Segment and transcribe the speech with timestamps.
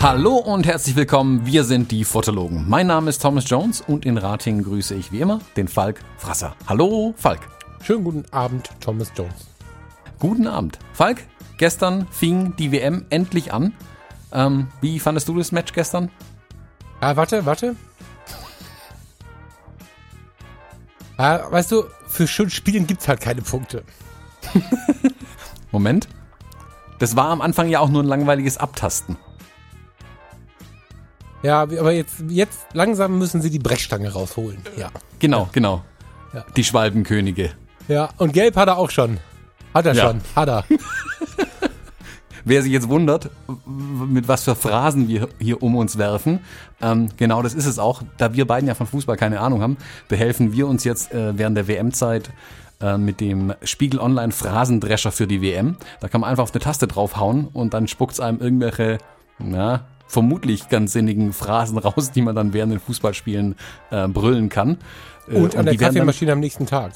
[0.00, 2.68] Hallo und herzlich willkommen, wir sind die Fotologen.
[2.68, 6.56] Mein Name ist Thomas Jones und in Ratingen grüße ich wie immer den Falk Frasser.
[6.66, 7.40] Hallo Falk.
[7.82, 9.46] Schönen guten Abend, Thomas Jones.
[10.18, 10.78] Guten Abend.
[10.92, 11.24] Falk,
[11.56, 13.74] gestern fing die WM endlich an.
[14.32, 16.10] Ähm, wie fandest du das Match gestern?
[17.00, 17.76] Ah, warte, warte.
[21.18, 23.82] Ah, weißt du, für schön Spielen gibt es halt keine Punkte.
[25.72, 26.08] Moment.
[27.00, 29.16] Das war am Anfang ja auch nur ein langweiliges Abtasten.
[31.42, 34.60] Ja, aber jetzt, jetzt langsam müssen sie die Brechstange rausholen.
[34.76, 34.90] Ja.
[35.18, 35.48] Genau, ja.
[35.52, 35.84] genau.
[36.32, 36.44] Ja.
[36.56, 37.50] Die Schwalbenkönige.
[37.86, 39.18] Ja, und Gelb hat er auch schon.
[39.74, 40.06] Hat er Ja.
[40.08, 40.64] schon, hat er.
[42.48, 43.30] Wer sich jetzt wundert,
[43.66, 46.40] mit was für Phrasen wir hier um uns werfen,
[46.80, 48.02] ähm, genau das ist es auch.
[48.16, 49.76] Da wir beiden ja von Fußball keine Ahnung haben,
[50.08, 52.30] behelfen wir uns jetzt äh, während der WM-Zeit
[52.80, 55.76] äh, mit dem Spiegel Online Phrasendrescher für die WM.
[56.00, 58.96] Da kann man einfach auf eine Taste draufhauen und dann spuckt's einem irgendwelche,
[59.38, 63.56] na, vermutlich ganz sinnigen Phrasen raus, die man dann während den Fußballspielen
[63.90, 64.78] äh, brüllen kann.
[65.28, 66.92] Äh, Und an der Kaffeemaschine am nächsten Tag.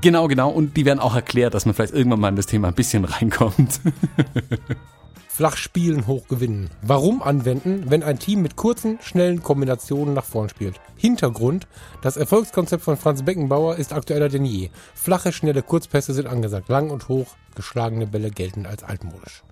[0.00, 0.50] Genau, genau.
[0.50, 3.04] Und die werden auch erklärt, dass man vielleicht irgendwann mal in das Thema ein bisschen
[3.04, 3.80] reinkommt.
[5.34, 6.70] Flach spielen, hoch gewinnen.
[6.80, 10.80] Warum anwenden, wenn ein Team mit kurzen, schnellen Kombinationen nach vorn spielt?
[10.96, 11.66] Hintergrund,
[12.02, 14.70] das Erfolgskonzept von Franz Beckenbauer ist aktueller denn je.
[14.94, 16.68] Flache, schnelle Kurzpässe sind angesagt.
[16.68, 19.42] Lang und hoch geschlagene Bälle gelten als altmodisch.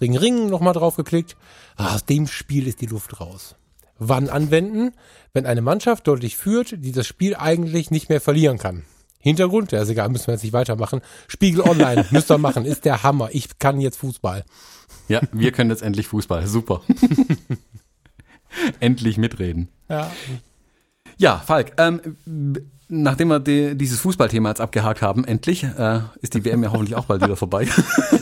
[0.00, 1.36] Ring, Ring, nochmal drauf geklickt.
[1.76, 3.56] Ah, aus dem Spiel ist die Luft raus.
[3.98, 4.94] Wann anwenden?
[5.34, 8.84] Wenn eine Mannschaft deutlich führt, die das Spiel eigentlich nicht mehr verlieren kann.
[9.20, 11.00] Hintergrund, ja ist egal, müssen wir jetzt nicht weitermachen.
[11.28, 13.28] Spiegel Online, müsst ihr machen, ist der Hammer.
[13.32, 14.44] Ich kann jetzt Fußball.
[15.08, 16.46] ja, wir können jetzt endlich Fußball.
[16.46, 16.80] Super.
[18.80, 19.68] endlich mitreden.
[19.88, 20.10] Ja.
[21.18, 22.00] Ja, Falk, ähm,
[22.88, 26.96] nachdem wir die, dieses Fußballthema jetzt abgehakt haben, endlich, äh, ist die WM ja hoffentlich
[26.96, 27.66] auch bald wieder vorbei.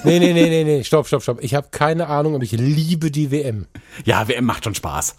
[0.04, 1.42] Nee, nee, nee, nee, nee, stopp, stopp, stopp.
[1.42, 3.66] Ich habe keine Ahnung, aber ich liebe die WM.
[4.04, 5.16] ja, WM macht schon Spaß.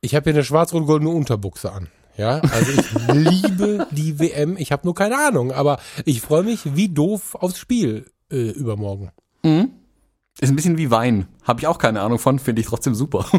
[0.00, 1.88] Ich habe hier eine schwarz-rot-goldene Unterbuchse an.
[2.18, 4.56] Ja, also ich liebe die WM.
[4.58, 9.12] Ich habe nur keine Ahnung, aber ich freue mich wie doof aufs Spiel äh, übermorgen.
[10.40, 11.28] Ist ein bisschen wie Wein.
[11.44, 13.24] Habe ich auch keine Ahnung von, finde ich trotzdem super.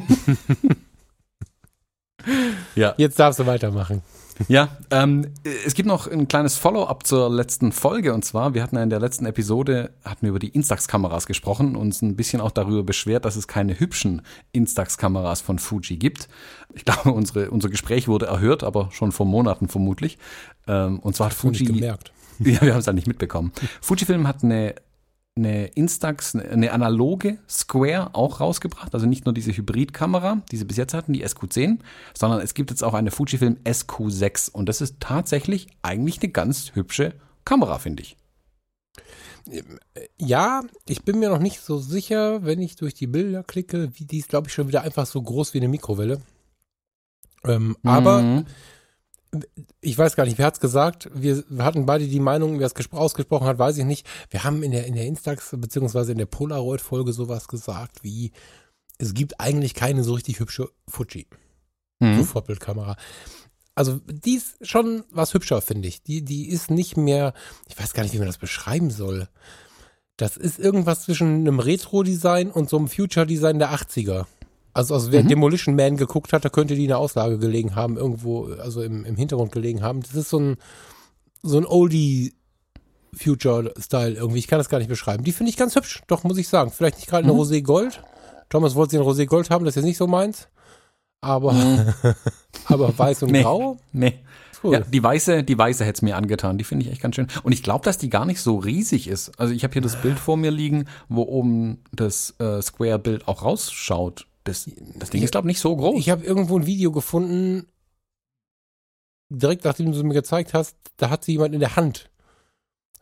[2.76, 4.02] ja, Jetzt darfst du weitermachen.
[4.48, 5.28] Ja, ähm,
[5.66, 8.90] es gibt noch ein kleines Follow-up zur letzten Folge und zwar, wir hatten ja in
[8.90, 12.84] der letzten Episode, hatten wir über die Instax-Kameras gesprochen und uns ein bisschen auch darüber
[12.84, 16.30] beschwert, dass es keine hübschen Instax-Kameras von Fuji gibt.
[16.74, 20.18] Ich glaube, unsere, unser Gespräch wurde erhört, aber schon vor Monaten vermutlich.
[20.68, 22.12] Ähm, und zwar hat Fuji Fuji, gemerkt.
[22.40, 23.52] ja, wir haben es halt nicht mitbekommen.
[23.82, 24.76] Fujifilm hat eine,
[25.40, 28.94] eine Instax, eine analoge Square auch rausgebracht.
[28.94, 31.80] Also nicht nur diese Hybridkamera, die sie bis jetzt hatten, die SQ10,
[32.14, 34.52] sondern es gibt jetzt auch eine Fujifilm SQ6.
[34.52, 37.14] Und das ist tatsächlich eigentlich eine ganz hübsche
[37.46, 38.18] Kamera, finde ich.
[40.18, 44.06] Ja, ich bin mir noch nicht so sicher, wenn ich durch die Bilder klicke, wie
[44.06, 46.22] die ist, glaube ich, schon wieder einfach so groß wie eine Mikrowelle.
[47.46, 48.46] Ähm, aber Mhm.
[49.82, 51.10] Ich weiß gar nicht, wer hat's gesagt?
[51.14, 54.08] Wir hatten beide die Meinung, wer es gespro- ausgesprochen hat, weiß ich nicht.
[54.30, 58.32] Wir haben in der, in der Instax beziehungsweise in der Polaroid-Folge sowas gesagt wie,
[58.98, 61.28] es gibt eigentlich keine so richtig hübsche Fuji,
[62.02, 62.24] so Mhm.
[62.26, 62.96] Vorbildkamera.
[63.76, 66.02] Also die ist schon was hübscher, finde ich.
[66.04, 67.34] Die, die ist nicht mehr,
[67.68, 69.30] ich weiß gar nicht, wie man das beschreiben soll.
[70.18, 74.26] Das ist irgendwas zwischen einem Retro-Design und so einem Future-Design der 80er.
[74.74, 75.28] Also, also wer Mhm.
[75.30, 79.04] Demolition Man geguckt hat, da könnte die in der Auslage gelegen haben, irgendwo, also im,
[79.06, 80.02] im Hintergrund gelegen haben.
[80.02, 80.58] Das ist so ein,
[81.42, 82.34] so ein Oldie
[83.16, 84.40] Future-Style irgendwie.
[84.40, 85.24] Ich kann das gar nicht beschreiben.
[85.24, 86.72] Die finde ich ganz hübsch, doch, muss ich sagen.
[86.72, 87.40] Vielleicht nicht gerade eine Mhm.
[87.40, 88.02] Rosé Gold.
[88.50, 90.48] Thomas wollte sie in Rosé Gold haben, das ist jetzt nicht so meins.
[91.22, 91.54] Aber,
[92.66, 93.42] aber weiß und Nee.
[93.42, 94.20] grau, Nee.
[94.64, 94.74] cool.
[94.76, 96.58] Ja, die weiße, die weiße hätte es mir angetan.
[96.58, 97.28] Die finde ich echt ganz schön.
[97.44, 99.38] Und ich glaube, dass die gar nicht so riesig ist.
[99.40, 103.44] Also ich habe hier das Bild vor mir liegen, wo oben das äh, Square-Bild auch
[103.44, 104.28] rausschaut.
[104.50, 106.00] Das, das Ding ist, glaube ich, nicht so groß.
[106.00, 107.68] Ich habe irgendwo ein Video gefunden,
[109.30, 112.10] direkt nachdem du es mir gezeigt hast, da hat sie jemand in der Hand.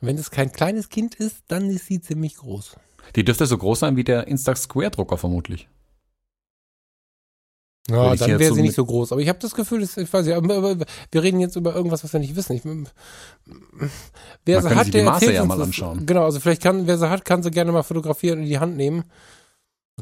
[0.02, 2.76] Wenn es kein kleines Kind ist, dann ist sie ziemlich groß.
[3.16, 5.70] Die dürfte so groß sein wie der Instax Square-Drucker vermutlich.
[7.90, 9.14] Ja, ich dann wäre so sie nicht so groß.
[9.14, 10.78] Aber ich habe das Gefühl, dass, ich weiß aber
[11.12, 12.58] wir reden jetzt über irgendwas, was wir nicht wissen.
[12.58, 16.06] Ich, wer Man sie hat, sich die der Maße ja mal anschauen.
[16.06, 18.60] Genau, also vielleicht kann, wer sie hat, kann sie gerne mal fotografieren und in die
[18.60, 19.06] Hand nehmen.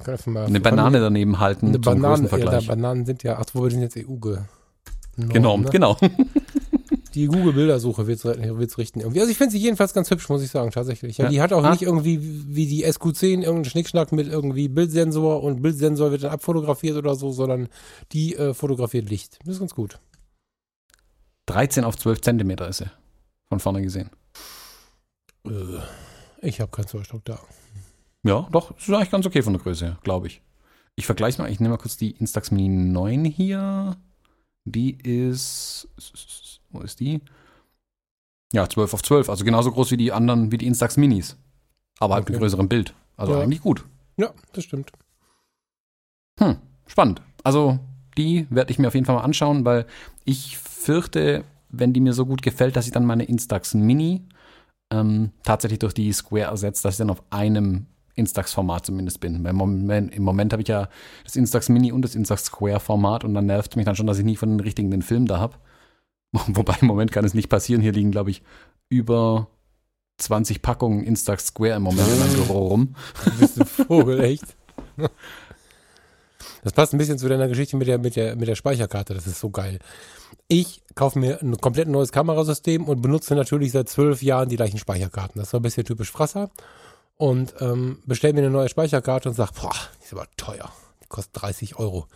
[0.04, 2.60] Eine Banane daneben halten Eine Banane, ja.
[2.62, 4.40] Bananen sind ja, ach, wo wir sind jetzt EU ge.
[5.18, 5.70] genau, ne?
[5.72, 5.98] genau.
[7.14, 9.22] Die Google-Bildersuche wird's, wird's richten irgendwie.
[9.22, 11.18] Also ich finde sie jedenfalls ganz hübsch, muss ich sagen, tatsächlich.
[11.18, 11.30] Ja, Ja.
[11.32, 11.72] Die hat auch Ah.
[11.72, 16.98] nicht irgendwie wie die SQ10 irgendeinen Schnickschnack mit irgendwie Bildsensor und Bildsensor wird dann abfotografiert
[16.98, 17.70] oder so, sondern
[18.12, 19.40] die äh, fotografiert Licht.
[19.46, 20.00] Das ist ganz gut.
[21.46, 22.90] 13 auf 12 Zentimeter ist sie.
[23.48, 24.10] Von vorne gesehen.
[25.46, 25.52] Äh,
[26.42, 27.40] Ich habe keinen Zollstock da.
[28.26, 30.42] Ja, doch, ist eigentlich ganz okay von der Größe her, glaube ich.
[30.96, 33.98] Ich vergleiche mal, ich nehme mal kurz die Instax Mini 9 hier.
[34.66, 35.88] Die ist.
[36.72, 37.22] Wo ist die?
[38.52, 41.38] Ja, 12 auf 12, also genauso groß wie die anderen, wie die Instax Minis.
[42.00, 42.34] Aber halt Okay.
[42.34, 42.96] mit größerem Bild.
[43.18, 43.42] Also Ja.
[43.42, 43.86] eigentlich gut.
[44.18, 44.92] Ja, das stimmt.
[46.40, 46.58] Hm,
[46.88, 47.22] spannend.
[47.44, 47.80] Also
[48.18, 49.86] die werde ich mir auf jeden Fall mal anschauen, weil
[50.24, 54.24] ich fürchte, wenn die mir so gut gefällt, dass ich dann meine Instax Mini
[54.92, 59.42] ähm, tatsächlich durch die Square ersetzt, dass ich dann auf einem Instax-Format zumindest bin.
[59.42, 60.90] Moment, im Moment habe ich ja
[61.24, 64.26] das Instax Mini und das Instax Square-Format und dann nervt mich dann schon, dass ich
[64.26, 65.56] nie von den richtigen den Film da habe.
[66.32, 67.82] Wobei im Moment kann es nicht passieren.
[67.82, 68.42] Hier liegen, glaube ich,
[68.90, 69.48] über
[70.18, 72.96] 20 Packungen Instax Square im Moment in meinem Büro rum.
[73.26, 74.56] Du bist ein Vogel, echt.
[76.64, 79.14] Das passt ein bisschen zu deiner Geschichte mit der, mit der, mit der Speicherkarte.
[79.14, 79.80] Das ist so geil.
[80.48, 84.78] Ich kaufe mir ein komplett neues Kamerasystem und benutze natürlich seit zwölf Jahren die gleichen
[84.78, 85.40] Speicherkarten.
[85.40, 86.50] Das so ein bisschen typisch Frasser.
[87.18, 90.72] Und ähm, bestelle mir eine neue Speicherkarte und sage, boah, die ist aber teuer.
[91.04, 92.08] Die kostet 30 Euro.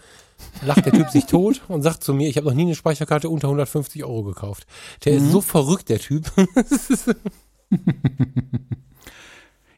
[0.61, 3.29] Lacht der Typ sich tot und sagt zu mir, ich habe noch nie eine Speicherkarte
[3.29, 4.65] unter 150 Euro gekauft.
[5.05, 6.31] Der ist so verrückt, der Typ.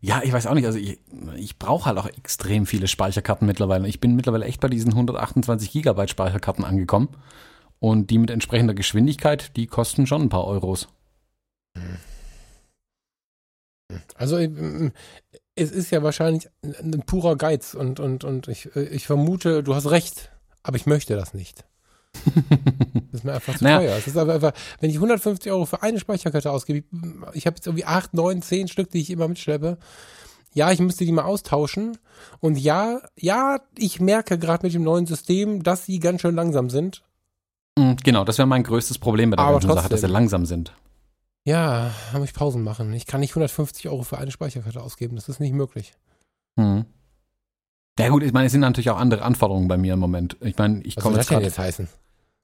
[0.04, 0.66] Ja, ich weiß auch nicht.
[0.66, 1.00] Also ich,
[1.38, 3.88] ich brauche halt auch extrem viele Speicherkarten mittlerweile.
[3.88, 7.10] Ich bin mittlerweile echt bei diesen 128 Gigabyte Speicherkarten angekommen.
[7.80, 10.88] Und die mit entsprechender Geschwindigkeit, die kosten schon ein paar Euros.
[14.16, 14.92] Also ähm,
[15.56, 19.90] es ist ja wahrscheinlich ein, purer Geiz und, und, und ich, ich vermute, du hast
[19.92, 20.32] recht,
[20.64, 21.66] aber ich möchte das nicht.
[23.12, 23.80] Das ist mir einfach zu Naja.
[23.80, 23.98] teuer.
[23.98, 26.86] Es ist aber einfach, wenn ich 150 Euro für eine Speicherkarte ausgebe,
[27.34, 29.78] ich habe jetzt irgendwie 8, 9, 10 Stück, die ich immer mitschleppe.
[30.54, 31.98] Ja, ich müsste die mal austauschen.
[32.40, 36.70] Und ja, ja, ich merke gerade mit dem neuen System, dass sie ganz schön langsam
[36.70, 37.04] sind.
[37.78, 40.12] Mhm, Genau, das wäre mein größtes Problem bei der Aber ganzen Sache, dass sie trotzdem.
[40.12, 40.74] langsam sind.
[41.44, 42.94] Ja, da muss ich Pausen machen.
[42.94, 45.16] Ich kann nicht 150 Euro für eine Speicherkarte ausgeben.
[45.16, 45.94] Das ist nicht möglich.
[46.56, 46.86] Mhm.
[48.00, 50.38] Ja gut, ich meine, es sind natürlich auch andere Anforderungen bei mir im Moment.
[50.42, 51.88] Ich meine, ich Was komme soll das jetzt gerade, jetzt heißen?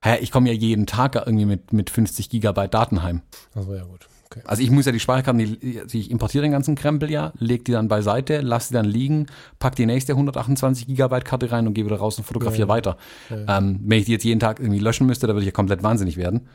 [0.03, 3.21] hä, ich komme ja jeden Tag irgendwie mit, mit 50 Gigabyte Daten heim.
[3.55, 4.07] Also ja gut.
[4.29, 4.41] Okay.
[4.45, 7.63] Also ich muss ja die Speicherkarten, die, also ich importiere den ganzen Krempel ja, leg
[7.63, 9.27] die dann beiseite, lass die dann liegen,
[9.57, 12.73] pack die nächste 128 Gigabyte Karte rein und gehe wieder raus und fotografiere Ja.
[12.73, 12.97] weiter.
[13.29, 13.57] Ja.
[13.57, 15.81] Ähm, wenn ich die jetzt jeden Tag irgendwie löschen müsste, da würde ich ja komplett
[15.81, 16.49] wahnsinnig werden.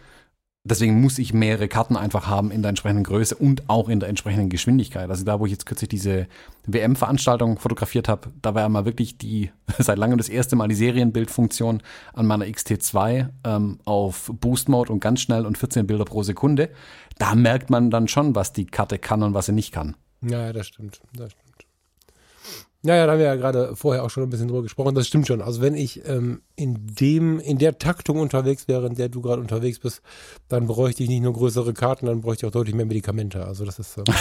[0.64, 4.09] Deswegen muss ich mehrere Karten einfach haben in der entsprechenden Größe und auch in der
[4.09, 5.11] entsprechenden Geschwindigkeit.
[5.11, 6.29] Also da, wo ich jetzt kürzlich diese
[6.67, 10.76] WM-Veranstaltung fotografiert habe, da war ja mal wirklich die, seit langem das erste Mal die
[10.76, 11.82] Serienbildfunktion
[12.12, 16.70] an meiner XT2 ähm, auf Boost Mode und ganz schnell und 14 Bilder pro Sekunde.
[17.19, 19.97] Da merkt man dann schon, was die Karte kann und was sie nicht kann.
[20.20, 21.00] Ja, das stimmt.
[21.12, 21.42] Das stimmt.
[22.84, 24.94] Ja, ja, da haben wir ja gerade vorher auch schon ein bisschen drüber gesprochen.
[24.94, 25.40] Das stimmt schon.
[25.40, 29.40] Also wenn ich ähm, in dem, in der Taktung unterwegs wäre, in der du gerade
[29.40, 30.02] unterwegs bist,
[30.49, 33.46] dann bräuchte ich nicht nur größere Karten, dann bräuchte ich auch deutlich mehr Medikamente.
[33.46, 33.99] Also das ist.
[33.99, 34.05] Ähm,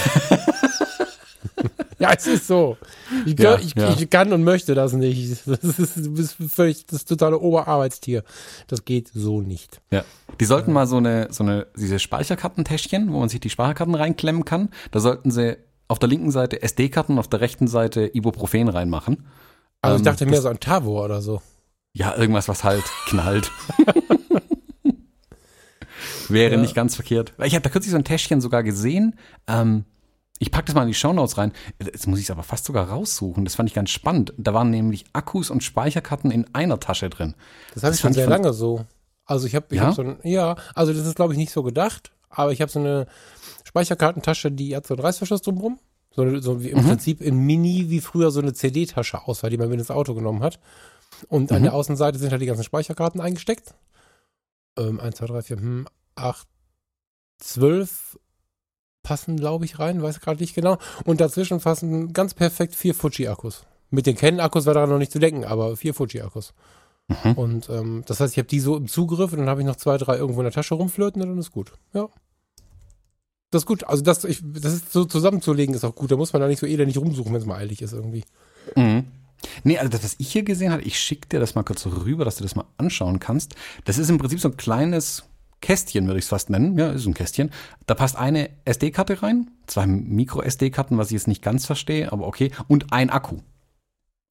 [2.00, 2.78] ja, es ist so.
[3.26, 3.90] Ich, Ja, ich, ja.
[3.94, 5.42] ich kann und möchte das nicht.
[5.46, 8.24] Das ist, du bist völlig das totale Oberarbeitstier.
[8.68, 9.82] Das geht so nicht.
[9.92, 10.04] Ja.
[10.40, 14.46] Die sollten mal so eine, so eine, diese Speicherkartentäschchen, wo man sich die Speicherkarten reinklemmen
[14.46, 15.58] kann, da sollten sie
[15.92, 19.28] auf der linken Seite SD-Karten, auf der rechten Seite Ibuprofen reinmachen.
[19.82, 21.42] Also ich Ähm, dachte mehr das- so an Tavor oder so.
[21.94, 23.52] Ja, irgendwas, was halt knallt.
[26.30, 26.62] Wäre Ja.
[26.62, 27.34] nicht ganz verkehrt.
[27.44, 29.16] Ich habe da kürzlich so ein Täschchen sogar gesehen.
[29.48, 29.86] Ähm,
[30.40, 31.52] ich packe das mal in die Shownotes rein.
[31.84, 33.44] Jetzt muss ich es aber fast sogar raussuchen.
[33.46, 34.34] Das fand ich ganz spannend.
[34.38, 37.36] Da waren nämlich Akkus und Speicherkarten in einer Tasche drin.
[37.74, 38.86] Das habe Das ich schon sehr lange so.
[39.26, 39.88] Also ich habe ich Ja?
[39.88, 42.72] hab so ein, ja, also das ist glaube ich nicht so gedacht, aber ich habe
[42.72, 43.08] so eine
[43.66, 45.80] Speicherkartentasche, die hat so einen Reißverschluss drumherum.
[46.14, 46.88] So, so wie im Mhm.
[46.88, 50.44] Prinzip in Mini wie früher so eine CD-Tasche aussah, die man mit ins Auto genommen
[50.44, 50.60] hat.
[51.30, 51.64] Und an Mhm.
[51.64, 53.76] der Außenseite sind halt die ganzen Speicherkarten eingesteckt.
[54.78, 56.48] Ähm, 1, 2, 3, 4, hm, 8,
[57.40, 58.18] 12
[59.04, 60.78] passen, glaube ich, rein, weiß gerade nicht genau.
[61.06, 63.66] Und dazwischen passen ganz perfekt vier Fuji-Akkus.
[63.90, 66.54] Mit den Canon-Akkus war daran noch nicht zu denken, aber vier Fuji-Akkus.
[67.08, 67.32] Mhm.
[67.34, 69.76] Und ähm, das heißt, ich habe die so im Zugriff und dann habe ich noch
[69.76, 71.74] zwei, drei irgendwo in der Tasche rumflirten und dann ist gut.
[71.94, 72.08] Ja.
[73.52, 73.84] Das ist gut.
[73.84, 76.12] Also das, ich, das ist so zusammenzulegen ist auch gut.
[76.12, 78.24] Da muss man da nicht so elendig rumsuchen, wenn es mal eilig ist irgendwie.
[78.76, 79.06] Mhm.
[79.64, 82.26] Nee, also das, was ich hier gesehen habe, ich schicke dir das mal kurz rüber,
[82.26, 83.56] dass du das mal anschauen kannst.
[83.86, 85.24] Das ist im Prinzip so ein kleines
[85.62, 86.78] Kästchen, würde ich es fast nennen.
[86.78, 87.52] Ja, ist ein Kästchen.
[87.88, 92.52] Da passt eine SD-Karte rein, zwei Micro-SD-Karten, was ich jetzt nicht ganz verstehe, aber okay,
[92.68, 93.40] und ein Akku.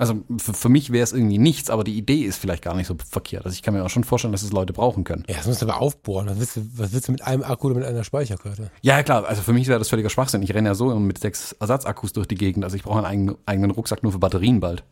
[0.00, 2.87] Also für, für mich wäre es irgendwie nichts, aber die Idee ist vielleicht gar nicht
[2.87, 3.45] so verkehrt.
[3.45, 5.25] Also ich kann mir auch schon vorstellen, dass es Leute brauchen können.
[5.28, 6.26] Ja, das musst du aber aufbohren.
[6.26, 8.71] Was willst du, was willst du mit einem Akku oder mit einer Speicherkarte?
[8.80, 10.42] Ja, klar, also für mich wäre das völliger Schwachsinn.
[10.42, 12.64] Ich renne ja so immer mit sechs Ersatzakkus durch die Gegend.
[12.64, 14.85] Also ich brauche einen eigenen, eigenen Rucksack nur für Batterien bald.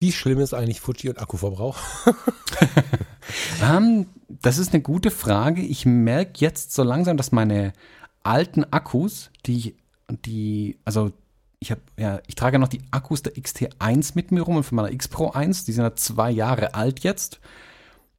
[0.00, 1.78] Wie schlimm ist eigentlich Fuji und Akkuverbrauch?
[3.62, 5.60] Ähm, das ist eine gute Frage.
[5.62, 7.72] Ich merke jetzt so langsam, dass meine
[8.22, 9.76] alten Akkus, die,
[10.08, 11.12] die, also
[11.60, 14.76] ich habe ja, ich trage noch die Akkus der XT1 mit mir rum und von
[14.76, 17.40] meiner X Pro 1, die sind ja zwei Jahre alt jetzt.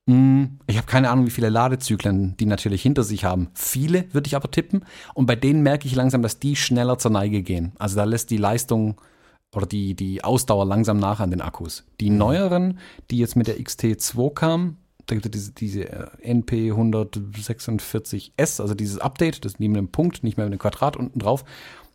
[0.10, 3.50] Hm, Ich habe keine Ahnung, wie viele Ladezyklen die natürlich hinter sich haben.
[3.54, 4.86] Viele würde ich aber tippen.
[5.14, 7.74] Und bei denen merke ich langsam, dass die schneller zur Neige gehen.
[7.78, 9.00] Also da lässt die Leistung
[9.56, 11.86] oder die, die Ausdauer langsam nach an den Akkus.
[12.00, 12.80] Die neueren,
[13.12, 14.78] die jetzt mit der XT2 kamen,
[15.08, 20.38] da gibt es diese, diese äh, NP146S, also dieses Update, das neben dem Punkt, nicht
[20.38, 21.44] mehr mit dem Quadrat unten drauf,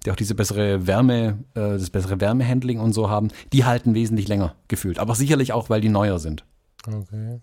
[0.04, 4.28] die auch diese bessere Wärme, äh, das bessere Wärmehandling und so haben, die halten wesentlich
[4.28, 4.98] länger gefühlt.
[4.98, 6.44] Aber sicherlich auch, weil die neuer sind.
[6.86, 7.40] Okay.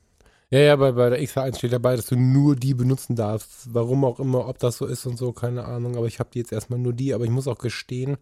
[0.51, 3.73] Ja, ja, bei, bei der XH1 steht dabei, dass du nur die benutzen darfst.
[3.73, 5.95] Warum auch immer, ob das so ist und so, keine Ahnung.
[5.95, 7.13] Aber ich habe die jetzt erstmal nur die.
[7.13, 8.17] Aber ich muss auch gestehen,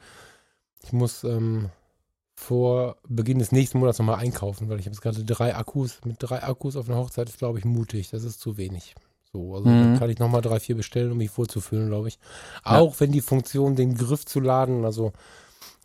[0.84, 1.70] ich muss ähm,
[2.36, 6.00] vor Beginn des nächsten Monats nochmal einkaufen, weil ich habe jetzt gerade drei Akkus.
[6.03, 8.10] Mit drei Akkus auf einer Hochzeit ist, glaube ich, mutig.
[8.10, 8.94] Das ist zu wenig.
[9.34, 9.81] So, also Mhm.
[9.81, 12.17] dann kann ich nochmal drei, vier bestellen, um mich wohlzufühlen, glaube ich.
[12.63, 15.12] Auch wenn die Funktion, den Griff zu laden, also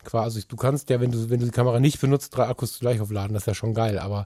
[0.03, 2.99] quasi, du kannst ja, wenn du, wenn du die Kamera nicht benutzt, drei Akkus gleich
[3.01, 4.25] aufladen, das ist ja schon geil, aber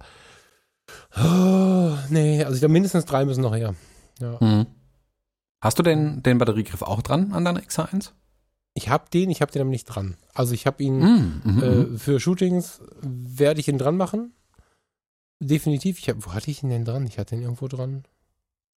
[1.17, 3.75] oh, nee, also ich glaube, mindestens drei müssen noch her.
[4.19, 4.37] Ja.
[4.39, 4.65] Mhm.
[5.61, 8.11] Hast du den, den Batteriegriff auch dran an deiner XH1?
[8.75, 10.17] Ich habe den, ich habe den aber nicht dran.
[10.35, 11.41] Also ich habe ihn Mhm.
[11.43, 11.63] Mhm.
[11.95, 14.33] äh, für Shootings werde ich ihn dran machen.
[15.39, 15.97] Definitiv.
[15.99, 17.05] Ich hab, wo hatte ich ihn denn dran?
[17.07, 18.03] Ich hatte ihn irgendwo dran.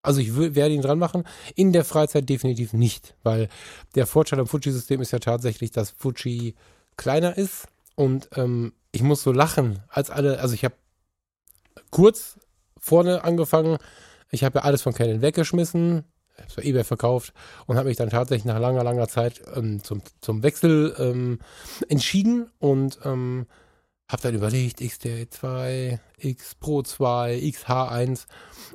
[0.01, 1.25] Also ich werde ihn dran machen.
[1.55, 3.49] In der Freizeit definitiv nicht, weil
[3.95, 6.55] der Vorteil am Fuji-System ist ja tatsächlich, dass Fuji
[6.97, 7.67] kleiner ist.
[7.95, 10.75] Und ähm, ich muss so lachen, als alle, also ich habe
[11.91, 12.39] kurz
[12.79, 13.77] vorne angefangen,
[14.31, 16.05] ich habe ja alles von Canon weggeschmissen,
[16.37, 17.33] habe es bei eBay verkauft
[17.67, 21.39] und habe mich dann tatsächlich nach langer, langer Zeit ähm, zum, zum Wechsel ähm,
[21.89, 22.49] entschieden.
[22.59, 23.45] Und ähm,
[24.11, 28.25] habe dann überlegt, XT2, X Pro 2, XH1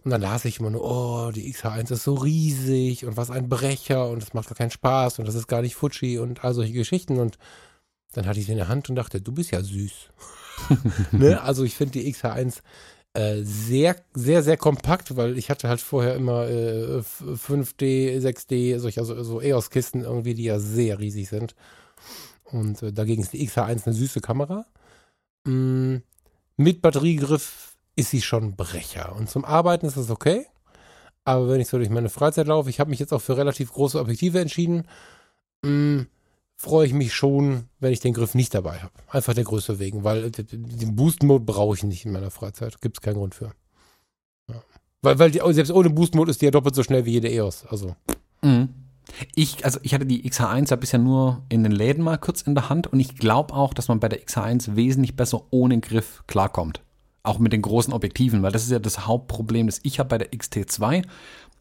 [0.04, 3.48] und dann las ich immer nur, oh, die XH1 ist so riesig und was ein
[3.48, 6.54] Brecher und das macht gar keinen Spaß und das ist gar nicht Fuji und all
[6.54, 7.38] solche Geschichten und
[8.12, 9.92] dann hatte ich sie in der Hand und dachte, du bist ja süß.
[11.12, 11.42] ne?
[11.42, 12.60] Also ich finde die XH1
[13.12, 18.78] äh, sehr, sehr, sehr kompakt, weil ich hatte halt vorher immer äh, f- 5D, 6D,
[18.78, 21.54] solche, also so EOS-Kisten irgendwie, die ja sehr riesig sind.
[22.44, 24.66] Und äh, dagegen ist die XH1 eine süße Kamera.
[25.46, 25.96] Mm,
[26.56, 29.14] mit Batteriegriff ist sie schon Brecher.
[29.16, 30.46] Und zum Arbeiten ist das okay.
[31.24, 33.72] Aber wenn ich so durch meine Freizeit laufe, ich habe mich jetzt auch für relativ
[33.72, 34.86] große Objektive entschieden,
[35.62, 36.02] mm,
[36.56, 38.92] freue ich mich schon, wenn ich den Griff nicht dabei habe.
[39.08, 42.80] Einfach der Größe wegen, weil den Boost-Mode brauche ich nicht in meiner Freizeit.
[42.80, 43.52] Gibt es keinen Grund für.
[44.48, 44.62] Ja.
[45.02, 47.66] Weil, weil die, selbst ohne Boost-Mode ist die ja doppelt so schnell wie jede EOS.
[47.66, 47.96] Also,
[48.42, 48.68] Mhm.
[49.34, 52.54] Ich, also ich hatte die XH1 ja bisher nur in den Läden mal kurz in
[52.54, 56.24] der Hand und ich glaube auch, dass man bei der XH1 wesentlich besser ohne Griff
[56.26, 56.80] klarkommt.
[57.22, 60.18] Auch mit den großen Objektiven, weil das ist ja das Hauptproblem, das ich habe bei
[60.18, 61.04] der XT2,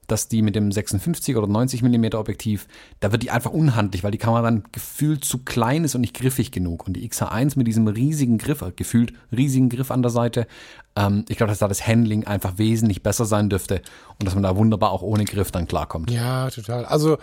[0.08, 2.68] dass die mit dem 56 oder 90 mm Objektiv,
[3.00, 6.16] da wird die einfach unhandlich, weil die Kamera dann gefühlt zu klein ist und nicht
[6.16, 6.88] griffig genug.
[6.88, 10.48] Und die XH1 mit diesem riesigen Griff, äh, gefühlt riesigen Griff an der Seite,
[10.96, 13.82] ähm, ich glaube, dass da das Handling einfach wesentlich besser sein dürfte
[14.20, 16.12] und dass man da wunderbar auch ohne Griff dann klarkommt.
[16.12, 16.86] ja, total.
[16.86, 17.18] Also,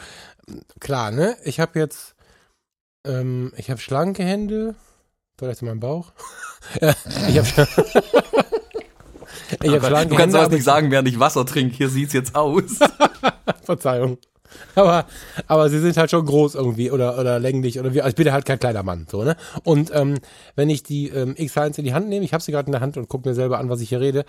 [0.81, 1.37] klar, ne?
[1.45, 2.15] Ich habe jetzt,
[3.07, 4.75] ähm, ich habe schlanke Hände.
[5.39, 6.13] Vielleicht zu meinem Bauch.
[7.29, 7.67] Ich habe
[9.63, 11.77] ich hab du kannst Hände, nicht sagen, während ich Wasser trinke.
[11.77, 12.79] Hier sieht's jetzt aus.
[13.65, 14.19] Verzeihung.
[14.75, 15.07] Aber,
[15.47, 18.03] aber sie sind halt schon groß irgendwie oder, oder länglich oder wie.
[18.03, 19.37] Also ich bin halt kein kleiner Mann, so, ne?
[19.65, 20.19] Und ähm,
[20.57, 22.81] wenn ich die ähm, X1 in die Hand nehme, ich habe sie gerade in der
[22.81, 24.25] Hand und gucke mir selber an, was ich hier rede.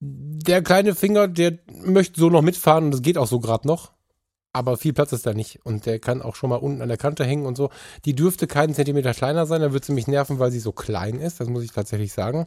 [0.00, 3.92] Der kleine Finger, der möchte so noch mitfahren und das geht auch so gerade noch.
[4.54, 5.58] Aber viel Platz ist da nicht.
[5.64, 7.70] Und der kann auch schon mal unten an der Kante hängen und so.
[8.04, 11.18] Die dürfte keinen Zentimeter kleiner sein, dann wird sie mich nerven, weil sie so klein
[11.18, 11.40] ist.
[11.40, 12.46] Das muss ich tatsächlich sagen.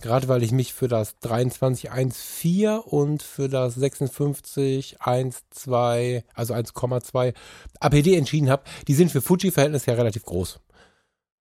[0.00, 7.34] Gerade weil ich mich für das 2314 und für das 5612, also 1,2
[7.80, 8.62] APD entschieden habe.
[8.88, 10.58] Die sind für Fuji-Verhältnisse ja relativ groß.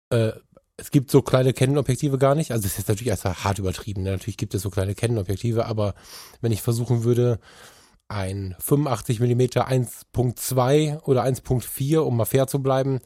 [0.09, 0.31] Äh,
[0.77, 2.51] es gibt so kleine Canon-Objektive gar nicht.
[2.51, 4.01] Also das ist jetzt natürlich erst hart übertrieben.
[4.01, 4.09] Ne?
[4.11, 5.93] Natürlich gibt es so kleine Canon-Objektive, aber
[6.41, 7.39] wenn ich versuchen würde,
[8.09, 12.99] ein 85 mm 1.2 oder 1.4, um mal fair zu bleiben,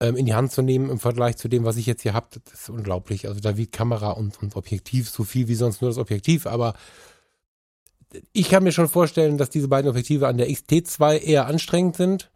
[0.00, 2.28] ähm, in die Hand zu nehmen im Vergleich zu dem, was ich jetzt hier habe,
[2.44, 3.26] das ist unglaublich.
[3.26, 6.74] Also da wiegt Kamera und, und Objektiv so viel wie sonst nur das Objektiv, aber
[8.32, 12.30] ich kann mir schon vorstellen, dass diese beiden Objektive an der XT2 eher anstrengend sind.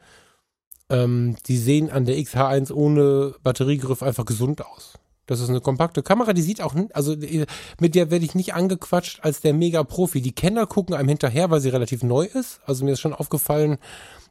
[0.88, 4.95] Ähm, die sehen an der XH1 ohne Batteriegriff einfach gesund aus.
[5.30, 7.46] Das ist eine kompakte Kamera, die sieht auch, also äh,
[7.78, 10.20] mit der werde ich nicht angequatscht als der Mega-Profi.
[10.20, 12.58] Die Kenner gucken einem hinterher, weil sie relativ neu ist.
[12.66, 13.78] Also mir ist schon aufgefallen,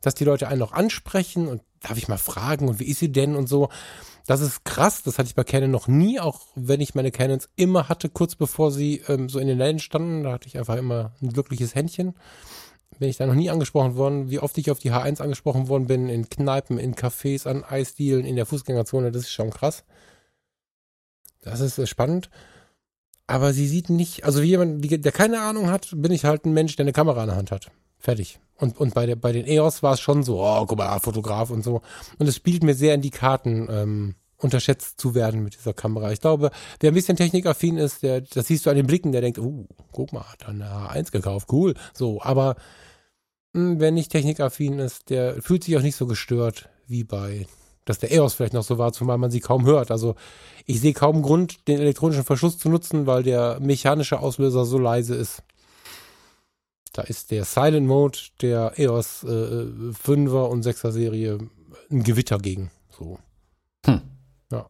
[0.02, 3.14] dass die Leute einen noch ansprechen und darf ich mal fragen und wie ist sie
[3.14, 3.70] denn und so.
[4.28, 7.48] Das ist krass, das hatte ich bei Canon noch nie, auch wenn ich meine Canons
[7.56, 10.24] immer hatte, kurz bevor sie ähm, so in den Läden standen.
[10.24, 12.14] Da hatte ich einfach immer ein glückliches Händchen.
[13.00, 15.88] Bin ich da noch nie angesprochen worden, wie oft ich auf die H1 angesprochen worden
[15.88, 19.86] bin, in Kneipen, in Cafés, an Eisdielen, in der Fußgängerzone, das ist schon krass.
[21.42, 22.30] Das ist äh, spannend.
[23.28, 26.54] Aber sie sieht nicht, also wie jemand, der keine Ahnung hat, bin ich halt ein
[26.54, 27.70] Mensch, der eine Kamera in der Hand hat.
[28.00, 28.40] Fertig.
[28.56, 31.52] Und, und bei, der, bei den EOS war es schon so, oh, guck mal, Fotograf
[31.52, 31.82] und so.
[32.18, 36.12] Und es spielt mir sehr in die Karten, ähm, unterschätzt zu werden mit dieser Kamera.
[36.12, 39.22] Ich glaube, wer ein bisschen technikaffin ist, der, das siehst du an den Blicken, der
[39.22, 41.76] denkt, uh, guck mal, hat eine H1 gekauft, cool.
[41.94, 42.56] So, aber
[43.54, 47.48] mh, hm, wer nicht technikaffin ist, der fühlt sich auch nicht so gestört wie bei,
[47.90, 49.90] dass der EOS vielleicht noch so war, zumal man sie kaum hört.
[49.90, 50.14] Also
[50.68, 55.16] ich sehe kaum Grund, den elektronischen Verschluss zu nutzen, weil der mechanische Auslöser so leise
[55.16, 55.42] ist.
[56.94, 61.40] Da ist der Silent Mode der EOS äh, 5er und 6er Serie
[61.90, 62.70] ein Gewitter gegen.
[62.92, 63.18] So.
[63.88, 64.02] Hm.
[64.52, 64.68] Ja.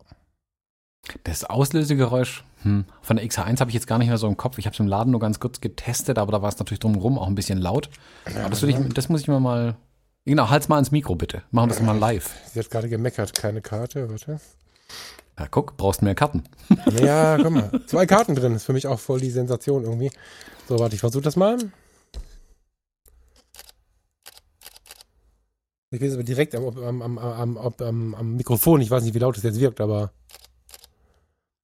[1.25, 4.59] Das Auslösegeräusch hm, von der XH1 habe ich jetzt gar nicht mehr so im Kopf.
[4.59, 7.19] Ich habe es im Laden nur ganz kurz getestet, aber da war es natürlich drumherum
[7.19, 7.89] auch ein bisschen laut.
[8.23, 9.75] Aber das, ich, das muss ich mir mal.
[10.29, 11.41] Genau, halt's mal ins Mikro bitte.
[11.49, 12.29] Machen wir das mal live.
[12.53, 14.39] Sie hat gerade gemeckert, keine Karte, warte.
[15.39, 16.43] Ja, guck, brauchst mehr Karten.
[17.01, 17.71] Ja, komm mal.
[17.87, 20.11] Zwei Karten drin, ist für mich auch voll die Sensation irgendwie.
[20.67, 21.57] So, warte, ich versuche das mal.
[25.89, 28.81] Ich weiß aber direkt am, am, am, am, am, Mikrofon.
[28.81, 30.11] Ich weiß nicht, wie laut es jetzt wirkt, aber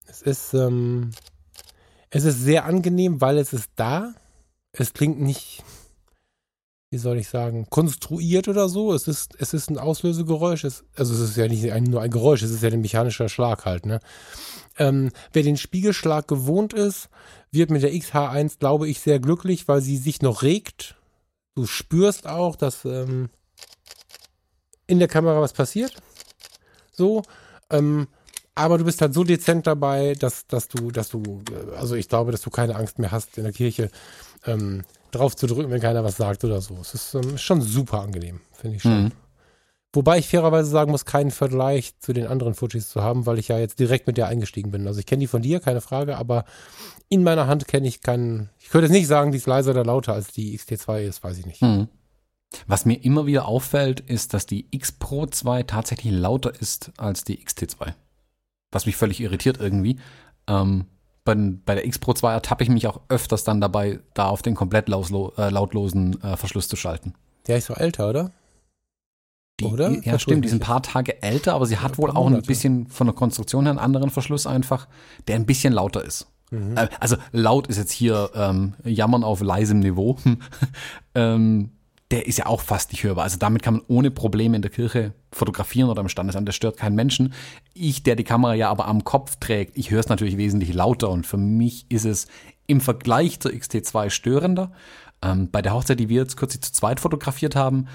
[0.07, 1.11] es ist, ähm,
[2.09, 4.15] es ist sehr angenehm, weil es ist da.
[4.71, 5.63] Es klingt nicht,
[6.95, 8.93] wie soll ich sagen, konstruiert oder so.
[8.93, 10.63] Es ist, es ist ein Auslösegeräusch.
[10.63, 13.27] Es, also es ist ja nicht ein, nur ein Geräusch, es ist ja ein mechanischer
[13.27, 13.99] Schlag halt, ne?
[14.77, 17.09] Ähm, wer den Spiegelschlag gewohnt ist,
[17.51, 20.95] wird mit der XH1, glaube ich, sehr glücklich, weil sie sich noch regt.
[21.53, 23.27] Du spürst auch, dass ähm,
[24.87, 25.95] in der Kamera was passiert.
[26.93, 27.23] So.
[27.69, 28.07] Ähm,
[28.53, 32.07] aber du bist halt so dezent dabei, dass, dass du, dass du, äh, also ich
[32.07, 33.91] glaube, dass du keine Angst mehr hast, in der Kirche
[34.45, 36.77] ähm, drauf zu drücken, wenn keiner was sagt oder so.
[36.81, 39.03] Es ist ähm, schon super angenehm, finde ich schon.
[39.05, 39.11] Mhm.
[39.93, 43.47] Wobei ich fairerweise sagen muss, keinen Vergleich zu den anderen Fujis zu haben, weil ich
[43.47, 44.87] ja jetzt direkt mit der eingestiegen bin.
[44.87, 46.43] Also ich kenne die von dir, keine Frage, aber
[47.07, 48.49] in meiner Hand kenne ich keinen.
[48.59, 51.37] Ich könnte jetzt nicht sagen, die ist leiser oder lauter als die XT2 ist, weiß
[51.37, 51.61] ich nicht.
[51.61, 51.87] Mhm.
[52.67, 57.23] Was mir immer wieder auffällt, ist, dass die X Pro 2 tatsächlich lauter ist als
[57.23, 57.93] die XT2.
[58.71, 59.97] Was mich völlig irritiert irgendwie.
[60.47, 60.87] Ähm,
[61.25, 64.41] bei, bei, der X Pro 2 ertappe ich mich auch öfters dann dabei, da auf
[64.41, 67.13] den komplett lauslo, äh, lautlosen äh, Verschluss zu schalten.
[67.47, 68.31] Der ist doch älter, oder?
[69.59, 69.89] Die, oder?
[70.03, 72.87] Ja, stimmt, die sind ein paar Tage älter, aber sie hat wohl auch ein bisschen
[72.87, 74.87] von der Konstruktion her einen anderen Verschluss einfach,
[75.27, 76.27] der ein bisschen lauter ist.
[76.51, 76.77] Mhm.
[76.77, 80.17] Äh, also laut ist jetzt hier ähm, Jammern auf leisem Niveau.
[81.15, 81.71] ähm,
[82.15, 83.25] der ist ja auch fast nicht hörbar.
[83.25, 86.47] Also damit kann man ohne Probleme in der Kirche fotografieren oder im Standesamt.
[86.47, 87.33] Das stört keinen Menschen.
[87.73, 91.09] Ich, der die Kamera ja aber am Kopf trägt, ich höre es natürlich wesentlich lauter
[91.09, 92.27] und für mich ist es
[92.67, 94.71] im Vergleich zur XT2 störender.
[95.21, 97.87] Ähm, bei der Hochzeit, die wir jetzt kürzlich zu zweit fotografiert haben,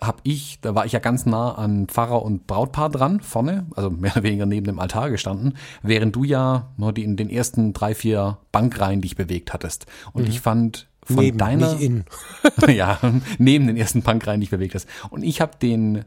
[0.00, 3.90] habe ich, da war ich ja ganz nah an Pfarrer und Brautpaar dran, vorne, also
[3.90, 7.72] mehr oder weniger neben dem Altar gestanden, während du ja nur die in den ersten
[7.72, 9.86] drei, vier Bankreihen dich bewegt hattest.
[10.12, 10.28] Und mhm.
[10.28, 11.78] ich fand von neben, deiner.
[12.68, 12.98] Ja,
[13.38, 14.88] neben den ersten Punk rein nicht bewegt hast.
[15.10, 16.04] Und ich habe den,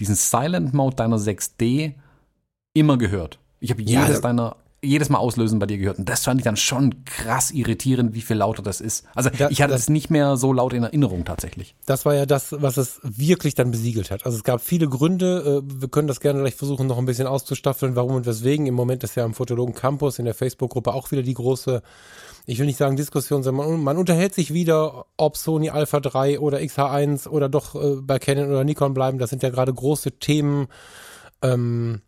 [0.00, 1.94] diesen Silent Mode deiner 6D
[2.74, 3.38] immer gehört.
[3.60, 5.98] Ich habe jedes ja, deiner jedes Mal auslösen bei dir gehört.
[5.98, 9.04] Und das fand ich dann schon krass irritierend, wie viel lauter das ist.
[9.14, 11.74] Also da, ich hatte es nicht mehr so laut in Erinnerung tatsächlich.
[11.86, 14.24] Das war ja das, was es wirklich dann besiegelt hat.
[14.24, 15.62] Also es gab viele Gründe.
[15.66, 18.66] Äh, wir können das gerne gleich versuchen, noch ein bisschen auszustaffeln, warum und weswegen.
[18.66, 21.82] Im Moment ist ja am Fotologen Campus in der Facebook-Gruppe auch wieder die große
[22.50, 26.40] ich will nicht sagen Diskussion, sondern man, man, unterhält sich wieder, ob Sony Alpha 3
[26.40, 29.18] oder XH1 oder doch äh, bei Canon oder Nikon bleiben.
[29.18, 30.68] Das sind ja gerade große Themen.
[31.42, 32.00] Ähm,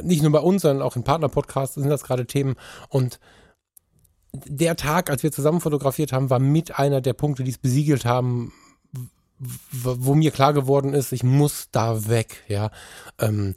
[0.00, 2.54] nicht nur bei uns, sondern auch in Partnerpodcasts sind das gerade Themen.
[2.88, 3.18] Und
[4.32, 8.04] der Tag, als wir zusammen fotografiert haben, war mit einer der Punkte, die es besiegelt
[8.04, 8.52] haben,
[9.72, 12.70] wo mir klar geworden ist, ich muss da weg, ja.
[13.18, 13.56] Ähm,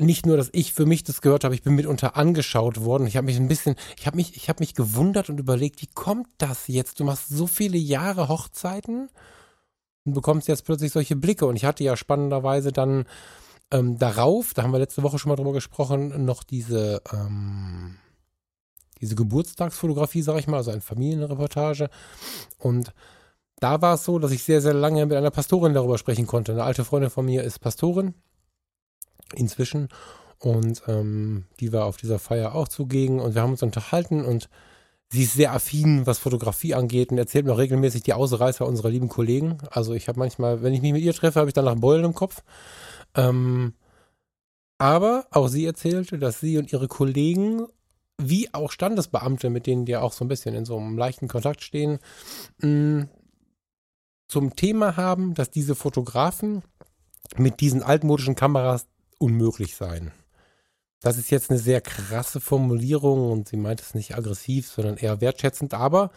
[0.00, 3.06] nicht nur, dass ich für mich das gehört habe, ich bin mitunter angeschaut worden.
[3.06, 5.88] Ich habe mich ein bisschen, ich habe mich, ich habe mich gewundert und überlegt, wie
[5.88, 7.00] kommt das jetzt?
[7.00, 9.08] Du machst so viele Jahre Hochzeiten
[10.04, 11.46] und bekommst jetzt plötzlich solche Blicke.
[11.46, 13.06] Und ich hatte ja spannenderweise dann
[13.72, 17.96] ähm, darauf, da haben wir letzte Woche schon mal drüber gesprochen, noch diese, ähm,
[19.00, 21.90] diese Geburtstagsfotografie, sag ich mal, also eine Familienreportage.
[22.58, 22.92] Und
[23.58, 26.52] da war es so, dass ich sehr, sehr lange mit einer Pastorin darüber sprechen konnte.
[26.52, 28.14] Eine alte Freundin von mir ist Pastorin
[29.34, 29.88] inzwischen.
[30.38, 34.48] Und ähm, die war auf dieser Feier auch zugegen und wir haben uns unterhalten und
[35.10, 38.90] Sie ist sehr affin, was Fotografie angeht und erzählt mir auch regelmäßig die Ausreißer unserer
[38.90, 39.56] lieben Kollegen.
[39.70, 42.04] Also ich habe manchmal, wenn ich mich mit ihr treffe, habe ich dann nach Beulen
[42.04, 42.42] im Kopf.
[43.14, 43.72] Ähm,
[44.76, 47.66] aber auch sie erzählte, dass sie und ihre Kollegen,
[48.20, 51.62] wie auch Standesbeamte, mit denen die auch so ein bisschen in so einem leichten Kontakt
[51.62, 52.00] stehen,
[52.58, 53.08] mh,
[54.28, 56.62] zum Thema haben, dass diese Fotografen
[57.38, 58.86] mit diesen altmodischen Kameras
[59.18, 60.12] unmöglich seien.
[61.00, 65.20] Das ist jetzt eine sehr krasse Formulierung und sie meint es nicht aggressiv, sondern eher
[65.20, 66.10] wertschätzend, aber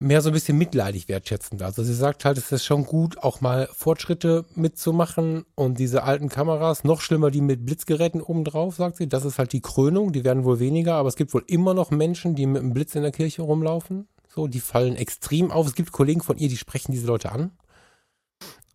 [0.00, 1.62] mehr so ein bisschen mitleidig wertschätzend.
[1.62, 6.28] Also sie sagt halt, es ist schon gut, auch mal Fortschritte mitzumachen und diese alten
[6.28, 10.24] Kameras, noch schlimmer die mit Blitzgeräten obendrauf, sagt sie, das ist halt die Krönung, die
[10.24, 13.02] werden wohl weniger, aber es gibt wohl immer noch Menschen, die mit einem Blitz in
[13.02, 14.08] der Kirche rumlaufen.
[14.28, 15.66] So, die fallen extrem auf.
[15.66, 17.50] Es gibt Kollegen von ihr, die sprechen diese Leute an.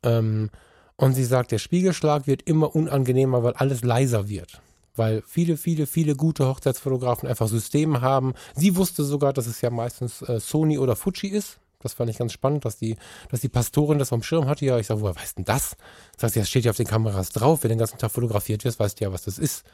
[0.02, 0.50] Ähm,
[0.96, 4.62] und sie sagt, der Spiegelschlag wird immer unangenehmer, weil alles leiser wird.
[4.96, 8.34] Weil viele, viele, viele gute Hochzeitsfotografen einfach Systeme haben.
[8.56, 11.60] Sie wusste sogar, dass es ja meistens äh, Sony oder Fuji ist.
[11.80, 12.96] Das fand ich ganz spannend, dass die,
[13.30, 14.66] dass die Pastorin das am Schirm hatte.
[14.66, 15.76] Ja, ich sage, woher weißt denn das?
[16.18, 17.64] Sagt sie, das steht ja auf den Kameras drauf.
[17.64, 19.66] Wenn den ganzen Tag fotografiert wird, weißt du ja, was das ist.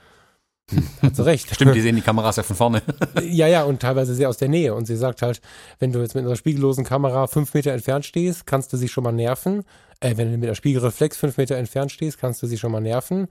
[0.69, 1.53] Hm, hat sie recht.
[1.53, 2.81] Stimmt, die sehen die Kameras ja von vorne.
[3.21, 4.73] ja, ja, und teilweise sehr aus der Nähe.
[4.73, 5.41] Und sie sagt halt,
[5.79, 9.03] wenn du jetzt mit einer spiegellosen Kamera fünf Meter entfernt stehst, kannst du sie schon
[9.03, 9.63] mal nerven.
[9.99, 12.81] Äh, wenn du mit einer Spiegelreflex fünf Meter entfernt stehst, kannst du sie schon mal
[12.81, 13.27] nerven.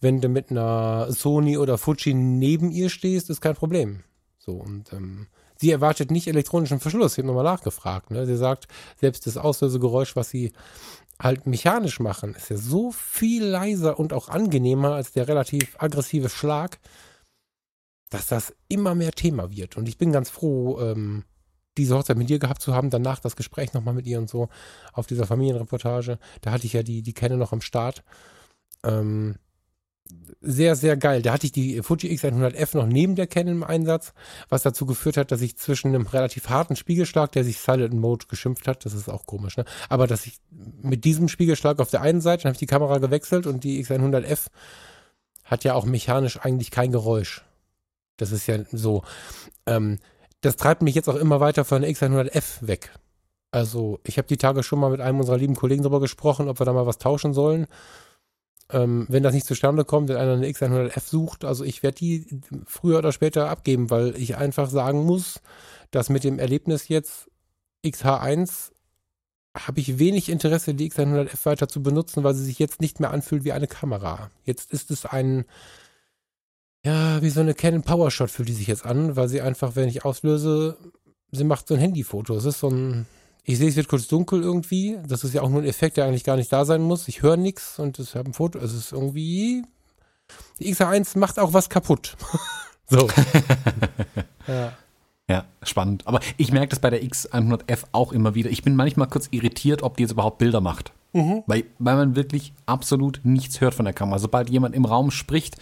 [0.00, 4.04] Wenn du mit einer Sony oder Fuji neben ihr stehst, ist kein Problem.
[4.38, 7.14] So, und ähm, sie erwartet nicht elektronischen Verschluss.
[7.14, 8.10] Sie hat nochmal nachgefragt.
[8.10, 8.26] Ne?
[8.26, 8.66] Sie sagt,
[9.00, 10.52] selbst das Auslösegeräusch, was sie
[11.18, 16.30] halt mechanisch machen, ist ja so viel leiser und auch angenehmer als der relativ aggressive
[16.30, 16.78] Schlag,
[18.08, 19.76] dass das immer mehr Thema wird.
[19.76, 21.24] Und ich bin ganz froh, ähm,
[21.76, 24.48] diese Hochzeit mit dir gehabt zu haben, danach das Gespräch nochmal mit ihr und so
[24.92, 26.18] auf dieser Familienreportage.
[26.40, 28.02] Da hatte ich ja die, die Kenne noch am Start.
[28.84, 29.36] Ähm,
[30.40, 31.22] sehr, sehr geil.
[31.22, 34.12] Da hatte ich die Fuji X100F noch neben der Canon im Einsatz,
[34.48, 38.26] was dazu geführt hat, dass ich zwischen einem relativ harten Spiegelschlag, der sich Silent Mode
[38.26, 39.64] geschimpft hat, das ist auch komisch, ne?
[39.88, 42.98] Aber dass ich mit diesem Spiegelschlag auf der einen Seite, dann habe ich die Kamera
[42.98, 44.46] gewechselt und die X100F
[45.44, 47.44] hat ja auch mechanisch eigentlich kein Geräusch.
[48.16, 49.02] Das ist ja so.
[49.66, 49.98] Ähm,
[50.40, 52.92] das treibt mich jetzt auch immer weiter von der X100F weg.
[53.50, 56.60] Also, ich habe die Tage schon mal mit einem unserer lieben Kollegen darüber gesprochen, ob
[56.60, 57.66] wir da mal was tauschen sollen
[58.72, 62.40] ähm, wenn das nicht zustande kommt, wenn einer eine X100F sucht, also ich werde die
[62.66, 65.40] früher oder später abgeben, weil ich einfach sagen muss,
[65.90, 67.28] dass mit dem Erlebnis jetzt
[67.84, 68.72] XH1
[69.56, 73.10] habe ich wenig Interesse, die X100F weiter zu benutzen, weil sie sich jetzt nicht mehr
[73.10, 74.30] anfühlt wie eine Kamera.
[74.44, 75.44] Jetzt ist es ein,
[76.84, 79.88] ja, wie so eine Canon PowerShot fühlt die sich jetzt an, weil sie einfach, wenn
[79.88, 80.76] ich auslöse,
[81.30, 82.34] sie macht so ein Handyfoto.
[82.36, 83.06] Es ist so ein,
[83.44, 84.98] ich sehe, es wird kurz dunkel irgendwie.
[85.06, 87.08] Das ist ja auch nur ein Effekt, der eigentlich gar nicht da sein muss.
[87.08, 88.58] Ich höre nichts und ich habe ein Foto.
[88.58, 89.62] Es ist irgendwie.
[90.58, 92.16] Die XA1 macht auch was kaputt.
[92.86, 93.08] so.
[94.46, 94.72] ja.
[95.28, 96.08] Ja, spannend.
[96.08, 98.50] Aber ich merke das bei der X100F auch immer wieder.
[98.50, 100.92] Ich bin manchmal kurz irritiert, ob die jetzt überhaupt Bilder macht.
[101.12, 101.44] Mhm.
[101.46, 104.18] Weil, weil man wirklich absolut nichts hört von der Kamera.
[104.18, 105.56] Sobald jemand im Raum spricht,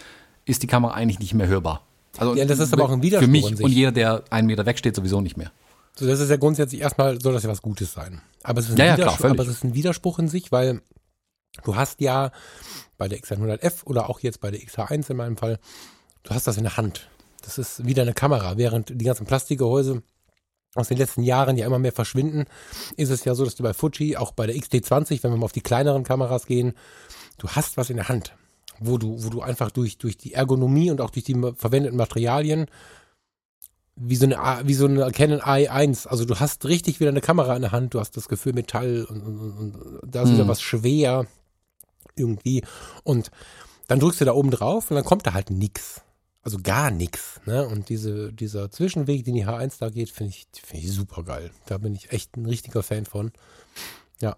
[0.49, 1.83] ist die Kamera eigentlich nicht mehr hörbar.
[2.17, 3.27] Also ja, das ist aber auch ein Widerspruch.
[3.27, 5.53] Für mich und jeder, der einen Meter wegsteht, sowieso nicht mehr.
[5.95, 8.21] So, das ist ja grundsätzlich erstmal, soll das ja was Gutes sein.
[8.43, 10.81] Aber es ist ein, ja, ja, klar, aber es ist ein Widerspruch in sich, weil
[11.65, 12.31] du hast ja
[12.97, 15.59] bei der X100F oder auch jetzt bei der XH1 in meinem Fall,
[16.23, 17.09] du hast das in der Hand.
[17.43, 18.57] Das ist wieder eine Kamera.
[18.57, 20.03] Während die ganzen Plastikgehäuse
[20.75, 22.45] aus den letzten Jahren ja immer mehr verschwinden,
[22.97, 25.45] ist es ja so, dass du bei Fuji, auch bei der XT20, wenn wir mal
[25.45, 26.75] auf die kleineren Kameras gehen,
[27.39, 28.35] du hast was in der Hand,
[28.81, 32.67] wo du, wo du einfach durch, durch die Ergonomie und auch durch die verwendeten Materialien
[34.01, 36.07] wie so eine, wie so eine Canon i1.
[36.07, 39.05] Also du hast richtig wieder eine Kamera in der Hand, du hast das Gefühl Metall
[39.05, 40.35] und, und, und da ist mhm.
[40.35, 41.27] wieder was schwer
[42.17, 42.63] irgendwie.
[43.05, 43.31] Und
[43.89, 46.03] dann drückst du da oben drauf und dann kommt da halt nix.
[46.43, 47.41] Also gar nix.
[47.47, 47.67] Ne?
[47.67, 51.51] Und diese, dieser Zwischenweg, den die H1 da geht, finde ich, finde ich super geil.
[51.67, 53.33] Da bin ich echt ein richtiger Fan von.
[54.21, 54.37] Ja.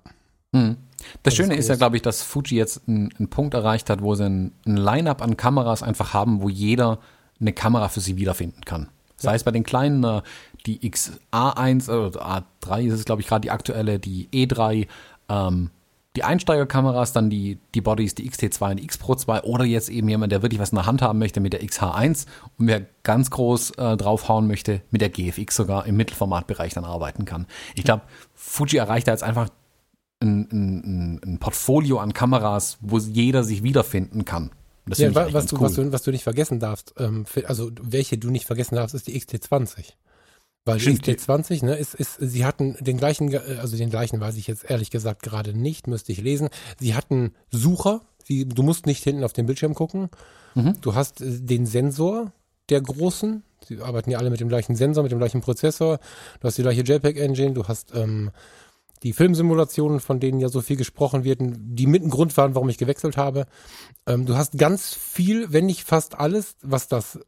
[0.53, 0.77] Mhm.
[0.99, 3.89] Das, das, Schöne ist, ist ja, glaube ich, dass Fuji jetzt einen, einen Punkt erreicht
[3.91, 6.99] hat, wo sie ein, ein Line-up an Kameras einfach haben, wo jeder
[7.41, 8.89] eine Kamera für sie wiederfinden kann.
[9.17, 10.23] Sei es bei den kleinen, äh,
[10.67, 14.87] die XA1 oder A3 ist es, glaube ich, gerade die aktuelle, die E3,
[15.29, 15.71] ähm,
[16.17, 19.89] die Einsteigerkameras, dann die, die Bodies, die XT2 und die X Pro 2 oder jetzt
[19.89, 22.27] eben jemand, der wirklich was in der Hand haben möchte mit der XH1
[22.59, 27.27] und wer ganz groß äh, draufhauen möchte, mit der GFX sogar im Mittelformatbereich dann arbeiten
[27.27, 27.47] kann.
[27.77, 28.03] Ich glaube,
[28.35, 29.51] Fuji erreicht da jetzt einfach
[30.21, 34.51] ein, ein, ein Portfolio an Kameras, wo jeder sich wiederfinden kann.
[34.97, 35.63] Ja, was, was, du, cool.
[35.63, 38.95] was, du, was du nicht vergessen darfst, ähm, für, also welche du nicht vergessen darfst,
[38.95, 39.93] ist die XT20.
[40.65, 41.07] Weil Stimmt.
[41.07, 44.69] die XT20, ne, ist, ist, sie hatten den gleichen, also den gleichen weiß ich jetzt
[44.69, 46.49] ehrlich gesagt gerade nicht, müsste ich lesen.
[46.79, 50.11] Sie hatten Sucher, sie, du musst nicht hinten auf den Bildschirm gucken.
[50.55, 50.75] Mhm.
[50.81, 52.33] Du hast äh, den Sensor
[52.69, 55.99] der großen, Sie arbeiten ja alle mit dem gleichen Sensor, mit dem gleichen Prozessor.
[56.41, 58.31] Du hast die gleiche JPEG-Engine, du hast ähm,
[59.03, 62.69] die Filmsimulationen, von denen ja so viel gesprochen wird, die mit ein Grund waren, warum
[62.69, 63.47] ich gewechselt habe.
[64.07, 67.19] Ähm, du hast ganz viel, wenn nicht fast alles, was das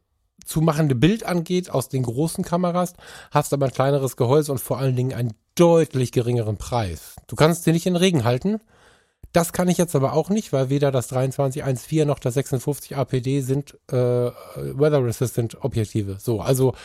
[0.45, 2.93] zu machende Bild angeht, aus den großen Kameras,
[3.31, 7.15] hast aber ein kleineres Gehäuse und vor allen Dingen einen deutlich geringeren Preis.
[7.27, 8.59] Du kannst dir nicht in den Regen halten.
[9.31, 13.41] Das kann ich jetzt aber auch nicht, weil weder das 2314 noch das 56 APD
[13.41, 16.17] sind äh, Weather Resistant Objektive.
[16.19, 16.75] So, also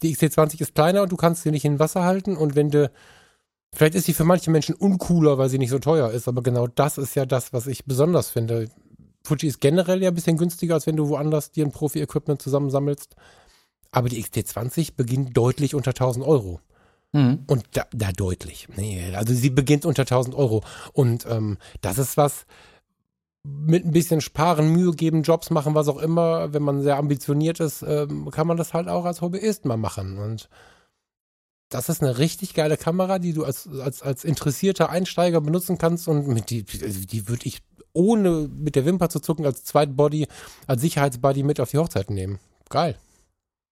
[0.00, 2.90] die XT20 ist kleiner und du kannst sie nicht in Wasser halten und wenn du
[3.72, 6.66] Vielleicht ist sie für manche Menschen uncooler, weil sie nicht so teuer ist, aber genau
[6.66, 8.68] das ist ja das, was ich besonders finde.
[9.24, 13.14] Fuji ist generell ja ein bisschen günstiger, als wenn du woanders dir ein Profi-Equipment zusammensammelst.
[13.92, 16.60] Aber die XT20 beginnt deutlich unter 1000 Euro.
[17.12, 17.44] Mhm.
[17.46, 18.68] Und da, da deutlich.
[18.76, 20.62] Nee, also sie beginnt unter 1000 Euro.
[20.92, 22.46] Und ähm, das ist was,
[23.42, 27.60] mit ein bisschen Sparen, Mühe geben, Jobs machen, was auch immer, wenn man sehr ambitioniert
[27.60, 30.18] ist, ähm, kann man das halt auch als Hobbyist mal machen.
[30.18, 30.48] Und
[31.70, 36.08] das ist eine richtig geile Kamera, die du als, als, als interessierter Einsteiger benutzen kannst
[36.08, 40.26] und mit die, die würde ich ohne mit der Wimper zu zucken als Zweitbody,
[40.66, 42.38] als Sicherheitsbody mit auf die Hochzeit nehmen.
[42.68, 42.96] Geil.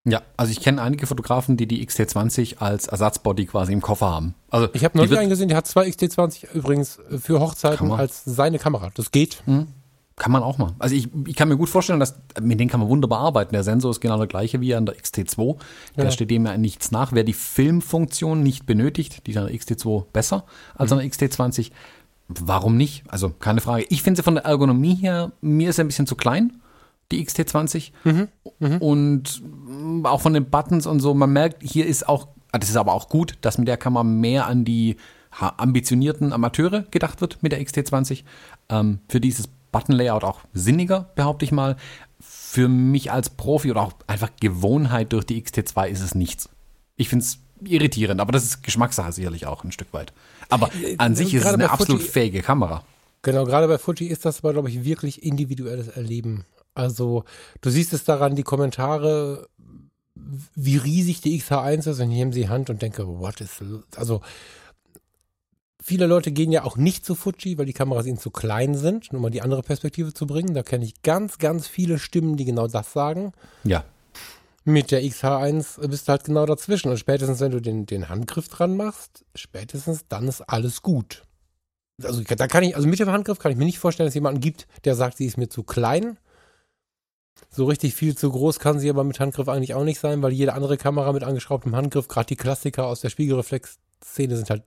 [0.04, 4.34] Ja, also ich kenne einige Fotografen, die die XT20 als Ersatzbody quasi im Koffer haben.
[4.48, 8.58] Also ich habe neulich einen gesehen, der hat zwei XT20 übrigens für Hochzeiten als seine
[8.58, 8.90] Kamera.
[8.94, 9.42] Das geht.
[9.46, 9.66] Mhm.
[10.18, 10.74] Kann man auch mal.
[10.78, 13.52] Also ich, ich kann mir gut vorstellen, dass mit denen kann man wunderbar arbeiten.
[13.52, 15.56] Der Sensor ist genau der gleiche wie an der XT2.
[15.96, 16.10] Da ja.
[16.10, 17.12] steht dem ja nichts nach.
[17.12, 20.98] Wer die Filmfunktion nicht benötigt, die ist an der XT2 besser als mhm.
[20.98, 21.70] an der XT20.
[22.28, 23.04] Warum nicht?
[23.08, 23.86] Also keine Frage.
[23.88, 26.60] Ich finde sie von der Ergonomie her, mir ist sie ein bisschen zu klein,
[27.12, 27.92] die XT20.
[28.04, 28.28] Mhm.
[28.58, 28.78] Mhm.
[28.78, 29.42] Und
[30.02, 32.92] auch von den Buttons und so, man merkt, hier ist auch, ah, das ist aber
[32.92, 34.96] auch gut, dass mit der Kamera mehr an die
[35.30, 38.24] ambitionierten Amateure gedacht wird mit der XT20.
[38.68, 41.76] Ähm, für dieses Button-Layout auch sinniger, behaupte ich mal.
[42.20, 46.48] Für mich als Profi oder auch einfach Gewohnheit durch die XT2 ist es nichts.
[46.96, 50.12] Ich finde es irritierend, aber das ist Geschmackssache sicherlich auch ein Stück weit.
[50.48, 52.84] Aber äh, an sich ist es eine absolut Fuji, fähige Kamera.
[53.22, 56.44] Genau, gerade bei Fuji ist das aber, glaube ich, wirklich individuelles Erleben.
[56.74, 57.24] Also,
[57.60, 59.48] du siehst es daran, die Kommentare,
[60.54, 63.62] wie riesig die XH1 ist und ich nehme sie Hand und denke, what is,
[63.96, 64.20] also,
[65.88, 69.10] Viele Leute gehen ja auch nicht zu Fuji, weil die Kameras ihnen zu klein sind,
[69.10, 70.52] um mal die andere Perspektive zu bringen.
[70.52, 73.32] Da kenne ich ganz, ganz viele Stimmen, die genau das sagen.
[73.64, 73.84] Ja.
[74.66, 76.90] Mit der XH1 bist du halt genau dazwischen.
[76.90, 81.22] Und spätestens, wenn du den, den Handgriff dran machst, spätestens dann ist alles gut.
[82.02, 84.16] Also da kann ich, also mit dem Handgriff kann ich mir nicht vorstellen, dass es
[84.16, 86.18] jemanden gibt, der sagt, sie ist mir zu klein.
[87.48, 90.32] So richtig viel zu groß kann sie aber mit Handgriff eigentlich auch nicht sein, weil
[90.32, 94.64] jede andere Kamera mit angeschraubtem Handgriff, gerade die Klassiker aus der Spiegelreflex-Szene sind halt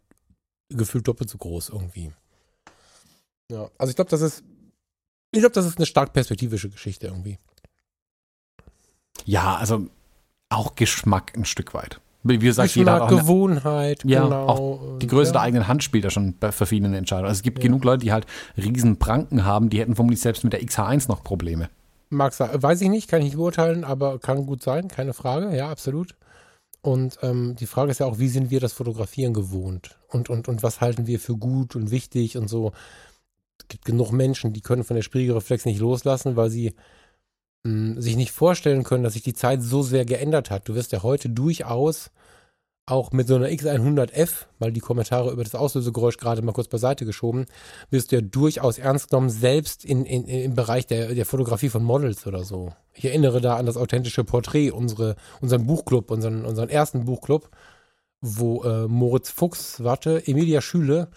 [0.76, 2.12] gefühlt doppelt so groß irgendwie.
[3.52, 4.44] Ja, also ich glaube, das ist,
[5.32, 7.38] ich glaube, das ist eine stark perspektivische Geschichte irgendwie.
[9.26, 9.88] Ja, also
[10.50, 12.00] auch Geschmack ein Stück weit.
[12.24, 14.46] Wie gesagt, Geschmack, jeder hat auch Gewohnheit, ja, genau.
[14.46, 15.34] Auch die Größe ja.
[15.34, 17.30] der eigenen Hand spielt da schon bei verschiedenen Entscheidungen.
[17.30, 17.64] Also es gibt ja.
[17.64, 21.24] genug Leute, die halt riesen Pranken haben, die hätten vermutlich selbst mit der XH1 noch
[21.24, 21.70] Probleme.
[22.10, 25.56] Mag sein, weiß ich nicht, kann ich nicht beurteilen, aber kann gut sein, keine Frage,
[25.56, 26.16] ja, absolut.
[26.82, 30.00] Und ähm, die Frage ist ja auch, wie sind wir das Fotografieren gewohnt?
[30.08, 32.72] Und, und, und was halten wir für gut und wichtig und so.
[33.60, 36.74] Es gibt genug Menschen, die können von der Spiegelreflex nicht loslassen, weil sie
[37.64, 40.68] mh, hm, sich nicht vorstellen können, dass sich die Zeit so sehr geändert hat.
[40.68, 42.10] Du wirst ja heute durchaus
[42.86, 47.06] auch mit so einer X100F, weil die Kommentare über das Auslösegeräusch gerade mal kurz beiseite
[47.06, 47.46] geschoben,
[47.90, 51.84] wirst du ja durchaus ernst genommen, selbst in, in, im Bereich der, der Fotografie von
[51.84, 52.74] Models oder so.
[52.94, 57.50] Ich erinnere da an das authentische Porträt, unsere, unseren Buchclub, unseren, unseren ersten Buchclub,
[58.20, 61.10] wo äh, Moritz Fuchs, warte, Emilia Schüle,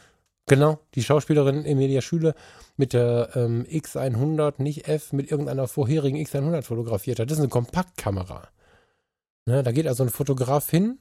[0.46, 2.34] genau, die Schauspielerin Emilia Schüle
[2.76, 7.30] mit der ähm, X100, nicht F, mit irgendeiner vorherigen X100 fotografiert hat.
[7.30, 8.48] Das ist eine Kompaktkamera.
[9.46, 10.98] Ne, da geht also ein Fotograf hin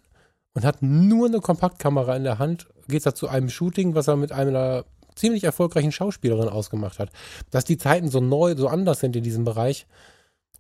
[0.54, 4.16] und hat nur eine Kompaktkamera in der Hand, geht da zu einem Shooting, was er
[4.16, 4.86] mit einer
[5.16, 7.10] ziemlich erfolgreichen Schauspielerin ausgemacht hat.
[7.52, 9.88] Dass die Zeiten so neu, so anders sind in diesem Bereich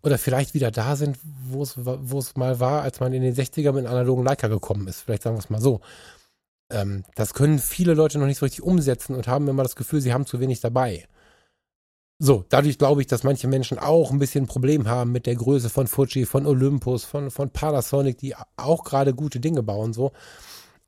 [0.02, 3.86] oder vielleicht wieder da sind, wo es, mal war, als man in den 60er mit
[3.86, 5.02] einem analogen Leica gekommen ist.
[5.02, 5.80] Vielleicht sagen wir es mal so.
[6.70, 10.02] Ähm, das können viele Leute noch nicht so richtig umsetzen und haben immer das Gefühl,
[10.02, 11.06] sie haben zu wenig dabei.
[12.26, 15.36] So, dadurch glaube ich, dass manche Menschen auch ein bisschen ein Problem haben mit der
[15.36, 19.92] Größe von Fuji, von Olympus, von, von Panasonic, die auch gerade gute Dinge bauen.
[19.92, 20.14] So,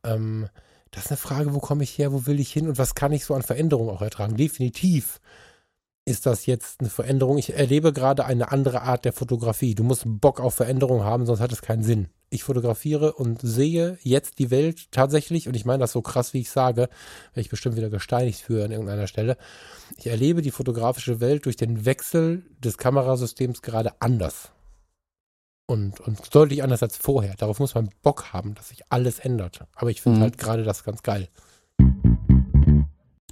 [0.05, 0.47] ähm,
[0.91, 3.11] das ist eine Frage, wo komme ich her, wo will ich hin und was kann
[3.11, 4.37] ich so an Veränderungen auch ertragen?
[4.37, 5.19] Definitiv
[6.05, 7.37] ist das jetzt eine Veränderung.
[7.37, 9.75] Ich erlebe gerade eine andere Art der Fotografie.
[9.75, 13.97] Du musst Bock auf Veränderung haben, sonst hat es keinen Sinn ich fotografiere und sehe
[14.01, 17.49] jetzt die Welt tatsächlich, und ich meine das so krass, wie ich sage, werde ich
[17.49, 19.37] bestimmt wieder gesteinigt für an irgendeiner Stelle.
[19.97, 24.51] Ich erlebe die fotografische Welt durch den Wechsel des Kamerasystems gerade anders.
[25.67, 27.33] Und, und deutlich anders als vorher.
[27.35, 29.65] Darauf muss man Bock haben, dass sich alles ändert.
[29.73, 30.23] Aber ich finde Mhm.
[30.23, 31.27] halt gerade das ganz geil.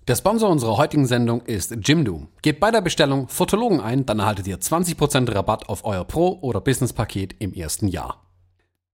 [0.10, 2.28] Der Sponsor unserer heutigen Sendung ist Jimdo.
[2.42, 6.60] Gebt bei der Bestellung Fotologen ein, dann erhaltet ihr 20% Rabatt auf euer Pro- oder
[6.60, 8.22] Business-Paket im ersten Jahr.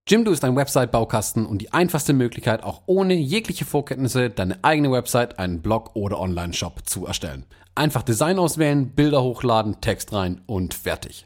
[0.08, 5.40] Jimdo ist ein Website-Baukasten und die einfachste Möglichkeit, auch ohne jegliche Vorkenntnisse deine eigene Website,
[5.40, 7.48] einen Blog oder Online-Shop zu erstellen.
[7.74, 11.26] Einfach Design auswählen, Bilder hochladen, Text rein und fertig.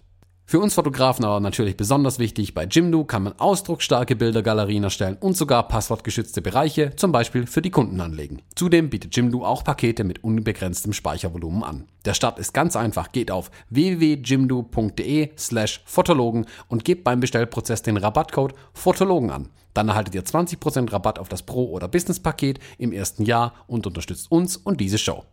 [0.51, 5.37] Für uns Fotografen aber natürlich besonders wichtig, bei Jimdo kann man ausdrucksstarke Bildergalerien erstellen und
[5.37, 8.41] sogar passwortgeschützte Bereiche, zum Beispiel für die Kunden anlegen.
[8.53, 11.85] Zudem bietet Jimdo auch Pakete mit unbegrenztem Speichervolumen an.
[12.03, 17.95] Der Start ist ganz einfach, geht auf www.jimdo.de slash Fotologen und gebt beim Bestellprozess den
[17.95, 19.47] Rabattcode Fotologen an.
[19.73, 24.29] Dann erhaltet ihr 20% Rabatt auf das Pro- oder Business-Paket im ersten Jahr und unterstützt
[24.29, 25.23] uns und diese Show.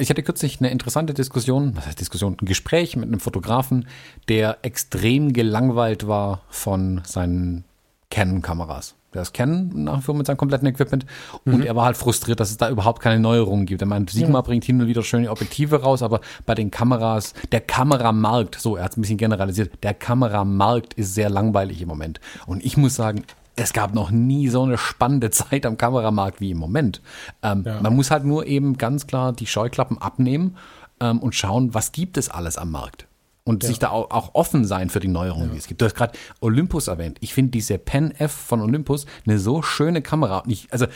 [0.00, 3.88] Ich hatte kürzlich eine interessante Diskussion, was heißt Diskussion, ein Gespräch mit einem Fotografen,
[4.28, 7.64] der extrem gelangweilt war von seinen
[8.08, 8.94] Canon-Kameras.
[9.12, 11.04] Der ist Canon nach wie vor mit seinem kompletten Equipment
[11.44, 13.82] und er war halt frustriert, dass es da überhaupt keine Neuerungen gibt.
[13.82, 17.60] Er meint, Sigma bringt hin und wieder schöne Objektive raus, aber bei den Kameras, der
[17.60, 22.20] Kameramarkt, so, er hat es ein bisschen generalisiert, der Kameramarkt ist sehr langweilig im Moment.
[22.46, 23.24] Und ich muss sagen,
[23.58, 27.02] es gab noch nie so eine spannende Zeit am Kameramarkt wie im Moment.
[27.42, 30.56] Ähm, Man muss halt nur eben ganz klar die Scheuklappen abnehmen
[31.00, 33.06] ähm, und schauen, was gibt es alles am Markt.
[33.44, 35.80] Und sich da auch, auch offen sein für die Neuerungen, die es gibt.
[35.80, 37.16] Du hast gerade Olympus erwähnt.
[37.20, 40.42] Ich finde diese Pen F von Olympus eine so schöne Kamera.
[40.46, 40.86] Ich, also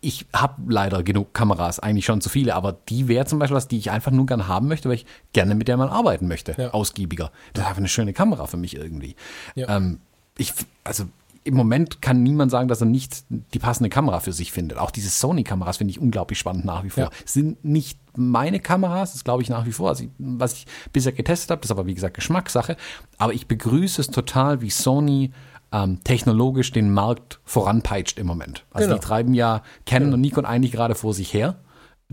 [0.00, 3.68] ich habe leider genug Kameras, eigentlich schon zu viele, aber die wäre zum Beispiel was,
[3.68, 6.54] die ich einfach nur gerne haben möchte, weil ich gerne mit der mal arbeiten möchte,
[6.58, 6.70] Ja.
[6.72, 7.30] ausgiebiger.
[7.52, 9.14] Das ist einfach eine schöne Kamera für mich irgendwie.
[9.54, 9.76] Ja.
[9.76, 10.00] Ähm,
[10.36, 11.04] ich, also
[11.44, 14.78] im Moment kann niemand sagen, dass er nicht die passende Kamera für sich findet.
[14.78, 17.04] Auch diese Sony-Kameras finde ich unglaublich spannend nach wie vor.
[17.04, 17.10] Ja.
[17.24, 19.88] Sind nicht meine Kameras, das glaube ich nach wie vor.
[19.88, 22.76] Also, was ich bisher getestet habe, das ist aber wie gesagt Geschmackssache.
[23.18, 25.32] Aber ich begrüße es total, wie Sony
[25.72, 28.64] ähm, technologisch den Markt voranpeitscht im Moment.
[28.70, 29.00] Also Genau.
[29.00, 31.56] die treiben ja Canon und Nikon eigentlich gerade vor sich her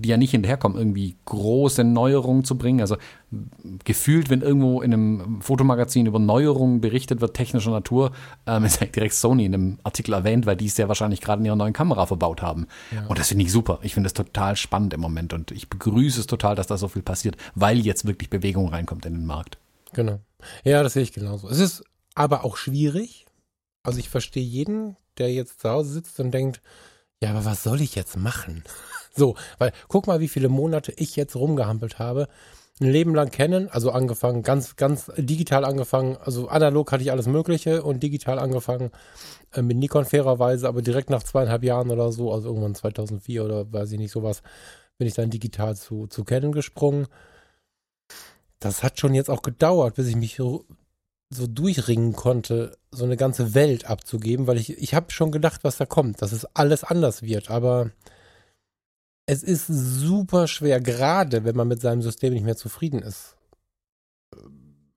[0.02, 2.82] die ja nicht hinterherkommen, irgendwie große Neuerungen zu bringen.
[2.82, 2.98] Also
[3.84, 8.12] gefühlt, wenn irgendwo in einem Fotomagazin über Neuerungen berichtet wird, technischer Natur,
[8.48, 11.42] ähm, ist eigentlich direkt Sony in einem Artikel erwähnt, weil die es ja wahrscheinlich gerade
[11.42, 12.68] in ihrer neuen Kamera verbaut haben.
[13.08, 13.80] Und das finde ich super.
[13.82, 16.88] Ich finde das total spannend im Moment und ich begrüße es total, dass da so
[16.88, 19.58] viel passiert, weil jetzt wirklich Bewegung reinkommt in den Markt.
[19.94, 20.20] Genau.
[20.64, 21.50] Ja, das sehe ich genauso.
[21.50, 21.84] Es ist
[22.16, 23.26] aber auch schwierig.
[23.84, 26.62] Also ich verstehe jeden, der jetzt zu Hause sitzt und denkt,
[27.22, 28.64] ja, aber was soll ich jetzt machen?
[29.16, 32.28] So, weil guck mal, wie viele Monate ich jetzt rumgehampelt habe.
[32.82, 36.16] Ein Leben lang kennen, also angefangen, ganz, ganz digital angefangen.
[36.16, 38.92] Also analog hatte ich alles Mögliche und digital angefangen
[39.54, 43.72] äh, mit Nikon fairerweise, aber direkt nach zweieinhalb Jahren oder so, also irgendwann 2004 oder
[43.74, 44.44] weiß ich nicht sowas,
[44.98, 47.08] bin ich dann digital zu, zu Canon gesprungen.
[48.60, 50.66] Das hat schon jetzt auch gedauert, bis ich mich so
[51.30, 55.78] so durchringen konnte, so eine ganze Welt abzugeben, weil ich, ich habe schon gedacht, was
[55.78, 57.92] da kommt, dass es alles anders wird, aber
[59.30, 63.36] es ist super schwer, gerade wenn man mit seinem System nicht mehr zufrieden ist,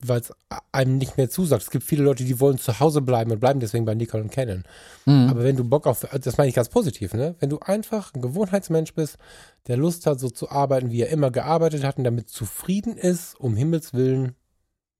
[0.00, 0.32] weil es
[0.72, 1.64] einem nicht mehr zusagt.
[1.64, 4.32] Es gibt viele Leute, die wollen zu Hause bleiben und bleiben deswegen bei Nikon und
[4.32, 4.64] Canon.
[5.04, 7.36] Aber wenn du Bock auf, das meine ich ganz positiv, ne?
[7.40, 9.18] Wenn du einfach ein Gewohnheitsmensch bist,
[9.66, 13.38] der Lust hat, so zu arbeiten, wie er immer gearbeitet hat und damit zufrieden ist,
[13.38, 14.34] um Himmels Willen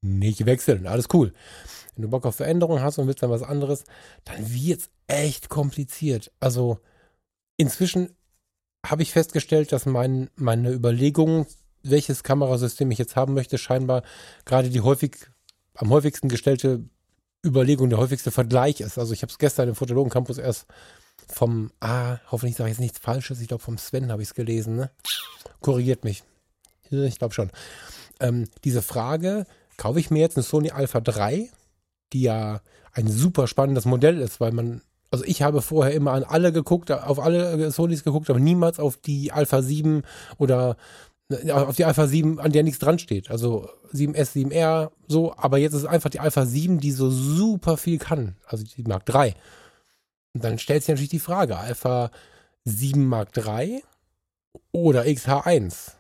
[0.03, 0.87] nicht wechseln.
[0.87, 1.33] Alles cool.
[1.95, 3.85] Wenn du Bock auf Veränderung hast und willst dann was anderes,
[4.25, 6.31] dann wird's echt kompliziert.
[6.39, 6.81] Also
[7.57, 8.11] inzwischen
[8.85, 11.47] habe ich festgestellt, dass mein, meine Überlegungen,
[11.83, 14.03] welches Kamerasystem ich jetzt haben möchte, scheinbar
[14.45, 15.17] gerade die häufig
[15.75, 16.85] am häufigsten gestellte
[17.45, 18.99] Überlegung, der häufigste Vergleich ist.
[18.99, 20.67] Also ich habe es gestern im Fotologen Campus erst
[21.27, 24.35] vom, ah, hoffentlich sage ich jetzt nichts Falsches, ich glaube vom Sven habe ich es
[24.35, 24.91] gelesen, ne?
[25.61, 26.23] Korrigiert mich.
[26.91, 27.51] Ich glaube schon.
[28.21, 31.49] Ähm, diese Frage, kaufe ich mir jetzt eine Sony Alpha 3,
[32.13, 32.61] die ja
[32.93, 34.83] ein super spannendes Modell ist, weil man,
[35.13, 38.97] also ich habe vorher immer an alle geguckt, auf alle Sonys geguckt, aber niemals auf
[38.97, 40.03] die Alpha 7
[40.39, 40.77] oder
[41.29, 43.31] äh, auf die Alpha 7, an der nichts dran steht.
[43.31, 47.77] Also 7S, 7R, so, aber jetzt ist es einfach die Alpha 7, die so super
[47.77, 48.37] viel kann.
[48.47, 49.35] Also die Mark 3.
[50.33, 52.11] Und dann stellt sich natürlich die Frage, Alpha
[52.65, 53.83] 7 Mark 3
[54.73, 55.93] oder XH1.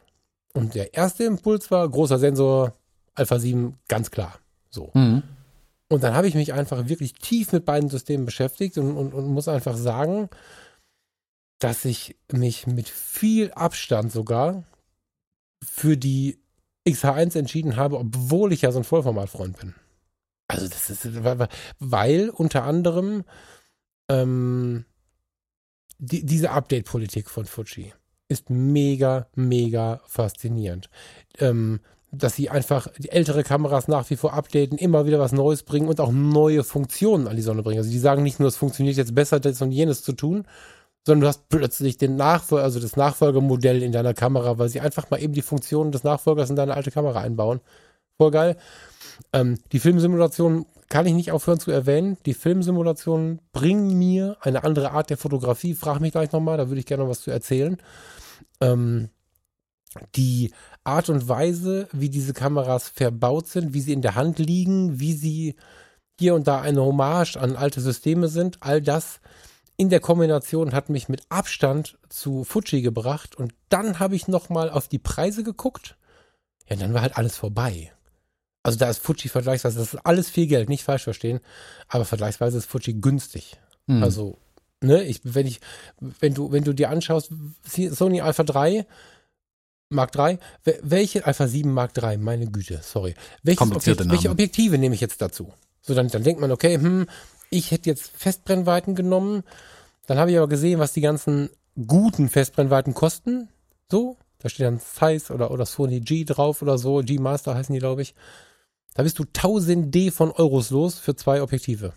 [0.55, 2.73] Und der erste Impuls war, großer Sensor,
[3.15, 4.39] Alpha 7, ganz klar.
[4.71, 4.91] So.
[4.95, 5.23] Mhm.
[5.93, 9.27] Und dann habe ich mich einfach wirklich tief mit beiden Systemen beschäftigt und, und, und
[9.27, 10.31] muss einfach sagen,
[11.59, 14.65] dass ich mich mit viel Abstand sogar
[15.63, 16.39] für die
[16.89, 19.75] XH1 entschieden habe, obwohl ich ja so ein Vollformatfreund bin.
[20.49, 21.07] Also das ist,
[21.79, 23.25] weil, unter anderem
[24.09, 24.87] ähm,
[25.99, 27.93] die, diese Update-Politik von Fuji
[28.29, 30.89] ist mega, mega faszinierend.
[31.39, 31.81] Ähm,
[32.13, 35.89] dass sie einfach die ältere Kameras nach wie vor updaten, immer wieder was Neues bringen
[35.89, 37.79] und auch neue Funktionen an die Sonne bringen.
[37.79, 40.45] Also die sagen nicht nur, es funktioniert jetzt besser, das und jenes zu tun,
[41.07, 45.11] sondern du hast plötzlich den Nachfolger, also das Nachfolgermodell in deiner Kamera, weil sie einfach
[45.11, 47.61] mal eben die Funktionen des Nachfolgers in deine alte Kamera einbauen.
[48.19, 48.57] Voll geil.
[49.33, 52.19] Ähm, die Filmsimulation kann ich nicht aufhören zu erwähnen.
[52.27, 55.75] Die Filmsimulationen bringen mir eine andere Art der Fotografie.
[55.75, 57.79] Frag mich gleich nochmal, da würde ich gerne noch was zu erzählen.
[58.61, 59.09] Ähm,
[60.15, 60.53] die
[60.85, 65.13] Art und Weise, wie diese Kameras verbaut sind, wie sie in der Hand liegen, wie
[65.13, 65.57] sie
[66.19, 69.21] hier und da eine Hommage an alte Systeme sind, all das
[69.77, 74.71] in der Kombination hat mich mit Abstand zu Fuji gebracht und dann habe ich nochmal
[74.71, 75.97] auf die Preise geguckt.
[76.69, 77.93] Ja, dann war halt alles vorbei.
[78.63, 81.41] Also da ist Fuji vergleichsweise, das ist alles viel Geld, nicht falsch verstehen,
[81.89, 83.59] aber vergleichsweise ist Fuji günstig.
[83.87, 84.03] Mhm.
[84.03, 84.39] Also,
[84.81, 85.61] ne, ich, wenn ich,
[85.99, 87.33] wenn du, wenn du dir anschaust,
[87.65, 88.87] Sony Alpha 3,
[89.93, 90.39] Mark 3,
[90.83, 93.15] welche Alpha 7 Mark 3, meine Güte, sorry.
[93.43, 95.53] Welches Objekt, welche Objektive nehme ich jetzt dazu?
[95.81, 97.07] So, dann, dann denkt man, okay, hm,
[97.51, 99.43] ich hätte jetzt Festbrennweiten genommen,
[100.07, 101.51] dann habe ich aber gesehen, was die ganzen
[101.87, 103.49] guten Festbrennweiten kosten.
[103.91, 107.73] So, da steht dann Zeiss oder, oder Sony G drauf oder so, G Master heißen
[107.73, 108.15] die, glaube ich.
[108.95, 111.95] Da bist du 1000 D von Euros los für zwei Objektive.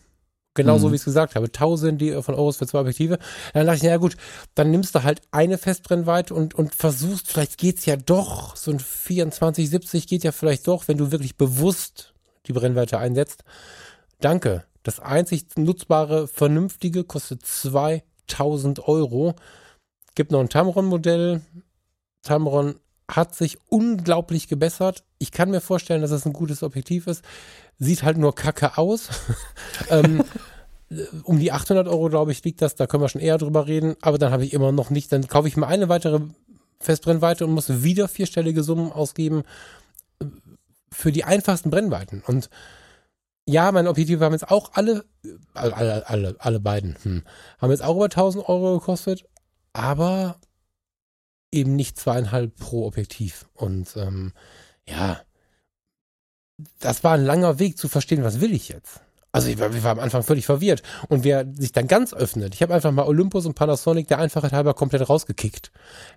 [0.56, 0.91] Genauso mhm.
[0.91, 3.20] wie ich es gesagt habe, 1000 D von Euros für zwei Objektive.
[3.53, 4.18] Dann dachte ich, ja gut,
[4.56, 8.80] dann nimmst du halt eine Festbrennweite und, und versuchst, vielleicht geht's ja doch, so ein
[8.80, 12.14] 2470 geht ja vielleicht doch, wenn du wirklich bewusst
[12.47, 13.43] die Brennweite einsetzt.
[14.20, 14.64] Danke.
[14.84, 19.36] Das einzig nutzbare, vernünftige kostet 2000 Euro.
[20.14, 21.41] Gibt noch ein Tamron-Modell.
[22.22, 22.76] Tamron
[23.10, 25.03] hat sich unglaublich gebessert.
[25.18, 27.24] Ich kann mir vorstellen, dass es ein gutes Objektiv ist.
[27.78, 29.09] Sieht halt nur kacke aus.
[29.89, 30.23] ähm,
[31.23, 32.76] um die 800 Euro, glaube ich, liegt das.
[32.76, 33.95] Da können wir schon eher drüber reden.
[34.01, 35.11] Aber dann habe ich immer noch nicht.
[35.11, 36.21] Dann kaufe ich mir eine weitere
[36.80, 39.43] Festbrennweite und muss wieder vierstellige Summen ausgeben
[40.19, 40.26] äh,
[40.91, 42.23] für die einfachsten Brennweiten.
[42.26, 42.49] Und
[43.47, 45.05] ja, meine Objektive haben jetzt auch alle,
[45.53, 47.23] alle, alle, alle beiden, hm,
[47.59, 49.26] haben jetzt auch über 1000 Euro gekostet.
[49.73, 50.39] Aber
[51.51, 53.47] eben nicht zweieinhalb pro Objektiv.
[53.53, 54.34] Und ähm,
[54.88, 55.21] ja,
[56.80, 59.01] das war ein langer Weg zu verstehen, was will ich jetzt.
[59.32, 60.82] Also ich war, ich war am Anfang völlig verwirrt.
[61.10, 64.53] Und wer sich dann ganz öffnet, ich habe einfach mal Olympus und Panasonic der Einfachheit
[64.53, 65.72] halber komplett rausgekickt.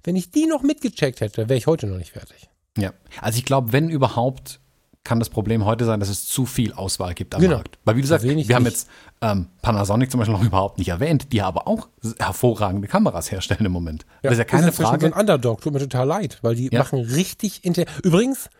[0.04, 2.48] Wenn ich die noch mitgecheckt hätte, wäre ich heute noch nicht fertig.
[2.76, 4.60] Ja, also ich glaube, wenn überhaupt
[5.08, 7.56] kann das Problem heute sein, dass es zu viel Auswahl gibt am genau.
[7.56, 7.78] Markt.
[7.84, 8.52] Weil wie du sagst, wir nicht.
[8.52, 8.88] haben jetzt
[9.22, 13.72] ähm, Panasonic zum Beispiel noch überhaupt nicht erwähnt, die aber auch hervorragende Kameras herstellen im
[13.72, 14.04] Moment.
[14.22, 15.00] Ja, das ist ja keine ist Frage.
[15.00, 16.80] So ein Underdog, tut mir total leid, weil die ja.
[16.80, 18.50] machen richtig inter Übrigens,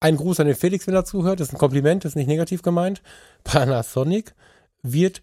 [0.00, 2.26] ein Gruß an den Felix, wenn er zuhört, das ist ein Kompliment, das ist nicht
[2.26, 3.02] negativ gemeint.
[3.44, 4.34] Panasonic
[4.82, 5.22] wird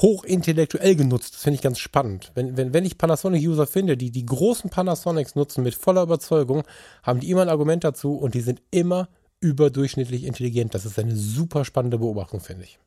[0.00, 1.34] hochintellektuell genutzt.
[1.34, 2.32] Das finde ich ganz spannend.
[2.34, 6.64] Wenn, wenn, wenn ich Panasonic-User finde, die die großen Panasonics nutzen mit voller Überzeugung,
[7.02, 9.08] haben die immer ein Argument dazu und die sind immer
[9.40, 10.74] überdurchschnittlich intelligent.
[10.74, 12.78] Das ist eine super spannende Beobachtung, finde ich.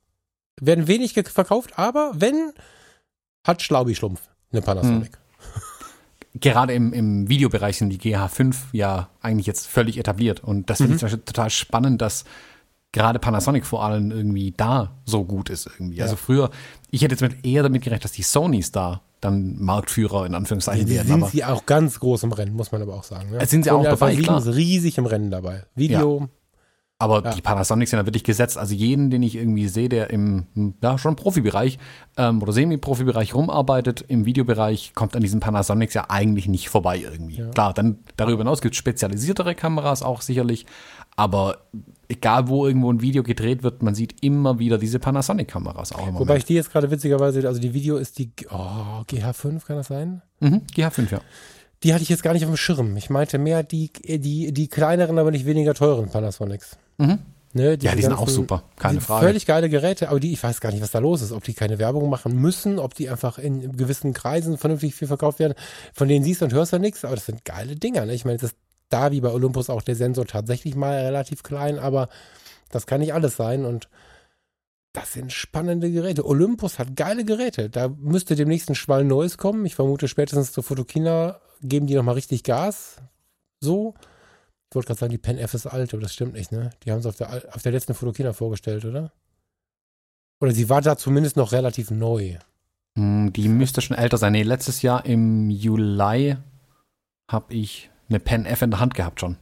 [0.60, 2.52] Werden wenig verkauft, aber wenn,
[3.46, 4.22] hat Schlaubi-Schlumpf
[4.52, 5.14] eine Panasonic.
[5.14, 5.27] Hm.
[6.40, 10.44] Gerade im, im Videobereich sind die GH5 ja eigentlich jetzt völlig etabliert.
[10.44, 11.06] Und das finde mhm.
[11.06, 12.26] ich total spannend, dass
[12.92, 16.02] gerade Panasonic vor allem irgendwie da so gut ist irgendwie.
[16.02, 16.16] Also ja.
[16.16, 16.50] Also früher,
[16.92, 20.86] ich hätte jetzt mit, eher damit gerechnet, dass die Sonys da dann Marktführer in Anführungszeichen
[20.86, 21.08] die werden.
[21.08, 23.32] Sind aber sie auch ganz groß im Rennen, muss man aber auch sagen.
[23.32, 23.46] Ne?
[23.46, 24.46] Sind sie auch dabei, klar.
[24.46, 25.66] riesig im Rennen dabei.
[25.76, 26.28] Video, ja.
[27.00, 27.32] Aber ja.
[27.32, 28.58] die Panasonic sind da wirklich gesetzt.
[28.58, 30.48] Also jeden, den ich irgendwie sehe, der im
[30.82, 31.78] ja, schon Profibereich
[32.18, 37.38] ähm, oder Semi-Profibereich rumarbeitet, im Videobereich, kommt an diesen Panasonics ja eigentlich nicht vorbei irgendwie.
[37.38, 37.50] Ja.
[37.50, 40.66] Klar, dann darüber hinaus gibt es spezialisiertere Kameras auch sicherlich.
[41.16, 41.60] Aber
[42.10, 46.08] egal wo irgendwo ein Video gedreht wird, man sieht immer wieder diese Panasonic-Kameras auch.
[46.08, 46.38] Wobei Moment.
[46.40, 50.24] ich die jetzt gerade witzigerweise, also die Video ist die oh, GH5, kann das sein?
[50.40, 51.22] Mhm, GH5, ja.
[51.84, 52.98] Die hatte ich jetzt gar nicht auf dem Schirm.
[52.98, 56.78] Ich meinte mehr die, die, die kleineren, aber nicht weniger teuren Panasonics.
[56.98, 57.20] Mhm.
[57.54, 59.26] Ne, ja, die sind auch super, keine Frage.
[59.26, 61.32] Völlig geile Geräte, aber die, ich weiß gar nicht, was da los ist.
[61.32, 65.40] Ob die keine Werbung machen müssen, ob die einfach in gewissen Kreisen vernünftig viel verkauft
[65.40, 65.54] werden.
[65.94, 68.06] Von denen siehst du und hörst du nichts, aber das sind geile Dinger.
[68.06, 68.14] Ne?
[68.14, 68.58] Ich meine, das ist
[68.90, 72.10] da wie bei Olympus auch der Sensor tatsächlich mal relativ klein, aber
[72.70, 73.90] das kann nicht alles sein und
[74.94, 76.26] das sind spannende Geräte.
[76.26, 77.70] Olympus hat geile Geräte.
[77.70, 79.66] Da müsste demnächst ein Schwall Neues kommen.
[79.66, 82.98] Ich vermute spätestens zur Fotokina geben die nochmal richtig Gas.
[83.60, 83.94] So.
[84.70, 86.72] Ich wollte gerade sagen, die Pen F ist alt, aber das stimmt nicht, ne?
[86.84, 89.12] Die haben sie auf der, auf der letzten Fotokina vorgestellt, oder?
[90.42, 92.36] Oder sie war da zumindest noch relativ neu.
[92.98, 94.34] Hm, Die müsste schon älter sein.
[94.34, 96.36] Nee, letztes Jahr im Juli
[97.32, 99.38] habe ich eine Pen F in der Hand gehabt schon.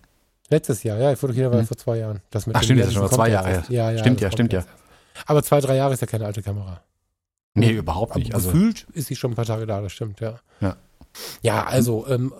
[0.49, 1.67] Letztes Jahr, ja, die Fotokina war Hm.
[1.67, 2.21] vor zwei Jahren.
[2.29, 3.69] Das mit Ach, stimmt, das ist schon kommt zwei jetzt Jahre erst.
[3.69, 4.63] Ja, ja, Stimmt ja, stimmt ja.
[5.25, 6.81] Aber zwei, drei Jahre ist ja keine alte Kamera.
[7.55, 8.33] Nee, überhaupt Aber nicht.
[8.35, 10.39] Also, gefühlt ist sie schon ein paar Tage da, das stimmt, ja.
[10.59, 10.75] Ja.
[11.41, 12.33] Ja, also ähm,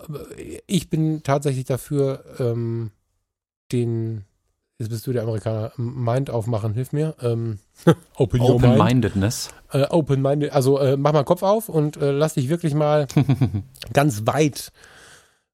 [0.66, 2.90] ich bin tatsächlich dafür, ähm,
[3.72, 4.24] den,
[4.78, 7.14] jetzt bist du der Amerikaner, Mind aufmachen, hilf mir.
[7.20, 7.58] Ähm,
[8.16, 8.50] open mind.
[8.50, 9.50] Open-Mindedness.
[9.72, 13.06] Äh, open minded, also äh, mach mal Kopf auf und äh, lass dich wirklich mal
[13.92, 14.72] ganz weit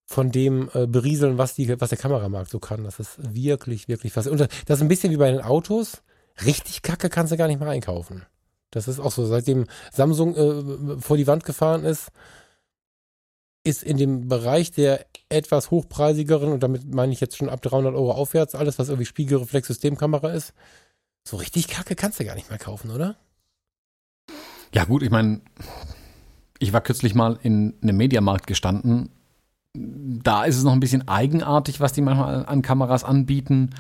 [0.05, 2.85] von dem äh, berieseln, was, die, was der Kameramarkt so kann.
[2.85, 4.29] Das ist wirklich, wirklich fast.
[4.29, 6.03] Und das ist ein bisschen wie bei den Autos.
[6.45, 8.23] Richtig kacke kannst du gar nicht mehr einkaufen.
[8.71, 9.27] Das ist auch so.
[9.27, 12.09] Seitdem Samsung äh, vor die Wand gefahren ist,
[13.65, 17.95] ist in dem Bereich der etwas hochpreisigeren, und damit meine ich jetzt schon ab 300
[17.95, 20.53] Euro aufwärts, alles, was irgendwie Spiegelreflex-Systemkamera ist,
[21.25, 23.17] so richtig kacke kannst du gar nicht mehr kaufen, oder?
[24.75, 25.43] Ja, gut, ich meine,
[26.59, 29.11] ich war kürzlich mal in einem Mediamarkt gestanden.
[29.75, 33.71] Da ist es noch ein bisschen eigenartig, was die manchmal an Kameras anbieten.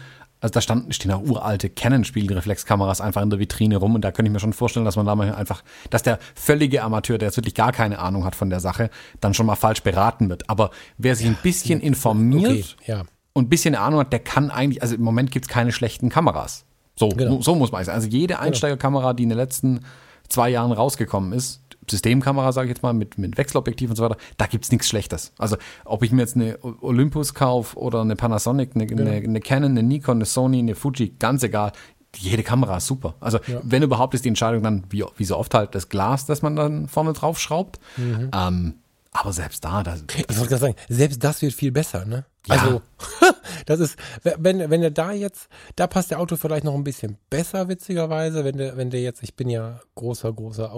[0.42, 4.28] Also da standen, stehen auch uralte Canon-Spiegelreflexkameras einfach in der Vitrine rum und da könnte
[4.28, 7.36] ich mir schon vorstellen, dass man da mal einfach, dass der völlige Amateur, der jetzt
[7.36, 8.90] wirklich gar keine Ahnung hat von der Sache,
[9.20, 10.50] dann schon mal falsch beraten wird.
[10.50, 13.02] Aber wer sich ein bisschen informiert Okay, ja.
[13.32, 16.08] und ein bisschen Ahnung hat, der kann eigentlich, also im Moment gibt es keine schlechten
[16.08, 16.64] Kameras.
[16.96, 17.40] So, Genau.
[17.40, 17.96] so muss man sagen.
[17.96, 19.80] Also jede Einsteigerkamera, die in den letzten
[20.28, 24.16] zwei Jahren rausgekommen ist, Systemkamera, sage ich jetzt mal, mit, mit Wechselobjektiv und so weiter,
[24.36, 25.32] da gibt's nichts Schlechtes.
[25.38, 29.72] Also ob ich mir jetzt eine Olympus kaufe oder eine Panasonic, eine, eine, eine Canon,
[29.72, 31.72] eine Nikon, eine Sony, eine Fuji, ganz egal.
[32.16, 33.14] Jede Kamera ist super.
[33.20, 33.60] Also Ja.
[33.62, 36.56] wenn überhaupt ist die Entscheidung dann, wie, wie so oft halt, das Glas, das man
[36.56, 37.80] dann vorne drauf schraubt.
[37.96, 38.30] Mhm.
[38.34, 38.74] Ähm,
[39.12, 42.24] aber selbst da, das, Ich wollte gerade sagen, selbst das wird viel besser, ne?
[42.46, 42.54] Ja.
[42.56, 42.82] Also,
[43.66, 43.98] das ist,
[44.38, 48.44] wenn, wenn er da jetzt, da passt der Auto vielleicht noch ein bisschen besser, witzigerweise,
[48.44, 50.72] wenn der, wenn der jetzt, ich bin ja großer, großer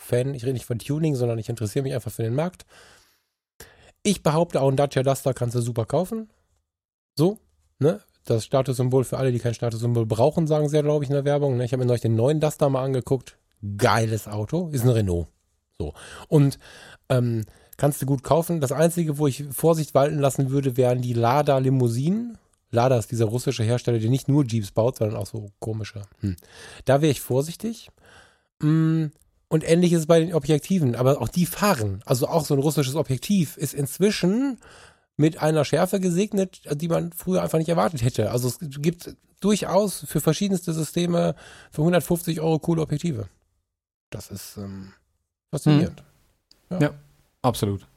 [0.00, 2.64] Autofan, ich rede nicht von Tuning, sondern ich interessiere mich einfach für den Markt.
[4.02, 6.30] Ich behaupte, auch ein Dacia Duster kannst du super kaufen.
[7.16, 7.38] So,
[7.78, 8.00] ne?
[8.24, 11.24] Das Statussymbol für alle, die kein Statussymbol brauchen, sagen sie ja, glaube ich, in der
[11.24, 11.56] Werbung.
[11.56, 11.64] Ne?
[11.64, 13.38] Ich habe mir neulich den neuen Duster mal angeguckt.
[13.76, 15.26] Geiles Auto, ist ein Renault.
[15.78, 15.94] So.
[16.28, 16.58] Und
[17.08, 17.44] ähm,
[17.76, 18.60] kannst du gut kaufen.
[18.60, 22.38] Das Einzige, wo ich Vorsicht walten lassen würde, wären die Lada Limousinen.
[22.70, 26.02] Lada ist dieser russische Hersteller, der nicht nur Jeeps baut, sondern auch so komische.
[26.20, 26.36] Hm.
[26.84, 27.90] Da wäre ich vorsichtig.
[28.60, 29.06] Mm,
[29.52, 32.02] Und ähnlich ist es bei den Objektiven, aber auch die fahren.
[32.06, 34.58] Also auch so ein russisches Objektiv ist inzwischen
[35.16, 38.30] mit einer Schärfe gesegnet, die man früher einfach nicht erwartet hätte.
[38.30, 41.34] Also es gibt durchaus für verschiedenste Systeme
[41.72, 43.28] für 150 Euro coole Objektive.
[44.10, 44.92] Das ist ähm,
[45.50, 46.04] faszinierend.
[47.42, 47.88] Absolut.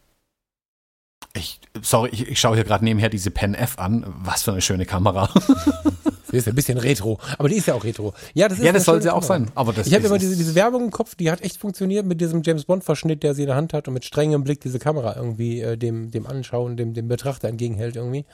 [1.36, 4.06] Ich, sorry, ich, ich schaue hier gerade nebenher diese Pen F an.
[4.08, 5.30] Was für eine schöne Kamera.
[6.34, 8.11] Sie ist ja ein bisschen retro, aber die ist ja auch retro.
[8.34, 9.45] Ja, das ist ja, das soll sie auch Kamera.
[9.45, 9.51] sein.
[9.53, 12.19] Aber das Ich habe immer diese, diese Werbung im Kopf, die hat echt funktioniert mit
[12.21, 14.79] diesem James Bond Verschnitt, der sie in der Hand hat und mit strengem Blick diese
[14.79, 18.25] Kamera irgendwie äh, dem dem Anschauen, dem dem Betrachter entgegenhält irgendwie.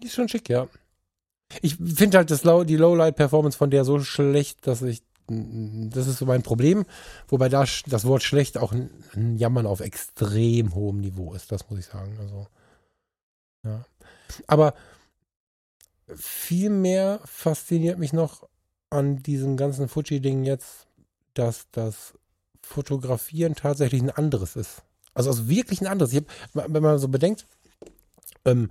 [0.00, 0.68] Die ist schon schick, ja.
[1.62, 6.06] Ich finde halt das Low, die Lowlight Performance von der so schlecht, dass ich das
[6.06, 6.84] ist so mein Problem,
[7.26, 11.68] wobei da das Wort schlecht auch ein, ein Jammern auf extrem hohem Niveau ist, das
[11.68, 12.16] muss ich sagen.
[12.20, 12.46] Also
[13.64, 13.84] ja.
[14.46, 14.74] Aber
[16.14, 18.48] viel mehr fasziniert mich noch
[18.90, 20.86] an diesem ganzen Fuji-Ding jetzt,
[21.34, 22.14] dass das
[22.62, 24.82] Fotografieren tatsächlich ein anderes ist.
[25.14, 26.12] Also, also wirklich ein anderes.
[26.12, 26.22] Ich
[26.54, 27.46] hab, wenn man so bedenkt,
[28.44, 28.70] ähm,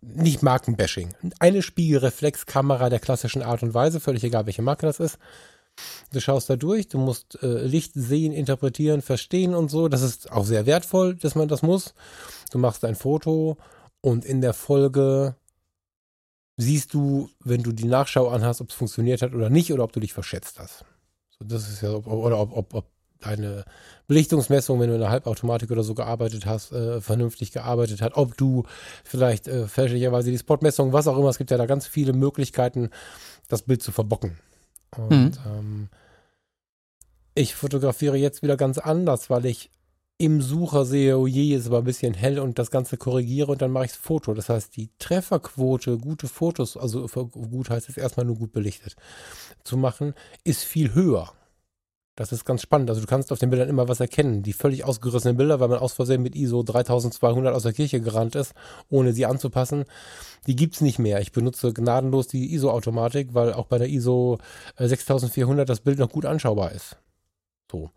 [0.00, 1.14] nicht Markenbashing.
[1.38, 5.18] Eine Spiegelreflexkamera der klassischen Art und Weise, völlig egal, welche Marke das ist.
[6.12, 9.88] Du schaust da durch, du musst äh, Licht sehen, interpretieren, verstehen und so.
[9.88, 11.94] Das ist auch sehr wertvoll, dass man das muss.
[12.50, 13.56] Du machst ein Foto
[14.00, 15.36] und in der Folge
[16.60, 19.92] siehst du, wenn du die Nachschau anhast, ob es funktioniert hat oder nicht oder ob
[19.92, 20.84] du dich verschätzt hast.
[21.38, 22.86] So, das ist ja, ob- oder ob, ob, ob
[23.20, 23.64] deine
[24.06, 28.36] Belichtungsmessung, wenn du in der Halbautomatik oder so gearbeitet hast, äh, vernünftig gearbeitet hat, ob
[28.36, 28.64] du
[29.04, 32.90] vielleicht äh, fälschlicherweise die Spotmessung, was auch immer, es gibt ja da ganz viele Möglichkeiten,
[33.48, 34.38] das Bild zu verbocken.
[34.96, 35.32] Und Mhm.
[35.46, 35.88] ähm,
[37.34, 39.70] ich fotografiere jetzt wieder ganz anders, weil ich
[40.20, 43.62] im Sucher sehe, oh je, ist aber ein bisschen hell und das Ganze korrigiere und
[43.62, 44.34] dann mache ich das Foto.
[44.34, 48.96] Das heißt, die Trefferquote, gute Fotos, also gut heißt es erstmal nur gut belichtet,
[49.64, 50.12] zu machen,
[50.44, 51.32] ist viel höher.
[52.16, 52.90] Das ist ganz spannend.
[52.90, 54.42] Also du kannst auf den Bildern immer was erkennen.
[54.42, 58.34] Die völlig ausgerissenen Bilder, weil man aus Versehen mit ISO 3200 aus der Kirche gerannt
[58.34, 58.52] ist,
[58.90, 59.84] ohne sie anzupassen,
[60.46, 61.22] die gibt's nicht mehr.
[61.22, 64.36] Ich benutze gnadenlos die ISO-Automatik, weil auch bei der ISO
[64.76, 66.98] äh, 6400 das Bild noch gut anschaubar ist.
[67.72, 67.90] So.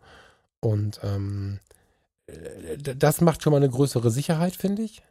[0.60, 1.83] Und ähm, äh,
[2.26, 5.02] das macht schon mal eine größere Sicherheit, finde ich.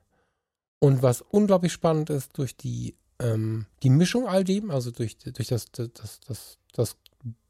[0.80, 5.47] Und was unglaublich spannend ist, durch die, ähm, die Mischung all dem, also durch, durch
[5.47, 6.97] das, das, das, das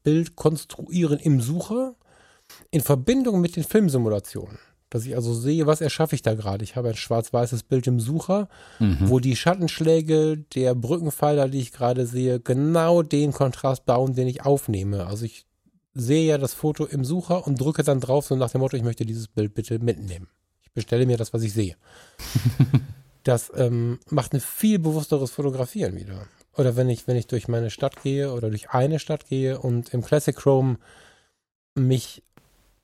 [0.02, 1.96] Bild konstruieren im Sucher,
[2.70, 4.58] in Verbindung mit den Filmsimulationen
[4.94, 6.62] dass ich also sehe, was erschaffe ich da gerade.
[6.62, 8.48] Ich habe ein schwarz-weißes Bild im Sucher,
[8.78, 8.98] mhm.
[9.00, 14.44] wo die Schattenschläge der Brückenpfeiler, die ich gerade sehe, genau den Kontrast bauen, den ich
[14.44, 15.08] aufnehme.
[15.08, 15.46] Also ich
[15.94, 18.82] sehe ja das Foto im Sucher und drücke dann drauf, so nach dem Motto, ich
[18.82, 20.28] möchte dieses Bild bitte mitnehmen.
[20.62, 21.76] Ich bestelle mir das, was ich sehe.
[23.22, 26.26] das ähm, macht ein viel bewussteres Fotografieren wieder.
[26.56, 29.94] Oder wenn ich, wenn ich durch meine Stadt gehe oder durch eine Stadt gehe und
[29.94, 30.78] im Classic Chrome
[31.74, 32.22] mich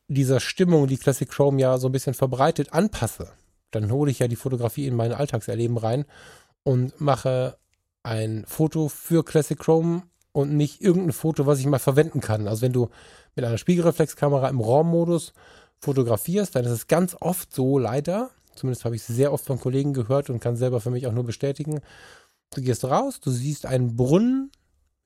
[0.08, 3.32] dieser Stimmung, die Classic Chrome ja so ein bisschen verbreitet, anpasse,
[3.70, 6.04] dann hole ich ja die Fotografie in mein Alltagserleben rein
[6.64, 7.58] und mache
[8.02, 10.02] ein Foto für Classic Chrome
[10.32, 12.48] und nicht irgendein Foto, was ich mal verwenden kann.
[12.48, 12.88] Also wenn du
[13.34, 15.32] mit einer Spiegelreflexkamera im RAW-Modus
[15.80, 19.60] fotografierst, dann ist es ganz oft so, leider, zumindest habe ich es sehr oft von
[19.60, 21.80] Kollegen gehört und kann selber für mich auch nur bestätigen,
[22.54, 24.50] du gehst raus, du siehst einen Brunnen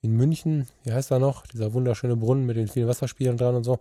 [0.01, 3.65] in München, wie heißt er noch, dieser wunderschöne Brunnen mit den vielen Wasserspielern dran und
[3.65, 3.79] so,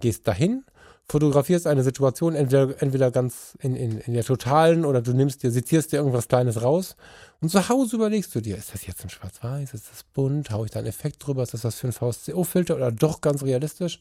[0.00, 0.64] gehst dahin,
[1.08, 5.50] fotografierst eine Situation entweder, entweder ganz in, in, in der totalen oder du nimmst dir,
[5.50, 6.96] sezierst dir irgendwas Kleines raus
[7.40, 10.66] und zu Hause überlegst du dir, ist das jetzt ein Schwarz-Weiß, ist das bunt, haue
[10.66, 14.00] ich da einen Effekt drüber, ist das was für ein VSCO-Filter oder doch ganz realistisch?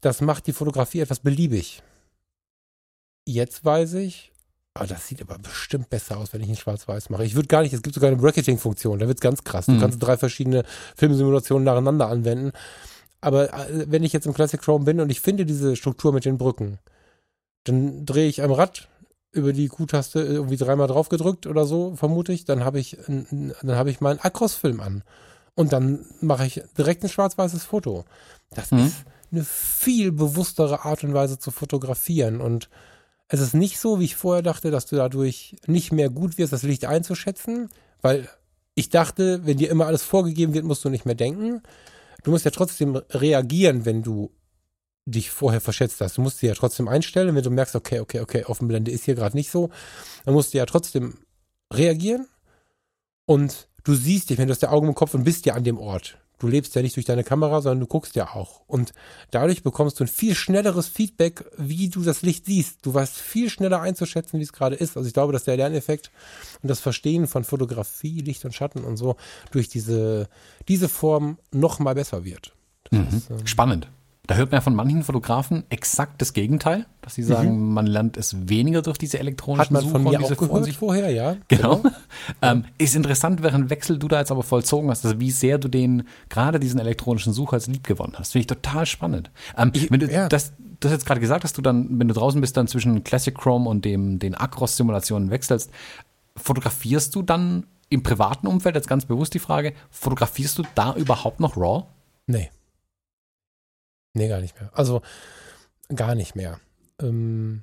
[0.00, 1.82] Das macht die Fotografie etwas beliebig.
[3.26, 4.32] Jetzt weiß ich,
[4.78, 7.24] Ah, das sieht aber bestimmt besser aus, wenn ich ihn schwarz-weiß mache.
[7.24, 9.66] Ich würde gar nicht, es gibt sogar eine Bracketing-Funktion, da wird es ganz krass.
[9.66, 9.80] Du mhm.
[9.80, 10.62] kannst drei verschiedene
[10.96, 12.52] Filmsimulationen nacheinander anwenden.
[13.20, 16.24] Aber äh, wenn ich jetzt im Classic Chrome bin und ich finde diese Struktur mit
[16.24, 16.78] den Brücken,
[17.64, 18.88] dann drehe ich am Rad
[19.32, 22.44] über die Q-Taste irgendwie dreimal drauf gedrückt oder so, vermute ich.
[22.44, 25.02] Dann habe ich, dann habe ich meinen Acros-Film an.
[25.54, 28.04] Und dann mache ich direkt ein schwarz-weißes Foto.
[28.50, 28.86] Das mhm.
[28.86, 28.96] ist
[29.30, 32.70] eine viel bewusstere Art und Weise zu fotografieren und
[33.28, 36.52] es ist nicht so, wie ich vorher dachte, dass du dadurch nicht mehr gut wirst,
[36.52, 37.68] das Licht einzuschätzen,
[38.00, 38.28] weil
[38.74, 41.62] ich dachte, wenn dir immer alles vorgegeben wird, musst du nicht mehr denken.
[42.22, 44.30] Du musst ja trotzdem reagieren, wenn du
[45.06, 46.18] dich vorher verschätzt hast.
[46.18, 49.14] Du musst dich ja trotzdem einstellen, wenn du merkst, okay, okay, okay, Offenblende ist hier
[49.14, 49.70] gerade nicht so,
[50.24, 51.18] dann musst du ja trotzdem
[51.72, 52.28] reagieren.
[53.24, 55.64] Und du siehst dich, wenn du hast der Augen im Kopf und bist ja an
[55.64, 58.62] dem Ort du lebst ja nicht durch deine Kamera, sondern du guckst ja auch.
[58.66, 58.92] Und
[59.30, 62.78] dadurch bekommst du ein viel schnelleres Feedback, wie du das Licht siehst.
[62.82, 64.96] Du weißt viel schneller einzuschätzen, wie es gerade ist.
[64.96, 66.10] Also ich glaube, dass der Lerneffekt
[66.62, 69.16] und das Verstehen von Fotografie, Licht und Schatten und so
[69.50, 70.28] durch diese,
[70.68, 72.52] diese Form noch mal besser wird.
[72.90, 73.08] Mhm.
[73.08, 73.88] Ist, ähm, Spannend.
[74.28, 77.72] Da hört man ja von manchen Fotografen exakt das Gegenteil, dass sie sagen, mhm.
[77.72, 80.78] man lernt es weniger durch diese elektronischen Hat man Suche von mir auch gehört Vorsicht.
[80.78, 81.36] vorher, ja.
[81.48, 81.76] Genau.
[81.76, 81.94] genau.
[82.42, 85.68] ähm, ist interessant, während Wechsel du da jetzt aber vollzogen hast, also wie sehr du
[85.68, 88.32] den, gerade diesen elektronischen Sucher als lieb gewonnen hast.
[88.32, 89.30] Finde ich total spannend.
[89.56, 90.28] Ähm, ich, wenn du ja.
[90.28, 93.34] das, das jetzt gerade gesagt hast, du dann, wenn du draußen bist, dann zwischen Classic
[93.34, 95.70] Chrome und dem, den Acros-Simulationen wechselst,
[96.36, 101.40] fotografierst du dann im privaten Umfeld, jetzt ganz bewusst die Frage, fotografierst du da überhaupt
[101.40, 101.84] noch RAW?
[102.26, 102.50] Nee.
[104.18, 104.70] Nee, gar nicht mehr.
[104.74, 105.00] Also
[105.94, 106.58] gar nicht mehr.
[107.00, 107.62] Ähm,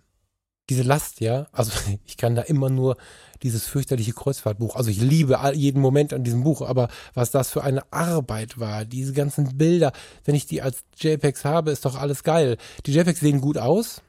[0.69, 1.71] diese Last, ja, also
[2.05, 2.95] ich kann da immer nur
[3.43, 7.63] dieses fürchterliche Kreuzfahrtbuch, also ich liebe jeden Moment an diesem Buch, aber was das für
[7.63, 9.91] eine Arbeit war, diese ganzen Bilder,
[10.23, 12.55] wenn ich die als JPEGs habe, ist doch alles geil.
[12.85, 14.01] Die JPEGs sehen gut aus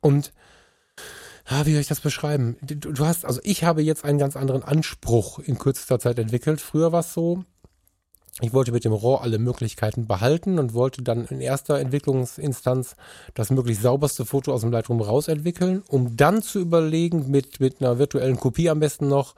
[0.00, 0.32] und
[1.44, 2.56] ah, wie soll ich das beschreiben?
[2.60, 6.60] Du, du hast, also ich habe jetzt einen ganz anderen Anspruch in kürzester Zeit entwickelt.
[6.60, 7.44] Früher war es so,
[8.40, 12.96] ich wollte mit dem RAW alle Möglichkeiten behalten und wollte dann in erster Entwicklungsinstanz
[13.34, 17.98] das möglichst sauberste Foto aus dem Lightroom rausentwickeln, um dann zu überlegen, mit, mit einer
[17.98, 19.36] virtuellen Kopie am besten noch,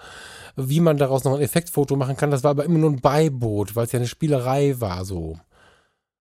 [0.56, 2.30] wie man daraus noch ein Effektfoto machen kann.
[2.30, 5.38] Das war aber immer nur ein Beiboot, weil es ja eine Spielerei war so.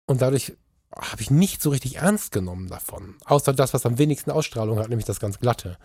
[0.08, 0.54] Und dadurch
[0.96, 3.16] habe ich nicht so richtig ernst genommen davon.
[3.26, 5.78] Außer das, was am wenigsten Ausstrahlung hat, nämlich das ganz Glatte.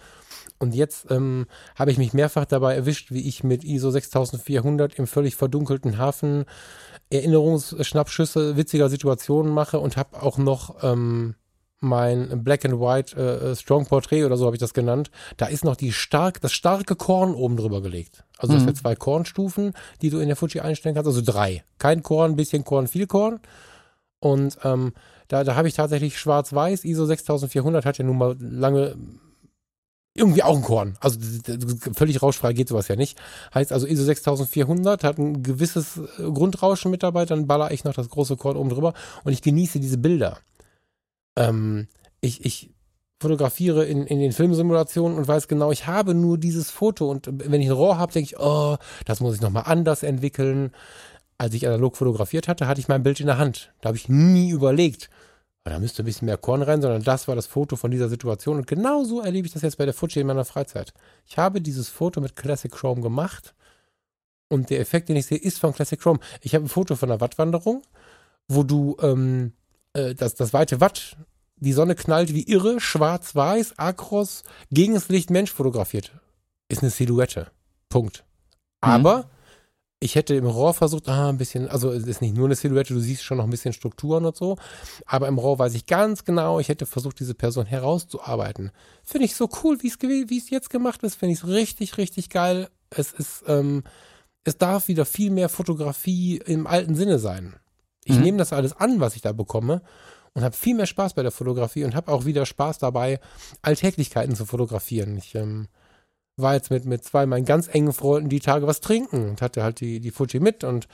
[0.59, 1.47] Und jetzt ähm,
[1.77, 6.45] habe ich mich mehrfach dabei erwischt, wie ich mit ISO 6400 im völlig verdunkelten Hafen
[7.11, 11.37] Erinnerungsschnappschüsse witziger Situationen mache und habe auch noch ähm,
[11.81, 15.11] mein Black and White äh, Strong Portrait oder so habe ich das genannt.
[15.37, 18.25] Da ist noch die stark, das starke Korn oben drüber gelegt.
[18.37, 18.57] Also mhm.
[18.57, 21.09] das sind zwei Kornstufen, die du in der Fuji einstellen kannst.
[21.09, 21.65] Also drei.
[21.79, 23.41] Kein Korn, bisschen Korn, viel Korn.
[24.21, 24.93] Und ähm,
[25.29, 26.85] da, da habe ich tatsächlich schwarz-weiß.
[26.85, 28.97] ISO 6400 hat ja nun mal lange
[30.19, 30.97] irgendwie auch ein Korn.
[31.01, 31.19] Also
[31.95, 33.19] völlig rauschfrei geht sowas ja nicht.
[33.55, 37.95] Heißt also ISO 6400 hat ein gewisses äh, Grundrauschen mit dabei, dann baller ich noch
[37.95, 38.95] das große Korn oben drüber
[39.25, 40.39] und ich genieße diese Bilder.
[41.37, 41.89] Ähm,
[42.21, 42.71] ich, ich
[43.21, 47.61] fotografiere in, in den Filmsimulationen und weiß genau, ich habe nur dieses Foto und wenn
[47.61, 50.73] ich ein RAW habe, denke ich, oh, das muss ich nochmal anders entwickeln.
[51.37, 53.73] Als ich analog fotografiert hatte, hatte ich mein Bild in der Hand.
[53.81, 55.09] Da habe ich nie überlegt,
[55.69, 58.09] Und da müsste ein bisschen mehr Korn rein, sondern das war das Foto von dieser
[58.09, 58.57] Situation.
[58.57, 60.95] Und genau so erlebe ich das jetzt bei der Fuji in meiner Freizeit.
[61.27, 63.55] Ich habe dieses Foto mit Classic Chrome gemacht
[64.49, 66.21] und der Effekt, den ich sehe, ist von Classic Chrome.
[66.41, 67.83] Ich habe ein Foto von einer Wattwanderung,
[68.49, 69.53] wo du ähm,
[69.93, 71.19] äh, das, das weite Watt,
[71.57, 76.13] die Sonne knallt wie irre, schwarz-weiß, Akros, gegen das Licht Mensch fotografiert.
[76.69, 77.51] Ist eine Silhouette.
[77.91, 78.25] Punkt.
[78.81, 79.29] Aber
[80.01, 82.95] ich hätte im RAW versucht, ah, ein bisschen, also es ist nicht nur eine Silhouette,
[82.95, 84.57] du siehst schon noch ein bisschen Strukturen und so,
[85.07, 88.71] aber im RAW weiß ich ganz genau, ich hätte versucht, diese Person herauszuarbeiten.
[89.03, 91.99] Finde ich so cool, wie es wie es jetzt gemacht ist, finde ich es richtig,
[91.99, 92.69] richtig geil.
[92.91, 93.83] Es ist, ähm,
[94.45, 97.57] es darf wieder viel mehr Fotografie im alten Sinne sein.
[98.05, 98.23] Ich Mhm.
[98.23, 99.83] nehme das alles an, was ich da bekomme
[100.33, 103.19] und habe viel mehr Spaß bei der Fotografie und habe auch wieder Spaß dabei,
[103.63, 105.17] Alltäglichkeiten zu fotografieren.
[105.17, 105.67] Ich ähm,
[106.39, 109.31] war jetzt mit, mit zwei meinen ganz engen Freunden die Tage was trinken.
[109.31, 110.89] Und hatte halt die, die Fuji mit und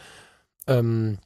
[0.67, 1.19] ähm,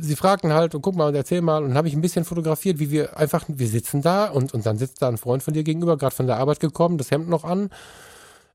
[0.00, 2.78] sie fragten halt, und guck mal und erzähl mal, und habe ich ein bisschen fotografiert,
[2.78, 5.64] wie wir einfach, wir sitzen da und, und dann sitzt da ein Freund von dir
[5.64, 7.70] gegenüber, gerade von der Arbeit gekommen, das Hemd noch an,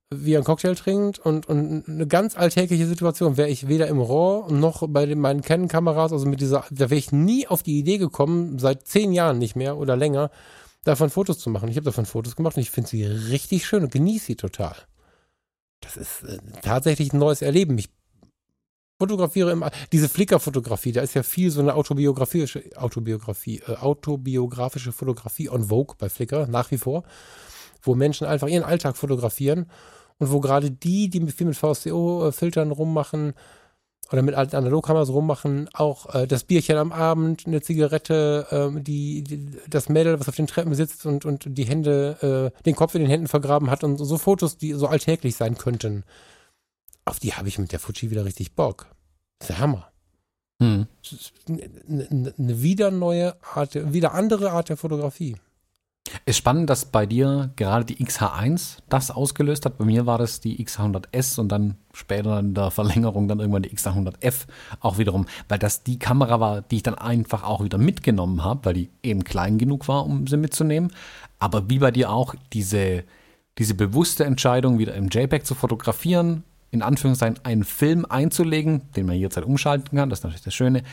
[0.10, 3.38] wie er einen Cocktail trinkt und, und eine ganz alltägliche Situation.
[3.38, 7.00] Wäre ich weder im RAW noch bei den, meinen Canon-Kameras, also mit dieser, da wäre
[7.00, 10.30] ich nie auf die Idee gekommen, seit zehn Jahren nicht mehr oder länger,
[10.84, 11.70] davon Fotos zu machen.
[11.70, 14.76] Ich habe davon Fotos gemacht und ich finde sie richtig schön und genieße sie total.
[15.82, 17.78] Das ist äh, tatsächlich ein neues Erleben.
[17.78, 17.90] Ich
[19.00, 25.50] fotografiere immer, diese Flickr-Fotografie, da ist ja viel so eine autobiografische, Autobiografie, äh, autobiografische Fotografie
[25.50, 27.04] on Vogue bei Flickr, nach wie vor,
[27.82, 29.70] wo Menschen einfach ihren Alltag fotografieren
[30.20, 33.34] und wo gerade die, die viel mit VSCO-Filtern rummachen
[34.12, 39.24] oder mit alten Analogkameras rummachen, auch äh, das Bierchen am Abend, eine Zigarette, ähm, die,
[39.24, 42.96] die, das Mädel, was auf den Treppen sitzt und, und die Hände, äh, den Kopf
[42.96, 46.04] in den Händen vergraben hat und so, so Fotos, die so alltäglich sein könnten.
[47.06, 48.88] Auf die habe ich mit der Fuji wieder richtig Bock.
[49.40, 49.92] Das ist der Hammer.
[51.48, 55.36] Eine, eine wieder neue Art, wieder andere Art der Fotografie.
[56.26, 59.78] Ist spannend, dass bei dir gerade die XH1 das ausgelöst hat.
[59.78, 63.76] Bei mir war das die X100S und dann später in der Verlängerung dann irgendwann die
[63.76, 64.46] X100F
[64.80, 68.66] auch wiederum, weil das die Kamera war, die ich dann einfach auch wieder mitgenommen habe,
[68.66, 70.92] weil die eben klein genug war, um sie mitzunehmen.
[71.40, 73.04] Aber wie bei dir auch diese,
[73.58, 79.16] diese bewusste Entscheidung, wieder im JPEG zu fotografieren, in Anführungszeichen einen Film einzulegen, den man
[79.16, 80.84] jederzeit umschalten kann, das ist natürlich das Schöne,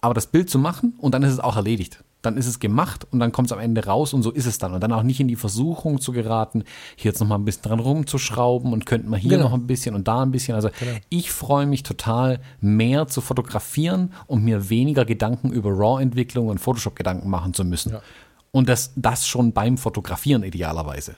[0.00, 2.04] aber das Bild zu machen und dann ist es auch erledigt.
[2.24, 4.58] Dann ist es gemacht und dann kommt es am Ende raus und so ist es
[4.58, 4.72] dann.
[4.72, 6.64] Und dann auch nicht in die Versuchung zu geraten,
[6.96, 9.44] hier jetzt nochmal ein bisschen dran rumzuschrauben und könnten wir hier Genau.
[9.44, 10.54] noch ein bisschen und da ein bisschen.
[10.54, 10.70] Also
[11.08, 17.28] ich freue mich total, mehr zu fotografieren und mir weniger Gedanken über RAW-Entwicklung und Photoshop-Gedanken
[17.28, 17.92] machen zu müssen.
[17.92, 18.02] Ja.
[18.50, 21.16] Und das, das schon beim Fotografieren idealerweise.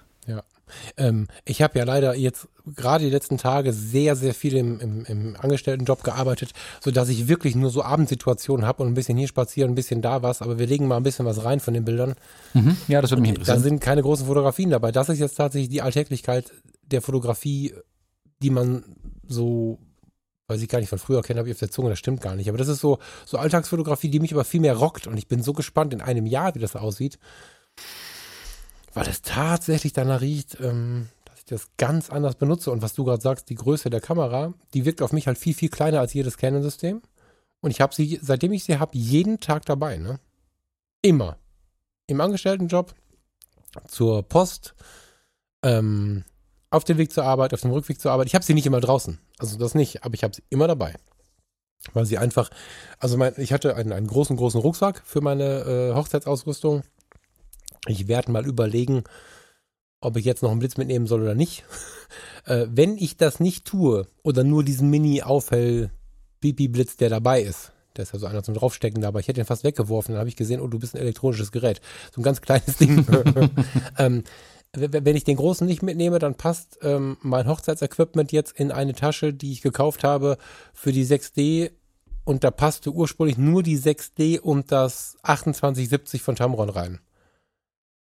[0.97, 5.05] Ähm, ich habe ja leider jetzt gerade die letzten Tage sehr, sehr viel im, im,
[5.05, 6.53] im Angestelltenjob gearbeitet,
[6.83, 10.23] sodass ich wirklich nur so Abendsituationen habe und ein bisschen hier spazieren, ein bisschen da
[10.23, 12.15] was, aber wir legen mal ein bisschen was rein von den Bildern.
[12.89, 13.63] Ja, das würde mich Da interessieren.
[13.63, 14.91] sind keine großen Fotografien dabei.
[14.93, 16.53] Das ist jetzt tatsächlich die Alltäglichkeit
[16.83, 17.75] der Fotografie,
[18.43, 18.85] die man
[19.29, 19.79] so,
[20.49, 22.35] weiß ich gar nicht, von früher kenne, habe ich auf der Zunge, das stimmt gar
[22.35, 22.49] nicht.
[22.49, 25.43] Aber das ist so, so Alltagsfotografie, die mich aber viel mehr rockt und ich bin
[25.43, 27.19] so gespannt in einem Jahr, wie das aussieht,
[28.97, 32.71] weil es tatsächlich danach riecht, ähm, dass ich das ganz anders benutze.
[32.71, 35.53] Und was du gerade sagst, die Größe der Kamera, die wirkt auf mich halt viel,
[35.53, 37.03] viel kleiner als jedes Canon-System.
[37.61, 40.19] Und ich habe sie, seitdem ich sie habe, jeden Tag dabei, ne?
[41.03, 41.37] Immer.
[42.07, 42.95] Im Angestelltenjob,
[43.87, 44.75] zur Post,
[45.63, 46.25] ähm,
[46.71, 48.29] auf dem Weg zur Arbeit, auf dem Rückweg zur Arbeit.
[48.29, 49.19] Ich habe sie nicht immer draußen.
[49.39, 50.95] Also das nicht, aber ich habe sie immer dabei.
[51.93, 52.49] Weil sie einfach,
[52.99, 56.83] also mein, ich hatte einen, einen großen, großen Rucksack für meine äh, Hochzeitsausrüstung.
[57.89, 59.05] Ich werde mal überlegen,
[60.01, 61.65] ob ich jetzt noch einen Blitz mitnehmen soll oder nicht.
[62.45, 68.13] äh, wenn ich das nicht tue oder nur diesen Mini-Aufhell-Pipi-Blitz, der dabei ist, da ist
[68.13, 70.37] ja so einer zum Draufstecken da, aber ich hätte ihn fast weggeworfen, dann habe ich
[70.37, 71.81] gesehen, oh, du bist ein elektronisches Gerät.
[72.15, 73.07] So ein ganz kleines Ding.
[73.99, 74.25] ähm,
[74.73, 79.33] wenn ich den großen nicht mitnehme, dann passt ähm, mein Hochzeitsequipment jetzt in eine Tasche,
[79.33, 80.37] die ich gekauft habe
[80.75, 81.71] für die 6D
[82.25, 87.01] und da passte ursprünglich nur die 6D und das 2870 von Tamron rein.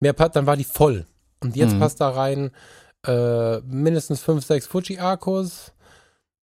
[0.01, 1.07] Mehr passt, dann war die voll.
[1.41, 1.79] Und jetzt Mhm.
[1.81, 2.51] passt da rein
[3.07, 5.73] äh, mindestens 5, 6 Fuji-Akkus,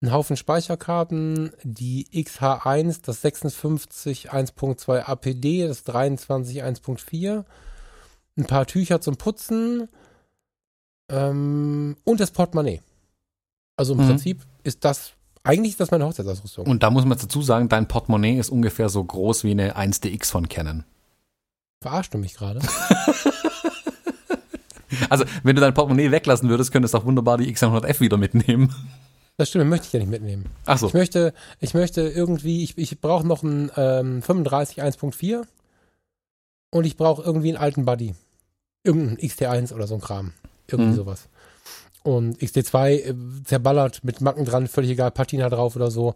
[0.02, 7.44] ein Haufen Speicherkarten, die XH1, das 56 1.2 APD, das 23 1.4,
[8.38, 9.90] ein paar Tücher zum Putzen
[11.10, 12.82] ähm, und das Portemonnaie.
[13.78, 14.08] Also im Mhm.
[14.08, 15.12] Prinzip ist das,
[15.44, 16.66] eigentlich das meine Hochzeitsausrüstung.
[16.66, 20.32] Und da muss man dazu sagen, dein Portemonnaie ist ungefähr so groß wie eine 1DX
[20.32, 20.86] von Canon.
[21.86, 22.60] Verarscht du mich gerade?
[25.10, 28.74] Also, wenn du dein Portemonnaie weglassen würdest, könntest du auch wunderbar die X100F wieder mitnehmen.
[29.38, 30.46] Das stimmt, möchte ich ja nicht mitnehmen.
[30.66, 30.88] Ach so.
[30.88, 35.44] Ich möchte, ich möchte irgendwie, ich, ich brauche noch ein ähm, 35 1.4
[36.72, 38.16] und ich brauche irgendwie einen alten Buddy.
[38.84, 40.32] Irgendein XT1 oder so ein Kram.
[40.68, 40.96] Irgendwie Mhm.
[40.96, 41.28] sowas.
[42.06, 46.14] Und XT2 äh, zerballert mit Macken dran, völlig egal, Patina drauf oder so.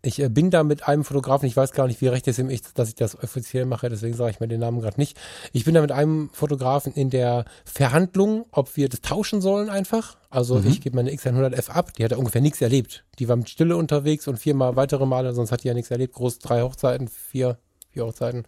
[0.00, 2.48] Ich äh, bin da mit einem Fotografen, ich weiß gar nicht, wie recht es ihm
[2.48, 5.18] ist, dass ich das offiziell mache, deswegen sage ich mir den Namen gerade nicht.
[5.52, 10.16] Ich bin da mit einem Fotografen in der Verhandlung, ob wir das tauschen sollen einfach.
[10.30, 10.68] Also Mhm.
[10.68, 13.04] ich gebe meine X100F ab, die hat ja ungefähr nichts erlebt.
[13.18, 16.14] Die war mit Stille unterwegs und viermal weitere Male, sonst hat die ja nichts erlebt.
[16.14, 17.58] Groß drei Hochzeiten, vier,
[17.90, 18.44] vier Hochzeiten.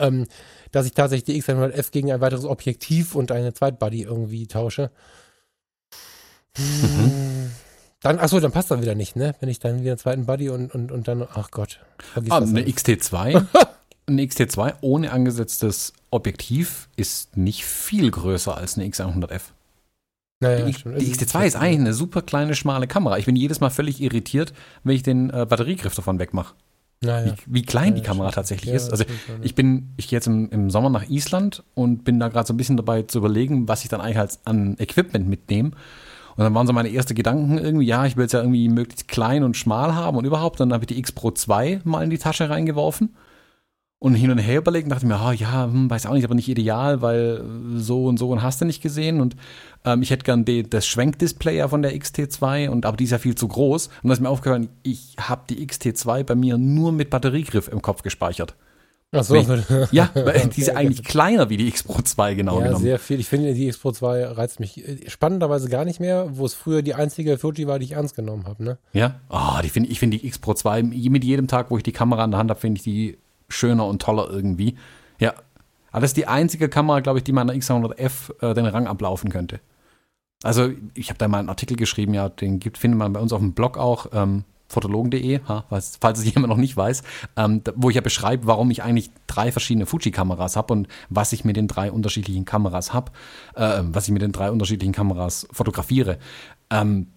[0.00, 0.26] Ähm,
[0.72, 4.90] dass ich tatsächlich die X100F gegen ein weiteres Objektiv und eine Zweitbody irgendwie tausche.
[8.00, 9.34] Dann, achso, dann passt das wieder nicht, ne?
[9.40, 11.80] Wenn ich dann wieder einen zweiten Buddy und, und, und dann, ach Gott.
[12.14, 12.50] Ah, eine alles.
[12.76, 13.46] XT2.
[14.06, 19.42] eine XT2 ohne angesetztes Objektiv ist nicht viel größer als eine X100F.
[20.40, 23.18] naja, Die, die XT2 ist eigentlich eine super kleine, schmale Kamera.
[23.18, 26.54] Ich bin jedes Mal völlig irritiert, wenn ich den äh, Batteriegriff davon wegmache.
[27.04, 27.34] Naja.
[27.46, 28.34] Wie, wie klein die Ja, Kamera stimmt.
[28.34, 28.90] tatsächlich Ja, ist.
[28.90, 32.28] Also stimmt ich bin, ich gehe jetzt im, im Sommer nach Island und bin da
[32.28, 35.70] gerade so ein bisschen dabei zu überlegen, was ich dann eigentlich als an Equipment mitnehme.
[36.36, 39.08] Und dann waren so meine ersten Gedanken irgendwie, ja, ich will es ja irgendwie möglichst
[39.08, 40.60] klein und schmal haben und überhaupt.
[40.60, 43.14] Dann habe ich die X Pro 2 mal in die Tasche reingeworfen
[44.02, 46.34] und hin und her überlegt und dachte mir, ah, ja, hm, weiß auch nicht, aber
[46.34, 47.44] nicht ideal, weil
[47.76, 49.20] so und so und hast du nicht gesehen.
[49.20, 49.36] Und
[49.84, 53.10] ähm, ich hätte gern die, das Schwenkdisplay ja von der XT2 und aber die ist
[53.12, 53.90] ja viel zu groß.
[54.02, 57.80] Und da ist mir aufgefallen, ich habe die XT2 bei mir nur mit Batteriegriff im
[57.80, 58.56] Kopf gespeichert.
[59.14, 59.36] Ach so.
[59.90, 62.82] Ja, die ist eigentlich kleiner wie die X Pro 2 genau ja, genommen.
[62.82, 63.20] sehr viel.
[63.20, 66.54] Ich finde, die X Pro 2 reizt mich äh, spannenderweise gar nicht mehr, wo es
[66.54, 68.78] früher die einzige Fuji war, die ich ernst genommen habe, ne?
[68.94, 71.82] Ja, oh, die find, ich finde die X Pro 2 mit jedem Tag, wo ich
[71.82, 74.76] die Kamera in der Hand habe, finde ich die schöner und toller irgendwie.
[75.18, 75.34] Ja,
[75.90, 79.30] aber das ist die einzige Kamera, glaube ich, die meiner X100F äh, den Rang ablaufen
[79.30, 79.60] könnte.
[80.42, 83.32] Also ich habe da mal einen Artikel geschrieben, ja, den gibt, findet man bei uns
[83.32, 85.40] auf dem Blog auch, ähm, fotologen.de,
[86.00, 87.02] falls es jemand noch nicht weiß,
[87.36, 91.44] ähm, wo ich ja beschreibe, warum ich eigentlich drei verschiedene Fuji-Kameras habe und was ich
[91.44, 93.12] mit den drei unterschiedlichen Kameras habe,
[93.54, 96.18] äh, was ich mit den drei unterschiedlichen Kameras fotografiere.
[96.70, 97.08] Ähm,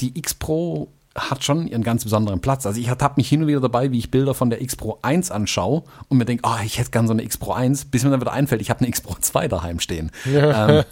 [0.00, 2.66] die X Pro hat schon ihren ganz besonderen Platz.
[2.66, 4.98] Also ich ertappe mich hin und wieder dabei, wie ich Bilder von der X Pro
[5.02, 8.04] 1 anschaue und mir denke, oh, ich hätte gern so eine X Pro 1, bis
[8.04, 10.10] mir dann wieder einfällt, ich habe eine X Pro 2 daheim stehen.
[10.26, 10.84] ähm,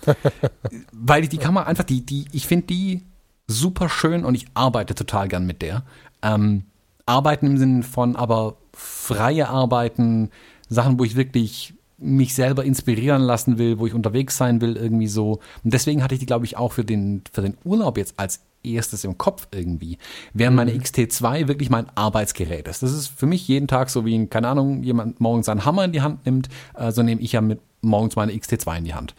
[0.93, 3.03] weil ich die Kamera einfach, die, die, ich finde die
[3.47, 5.83] super schön und ich arbeite total gern mit der.
[6.23, 6.65] Ähm,
[7.07, 10.31] arbeiten im Sinne von aber freie Arbeiten,
[10.69, 15.07] Sachen, wo ich wirklich mich selber inspirieren lassen will, wo ich unterwegs sein will, irgendwie
[15.07, 15.41] so.
[15.65, 18.41] Und deswegen hatte ich die, glaube ich, auch für den, für den Urlaub jetzt als
[18.63, 19.97] erstes im Kopf irgendwie.
[20.35, 22.83] Während meine XT2 wirklich mein Arbeitsgerät ist.
[22.83, 25.93] Das ist für mich jeden Tag so wie, keine Ahnung, jemand morgens einen Hammer in
[25.93, 29.15] die Hand nimmt, äh, so nehme ich ja mit morgens meine XT2 in die Hand.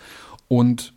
[0.48, 0.94] Und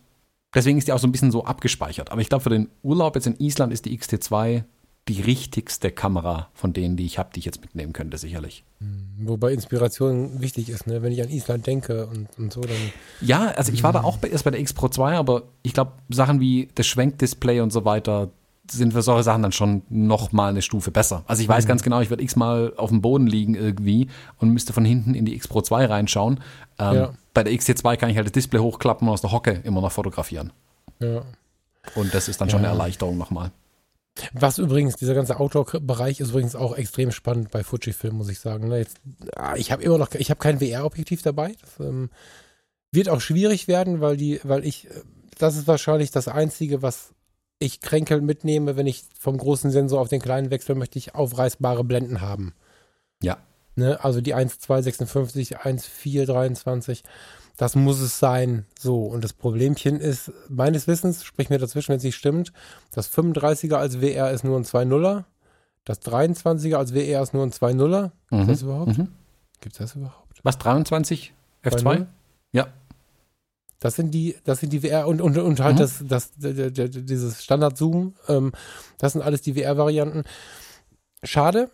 [0.53, 2.11] deswegen ist die auch so ein bisschen so abgespeichert.
[2.11, 4.63] Aber ich glaube, für den Urlaub jetzt in Island ist die XT2
[5.07, 8.63] die richtigste Kamera von denen, die ich habe, die ich jetzt mitnehmen könnte, sicherlich.
[9.17, 11.01] Wobei Inspiration wichtig ist, ne?
[11.01, 12.77] Wenn ich an Island denke und, und so, dann.
[13.19, 15.73] Ja, also ich war da auch bei, erst bei der X Pro 2, aber ich
[15.73, 18.29] glaube, Sachen wie das Schwenkdisplay und so weiter
[18.69, 21.23] sind für solche Sachen dann schon noch mal eine Stufe besser.
[21.27, 24.07] Also ich weiß ganz genau, ich werde x-mal auf dem Boden liegen irgendwie
[24.37, 26.39] und müsste von hinten in die X Pro 2 reinschauen.
[26.79, 27.13] Ähm, Ja.
[27.33, 29.91] Bei der XT2 kann ich halt das Display hochklappen und aus der Hocke immer noch
[29.91, 30.51] fotografieren.
[30.99, 31.23] Ja.
[31.95, 33.51] Und das ist dann schon eine Erleichterung nochmal.
[34.33, 38.67] Was übrigens, dieser ganze Outdoor-Bereich ist übrigens auch extrem spannend bei Fujifilm, muss ich sagen.
[38.67, 38.79] Ne?
[38.79, 38.97] Jetzt,
[39.35, 41.55] ah, ich habe immer noch, ich habe kein VR-Objektiv dabei.
[41.61, 42.09] Das ähm,
[42.91, 45.01] wird auch schwierig werden, weil die, weil ich, äh,
[45.37, 47.13] das ist wahrscheinlich das Einzige, was
[47.61, 51.83] ich kränkelnd mitnehme, wenn ich vom großen Sensor auf den kleinen wechsle, möchte ich aufreißbare
[51.83, 52.53] Blenden haben.
[53.21, 53.37] Ja.
[53.75, 54.03] Ne?
[54.03, 57.03] Also die 1,256, 1,423.
[57.57, 58.65] Das muss es sein.
[58.79, 59.03] So.
[59.03, 62.51] Und das Problemchen ist, meines Wissens, sprich mir dazwischen, wenn es nicht stimmt,
[62.91, 65.25] das 35er als VR ist nur ein 2.0er.
[65.85, 68.11] Das 23er als VR ist nur ein 2.0er.
[68.29, 68.47] Gibt Mhm.
[68.47, 68.97] das überhaupt?
[68.97, 69.07] Mhm.
[69.61, 70.39] Gibt es das überhaupt?
[70.43, 71.33] Was, 23?
[71.63, 71.83] F2?
[71.83, 72.05] 2.0?
[72.53, 72.67] Ja.
[73.81, 75.79] Das sind die, das sind die VR und, und, und halt Mhm.
[75.79, 78.13] das, das, dieses Standard-Zoom.
[78.29, 78.51] Ähm,
[78.99, 80.23] das sind alles die VR-Varianten.
[81.23, 81.69] Schade.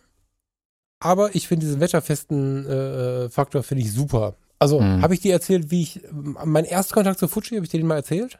[0.99, 4.35] Aber ich finde diesen wetterfesten äh, Faktor finde ich super.
[4.57, 5.01] Also, Mhm.
[5.03, 7.85] habe ich dir erzählt, wie ich, mein erster Kontakt zu Fuji, habe ich dir den
[7.87, 8.39] mal erzählt?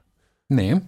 [0.49, 0.82] Nee.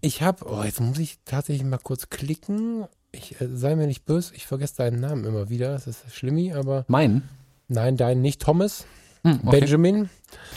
[0.00, 2.84] Ich habe, oh, jetzt muss ich tatsächlich mal kurz klicken.
[3.10, 5.72] Ich äh, sei mir nicht böse, ich vergesse deinen Namen immer wieder.
[5.72, 7.22] Das ist schlimmi, aber Mein?
[7.68, 8.84] nein, deinen nicht Thomas.
[9.24, 9.60] Hm, okay.
[9.60, 10.10] Benjamin.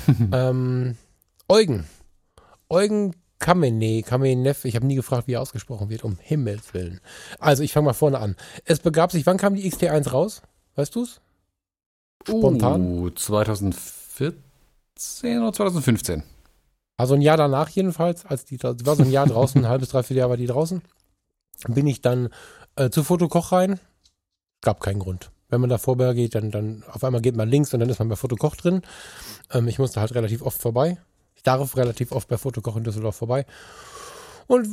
[0.32, 0.96] ähm,
[1.52, 1.86] Eugen.
[2.70, 4.66] Eugen Kamene, Kamenev.
[4.66, 7.02] Ich habe nie gefragt, wie er ausgesprochen wird, um Himmels Willen.
[7.39, 8.36] Also, ich fange mal vorne an.
[8.66, 10.43] Es begab sich, wann kam die XT1 raus?
[10.76, 11.22] Weißt du's?
[12.28, 13.00] Spontan?
[13.00, 14.36] Uh, 2014
[15.41, 16.22] oder 2015?
[16.97, 19.89] Also ein Jahr danach jedenfalls, als die, die war so ein Jahr draußen, ein halbes,
[19.89, 20.82] dreiviertel Jahr war die draußen,
[21.70, 22.30] bin ich dann
[22.76, 23.80] äh, zu Fotokoch rein.
[24.62, 25.32] Gab keinen Grund.
[25.47, 28.00] wenn man da vorbei geht, dann, dann auf einmal geht man links und dann ist
[28.00, 28.82] man bei Fotokoch drin.
[29.52, 30.97] Ähm, ich musste halt relativ oft vorbei.
[31.40, 33.46] Ich darf relativ oft bei Fotokoch in Düsseldorf vorbei.
[34.48, 34.68] Und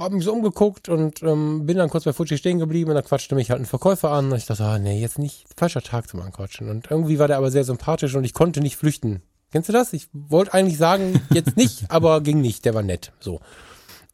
[0.00, 3.02] habe mich so umgeguckt und ähm, bin dann kurz bei Fuji stehen geblieben und da
[3.02, 4.32] quatschte mich halt ein Verkäufer an.
[4.32, 6.70] Und ich dachte, ah, nee, jetzt nicht, falscher Tag zum Anquatschen.
[6.70, 9.20] Und irgendwie war der aber sehr sympathisch und ich konnte nicht flüchten.
[9.52, 9.92] Kennst du das?
[9.92, 12.64] Ich wollte eigentlich sagen, jetzt nicht, aber ging nicht.
[12.64, 13.12] Der war nett.
[13.20, 13.40] So.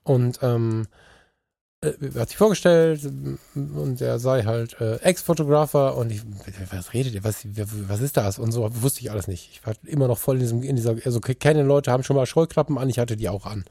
[0.02, 1.03] Und ähm, äh,
[2.18, 3.00] hat sich vorgestellt
[3.54, 6.22] und er sei halt äh, Ex-Fotografer und ich,
[6.70, 7.46] was redet ihr, was,
[7.88, 8.38] was ist das?
[8.38, 9.50] Und so wusste ich alles nicht.
[9.52, 12.26] Ich war immer noch voll in diesem, in dieser, also keine Leute haben schon mal
[12.26, 13.64] Scheuklappen an, ich hatte die auch an.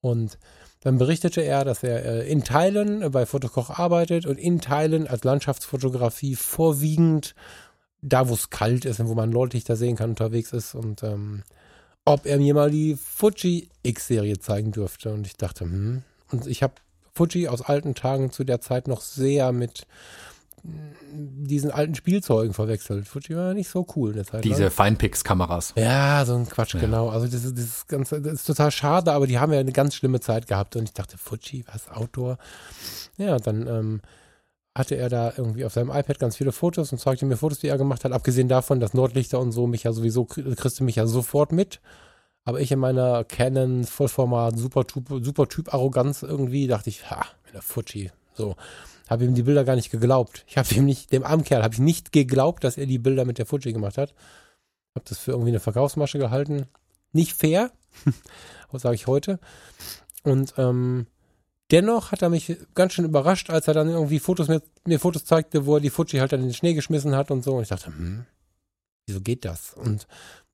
[0.00, 0.38] Und
[0.80, 5.24] dann berichtete er, dass er äh, in Teilen bei Fotokoch arbeitet und in Teilen als
[5.24, 7.34] Landschaftsfotografie vorwiegend
[8.00, 11.44] da, wo es kalt ist und wo man Nordlichter sehen kann, unterwegs ist und ähm,
[12.04, 15.12] ob er mir mal die Fuji X-Serie zeigen dürfte.
[15.12, 16.02] Und ich dachte, hm.
[16.32, 16.74] Und ich habe
[17.14, 19.86] Fuji aus alten Tagen zu der Zeit noch sehr mit
[20.64, 23.08] diesen alten Spielzeugen verwechselt.
[23.08, 24.44] Fuji war nicht so cool in der Zeit.
[24.44, 25.74] Diese Feinpix-Kameras.
[25.76, 26.80] Ja, so ein Quatsch, ja.
[26.80, 27.08] genau.
[27.08, 29.72] Also das ist, das, ist ganz, das ist total schade, aber die haben ja eine
[29.72, 32.38] ganz schlimme Zeit gehabt und ich dachte, Fuji, was, Outdoor?
[33.16, 34.00] Ja, dann ähm,
[34.74, 37.68] hatte er da irgendwie auf seinem iPad ganz viele Fotos und zeigte mir Fotos, die
[37.68, 38.12] er gemacht hat.
[38.12, 41.80] Abgesehen davon, dass Nordlichter und so mich ja sowieso, kriegst du mich ja sofort mit.
[42.44, 47.62] Aber ich in meiner Canon Vollformat Supertyp, Supertyp Arroganz irgendwie dachte ich, ha, mit der
[47.62, 48.56] Fuji, so
[49.08, 50.44] habe ihm die Bilder gar nicht geglaubt.
[50.48, 53.24] Ich habe ihm nicht, dem armen Kerl habe ich nicht geglaubt, dass er die Bilder
[53.24, 54.14] mit der Fuji gemacht hat.
[54.94, 56.66] Habe das für irgendwie eine Verkaufsmasche gehalten.
[57.12, 57.70] Nicht fair,
[58.70, 59.38] was sage ich heute.
[60.24, 61.06] Und ähm,
[61.70, 65.24] dennoch hat er mich ganz schön überrascht, als er dann irgendwie Fotos mit mir Fotos
[65.24, 67.56] zeigte, wo er die Fuji halt dann in den Schnee geschmissen hat und so.
[67.56, 68.24] Und ich dachte, hm,
[69.06, 69.74] wieso geht das?
[69.74, 70.06] Und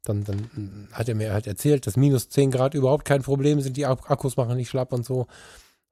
[0.08, 3.76] dann, dann hat er mir halt erzählt, dass minus 10 Grad überhaupt kein Problem sind,
[3.76, 5.26] die Akkus machen nicht schlapp und so.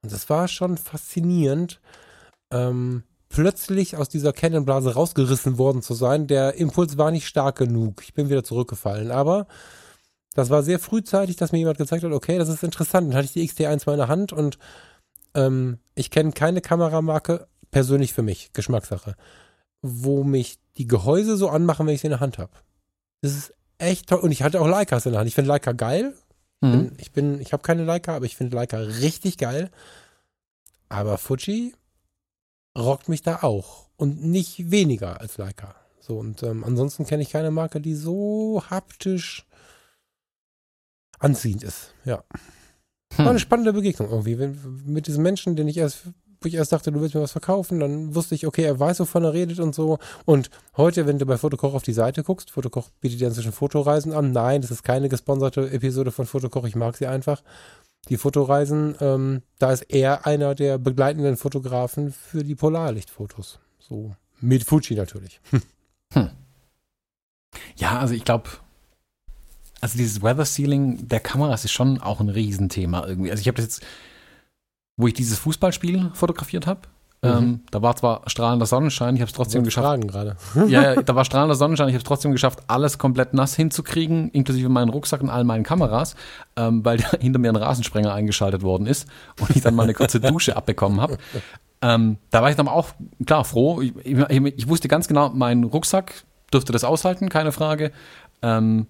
[0.01, 1.79] Und das war schon faszinierend,
[2.51, 6.27] ähm, plötzlich aus dieser Cannonblase rausgerissen worden zu sein.
[6.27, 8.01] Der Impuls war nicht stark genug.
[8.03, 9.11] Ich bin wieder zurückgefallen.
[9.11, 9.47] Aber
[10.33, 13.09] das war sehr frühzeitig, dass mir jemand gezeigt hat, okay, das ist interessant.
[13.09, 14.57] Dann hatte ich die XT1 mal in der Hand und
[15.33, 19.15] ähm, ich kenne keine Kameramarke, persönlich für mich, Geschmackssache,
[19.81, 22.51] wo mich die Gehäuse so anmachen, wenn ich sie in der Hand habe.
[23.21, 24.19] Das ist echt toll.
[24.19, 25.27] Und ich hatte auch Leicas in der Hand.
[25.27, 26.13] Ich finde Leica geil.
[26.61, 26.93] Mhm.
[26.97, 29.69] Ich bin, ich habe keine Leica, aber ich finde Leica richtig geil.
[30.89, 31.75] Aber Fuji,
[32.77, 33.87] rockt mich da auch.
[33.97, 35.75] Und nicht weniger als Leica.
[35.99, 39.45] So, und ähm, ansonsten kenne ich keine Marke, die so haptisch
[41.19, 41.93] anziehend ist.
[42.05, 42.23] Ja.
[43.15, 43.25] Hm.
[43.25, 44.39] War eine spannende Begegnung irgendwie.
[44.39, 46.03] Wenn, mit diesem Menschen, den ich erst,
[46.41, 48.99] wo ich erst dachte, du willst mir was verkaufen, dann wusste ich, okay, er weiß,
[48.99, 49.99] wovon er redet und so.
[50.25, 54.13] Und heute, wenn du bei Fotokoch auf die Seite guckst, Fotokoch bietet dir inzwischen Fotoreisen
[54.13, 54.31] an.
[54.31, 57.41] Nein, das ist keine gesponserte Episode von Fotokoch, ich mag sie einfach
[58.09, 63.59] die Fotoreisen, ähm, da ist er einer der begleitenden Fotografen für die Polarlichtfotos.
[63.79, 65.39] So mit Fuji natürlich.
[66.13, 66.29] Hm.
[67.75, 68.49] Ja, also ich glaube,
[69.81, 73.29] also dieses Weather Sealing der Kameras ist schon auch ein Riesenthema irgendwie.
[73.29, 73.85] Also ich habe das jetzt,
[74.97, 76.81] wo ich dieses Fußballspiel fotografiert habe,
[77.23, 77.29] Mhm.
[77.29, 79.87] Ähm, da war zwar strahlender Sonnenschein, ich habe es trotzdem geschafft.
[80.67, 84.29] Ja, ja, da war strahlender Sonnenschein, ich habe es trotzdem geschafft, alles komplett nass hinzukriegen,
[84.29, 86.15] inklusive meinen Rucksack und all meinen Kameras,
[86.55, 89.07] ähm, weil hinter mir ein Rasensprenger eingeschaltet worden ist
[89.39, 91.17] und ich dann mal eine kurze Dusche abbekommen habe.
[91.81, 92.89] Ähm, da war ich dann auch
[93.25, 93.81] klar froh.
[93.81, 96.23] Ich, ich, ich, wusste ganz genau, mein Rucksack
[96.53, 97.91] dürfte das aushalten, keine Frage.
[98.41, 98.87] Ähm,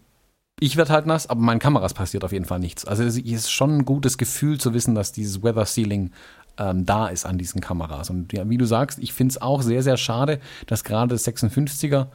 [0.59, 2.85] ich werde halt nass, aber meinen Kameras passiert auf jeden Fall nichts.
[2.85, 6.11] Also es ist schon ein gutes Gefühl zu wissen, dass dieses Weather Sealing
[6.57, 8.09] ähm, da ist an diesen Kameras.
[8.09, 11.27] Und ja, wie du sagst, ich finde es auch sehr, sehr schade, dass gerade das
[11.27, 12.07] 56er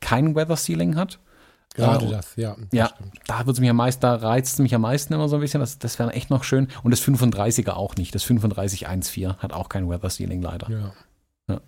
[0.00, 1.18] kein Weather Sealing hat.
[1.74, 2.56] Gerade äh, das, ja.
[2.56, 3.14] Das ja, stimmt.
[3.26, 5.60] da wird's mich am meisten, da reizt es mich am meisten immer so ein bisschen.
[5.60, 6.68] Das, das wäre echt noch schön.
[6.84, 8.14] Und das 35er auch nicht.
[8.14, 10.70] Das 3514 hat auch kein Weather Sealing leider.
[10.70, 10.92] Ja.
[11.48, 11.60] ja.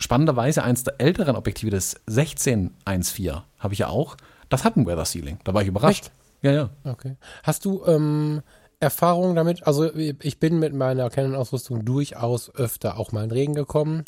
[0.00, 4.16] Spannenderweise eins der älteren Objektive, das 1614, habe ich ja auch.
[4.48, 5.38] Das hat ein Weather Sealing.
[5.44, 6.06] Da war ich überrascht.
[6.06, 6.12] Echt?
[6.42, 6.70] Ja, ja.
[6.84, 7.16] Okay.
[7.42, 8.42] Hast du ähm,
[8.80, 9.66] Erfahrung damit.
[9.66, 14.04] Also ich bin mit meiner Canon-Ausrüstung durchaus öfter auch mal in Regen gekommen.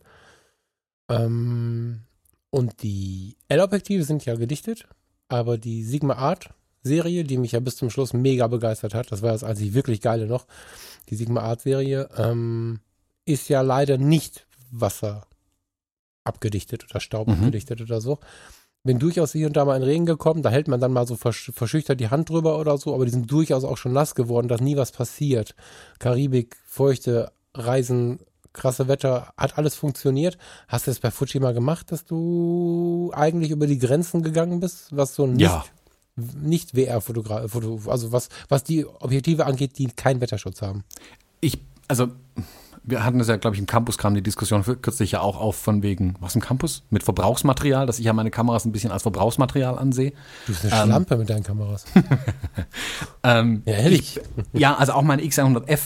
[1.08, 2.02] Ähm,
[2.50, 4.86] und die L-Objektive sind ja gedichtet,
[5.28, 6.50] aber die Sigma Art
[6.82, 10.00] Serie, die mich ja bis zum Schluss mega begeistert hat, das war das einzig wirklich
[10.00, 10.46] geile noch,
[11.08, 12.80] die Sigma Art Serie, ähm,
[13.24, 15.26] ist ja leider nicht Wasser
[16.24, 17.34] abgedichtet oder Staub mhm.
[17.34, 18.18] abgedichtet oder so
[18.88, 21.14] bin durchaus hier und da mal in Regen gekommen, da hält man dann mal so
[21.14, 24.48] versch verschüchtert die Hand drüber oder so, aber die sind durchaus auch schon nass geworden,
[24.48, 25.54] dass nie was passiert.
[25.98, 28.20] Karibik, feuchte Reisen,
[28.54, 30.38] krasse Wetter, hat alles funktioniert.
[30.68, 34.96] Hast du es bei Fuji mal gemacht, dass du eigentlich über die Grenzen gegangen bist,
[34.96, 35.66] was so nicht, ja.
[36.16, 37.54] nicht WR-Fotograf,
[37.88, 40.82] also was, was die Objektive angeht, die keinen Wetterschutz haben?
[41.42, 41.58] Ich,
[41.88, 42.08] also
[42.88, 45.56] wir hatten das ja, glaube ich, im Campus kam die Diskussion kürzlich ja auch auf
[45.56, 46.82] von wegen, was im Campus?
[46.90, 50.12] Mit Verbrauchsmaterial, dass ich ja meine Kameras ein bisschen als Verbrauchsmaterial ansehe.
[50.46, 51.84] Du bist eine ähm, Schlampe mit deinen Kameras.
[53.22, 54.20] ähm, ja, ehrlich.
[54.52, 55.80] Ich, ja, also auch meine X100F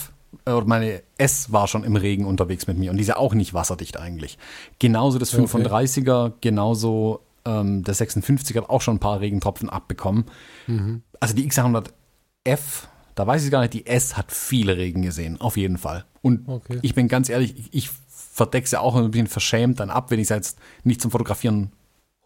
[0.45, 3.17] äh, oder meine S war schon im Regen unterwegs mit mir und die ist ja
[3.17, 4.37] auch nicht wasserdicht eigentlich.
[4.79, 6.37] Genauso das 35er, okay.
[6.41, 10.25] genauso ähm, der 56er hat auch schon ein paar Regentropfen abbekommen.
[10.67, 11.03] Mhm.
[11.19, 15.57] Also die X100F da weiß ich gar nicht, die S hat viele Regen gesehen, auf
[15.57, 16.05] jeden Fall.
[16.23, 16.79] Und okay.
[16.81, 20.19] ich bin ganz ehrlich, ich, ich verdecke sie auch ein bisschen verschämt dann ab, wenn
[20.19, 21.71] ich sie jetzt nicht zum Fotografieren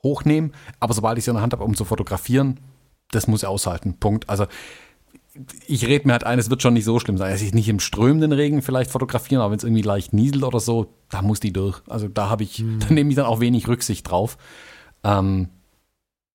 [0.03, 0.51] hochnehme.
[0.79, 2.59] Aber sobald ich sie in der Hand habe, um zu fotografieren,
[3.11, 3.95] das muss ich aushalten.
[3.99, 4.29] Punkt.
[4.29, 4.45] Also
[5.67, 7.31] ich rede mir halt ein, es wird schon nicht so schlimm sein.
[7.31, 10.59] Also ich nicht im strömenden Regen vielleicht fotografieren, aber wenn es irgendwie leicht nieselt oder
[10.59, 11.81] so, da muss die durch.
[11.87, 12.79] Also da habe ich, hm.
[12.79, 14.37] da nehme ich dann auch wenig Rücksicht drauf.
[15.03, 15.49] Ähm,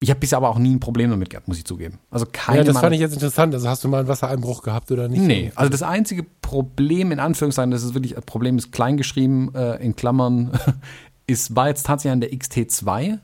[0.03, 1.99] ich habe bisher aber auch nie ein Problem damit gehabt, muss ich zugeben.
[2.11, 3.55] Also keine ja, das fand ich jetzt interessant.
[3.55, 5.23] Also hast du mal einen Wassereinbruch gehabt oder nicht?
[5.23, 9.95] Nee, also das einzige Problem, in Anführungszeichen, das ist wirklich, Problem ist kleingeschrieben, äh, in
[9.95, 10.59] Klammern,
[11.29, 13.21] ist, war jetzt tatsächlich an der XT2.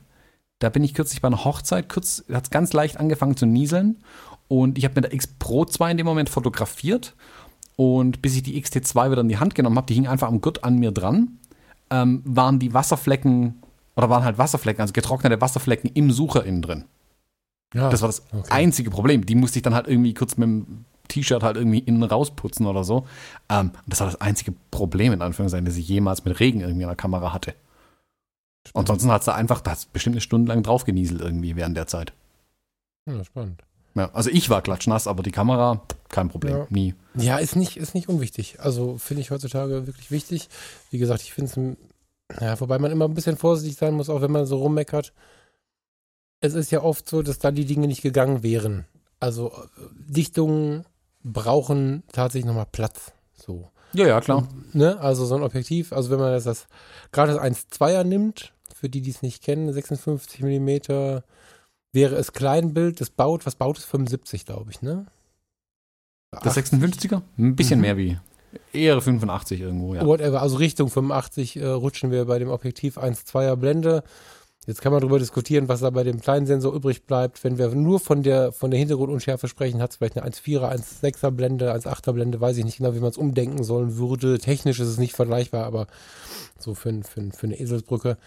[0.59, 3.97] Da bin ich kürzlich bei einer Hochzeit, kurz, hat es ganz leicht angefangen zu nieseln.
[4.47, 7.13] Und ich habe mit der X Pro 2 in dem Moment fotografiert.
[7.75, 10.41] Und bis ich die XT2 wieder in die Hand genommen habe, die hing einfach am
[10.41, 11.39] Gurt an mir dran,
[11.89, 13.61] ähm, waren die Wasserflecken
[13.99, 16.85] oder waren halt Wasserflecken, also getrocknete Wasserflecken im Sucher innen drin.
[17.73, 18.49] Ja, das war das okay.
[18.49, 19.25] einzige Problem.
[19.25, 22.85] Die musste ich dann halt irgendwie kurz mit dem T-Shirt halt irgendwie innen rausputzen oder
[22.85, 23.05] so.
[23.49, 26.87] Ähm, das war das einzige Problem, in Anführungszeichen, das ich jemals mit Regen irgendwie in
[26.87, 27.55] der Kamera hatte.
[28.71, 31.75] Und ansonsten hat es da einfach, da bestimmt eine Stunde lang drauf genieselt irgendwie während
[31.75, 32.13] der Zeit.
[33.05, 33.61] Ja, spannend.
[33.95, 36.67] Ja, also ich war klatschnass, aber die Kamera, kein Problem, ja.
[36.69, 36.95] nie.
[37.15, 38.59] Ja, ist nicht, ist nicht unwichtig.
[38.59, 40.47] Also finde ich heutzutage wirklich wichtig.
[40.89, 41.57] Wie gesagt, ich finde es
[42.39, 45.13] ja, wobei man immer ein bisschen vorsichtig sein muss, auch wenn man so rummeckert.
[46.41, 48.85] Es ist ja oft so, dass da die Dinge nicht gegangen wären.
[49.19, 49.51] Also
[49.93, 50.85] Dichtungen
[51.23, 53.11] brauchen tatsächlich nochmal Platz.
[53.33, 53.69] So.
[53.93, 54.39] Ja, ja, klar.
[54.39, 54.99] Und, ne?
[54.99, 56.67] Also so ein Objektiv, also wenn man das, das
[57.11, 60.67] gerade das 1,2er nimmt, für die, die es nicht kennen, 56 mm,
[61.91, 63.85] wäre es Kleinbild, das baut, was baut es?
[63.85, 65.07] 75, glaube ich, ne?
[66.31, 67.23] Das 56er?
[67.37, 67.81] Ein bisschen mhm.
[67.81, 68.19] mehr wie
[68.73, 70.05] Eher 85 irgendwo, ja.
[70.05, 74.03] Whatever, also Richtung 85 äh, rutschen wir bei dem Objektiv 1,2er Blende.
[74.67, 77.43] Jetzt kann man darüber diskutieren, was da bei dem kleinen Sensor übrig bleibt.
[77.43, 81.31] Wenn wir nur von der, von der Hintergrundunschärfe sprechen, hat es vielleicht eine 1,4er, 1,6er
[81.31, 84.37] Blende, 1,8er Blende, weiß ich nicht genau, wie man es umdenken sollen würde.
[84.37, 85.87] Technisch ist es nicht vergleichbar, aber
[86.59, 88.17] so für, für, für eine Eselsbrücke.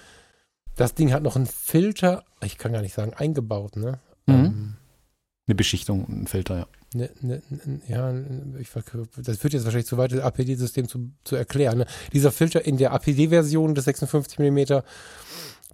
[0.74, 4.00] Das Ding hat noch einen Filter, ich kann gar nicht sagen, eingebaut, ne?
[4.26, 4.34] Mhm.
[4.34, 4.74] Ähm,
[5.46, 6.66] eine Beschichtung, ein Filter, ja.
[6.94, 7.42] Ne, ne,
[7.88, 8.12] ja,
[8.58, 11.78] ich, das führt jetzt wahrscheinlich zu weit, das APD-System zu, zu erklären.
[11.78, 11.86] Ne?
[12.12, 14.82] Dieser Filter in der APD-Version des 56 mm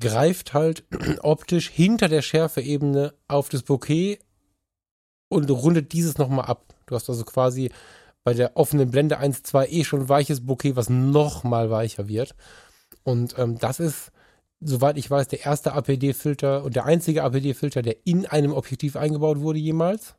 [0.00, 0.84] greift halt
[1.22, 4.20] optisch hinter der Schärfeebene auf das Bokeh
[5.28, 6.74] und rundet dieses nochmal ab.
[6.86, 7.70] Du hast also quasi
[8.22, 12.34] bei der offenen Blende 1.2 eh schon weiches Bokeh, was nochmal weicher wird.
[13.02, 14.12] Und ähm, das ist,
[14.60, 19.40] soweit ich weiß, der erste APD-Filter und der einzige APD-Filter, der in einem Objektiv eingebaut
[19.40, 20.14] wurde jemals.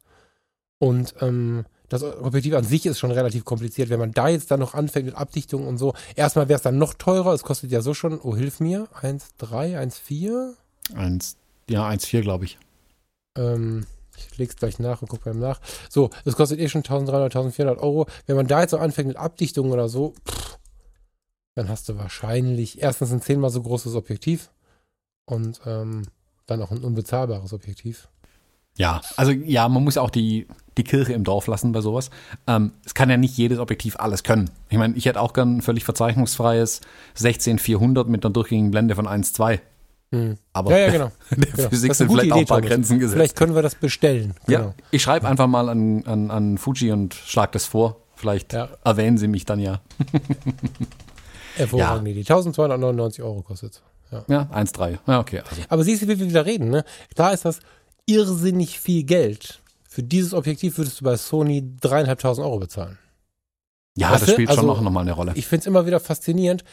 [0.79, 3.89] Und ähm, das Objektiv an sich ist schon relativ kompliziert.
[3.89, 6.77] Wenn man da jetzt dann noch anfängt mit Abdichtung und so, erstmal wäre es dann
[6.77, 7.33] noch teurer.
[7.33, 10.53] Es kostet ja so schon, oh, hilf mir, 1,3, 1,4?
[10.95, 11.37] 1,
[11.69, 12.57] ja, 1,4 glaube ich.
[13.37, 13.85] Ähm,
[14.15, 15.59] ich leg's gleich nach und gucke beim nach.
[15.89, 18.05] So, es kostet eh schon 1300, 1400 Euro.
[18.27, 20.58] Wenn man da jetzt so anfängt mit Abdichtung oder so, pff,
[21.55, 24.51] dann hast du wahrscheinlich erstens ein zehnmal so großes Objektiv
[25.25, 26.03] und ähm,
[26.45, 28.09] dann auch ein unbezahlbares Objektiv.
[28.77, 30.47] Ja, also ja, man muss auch die,
[30.77, 32.09] die Kirche im Dorf lassen bei sowas.
[32.47, 34.49] Ähm, es kann ja nicht jedes Objektiv alles können.
[34.69, 36.81] Ich meine, ich hätte auch gern ein völlig verzeichnungsfreies
[37.17, 39.59] 16-400 mit einer durchgängigen Blende von 1,2.
[40.11, 40.37] Hm.
[40.53, 41.11] Aber ja, ja, genau.
[41.29, 41.69] der genau.
[41.69, 43.15] Physik sind vielleicht Idee, auch ein paar Grenzen gesetzt.
[43.15, 44.33] Vielleicht können wir das bestellen.
[44.47, 44.59] Genau.
[44.59, 47.97] Ja, ich schreibe einfach mal an, an, an Fuji und schlage das vor.
[48.15, 48.69] Vielleicht ja.
[48.83, 49.81] erwähnen sie mich dann ja.
[51.59, 52.17] Hervorragende ja.
[52.17, 52.21] Idee.
[52.21, 53.81] 1299 Euro kostet
[54.11, 54.99] Ja, ja 1,3.
[55.07, 55.41] Ja, okay.
[55.47, 55.61] Also.
[55.69, 56.83] Aber siehst du, wie wir wieder reden, ne?
[57.13, 57.59] Klar ist das
[58.05, 59.61] irrsinnig viel Geld.
[59.87, 62.97] Für dieses Objektiv würdest du bei Sony dreieinhalbtausend Euro bezahlen.
[63.95, 65.33] Ja, weißt das spielt also, schon noch mal eine Rolle.
[65.35, 66.63] Ich finde es immer wieder faszinierend.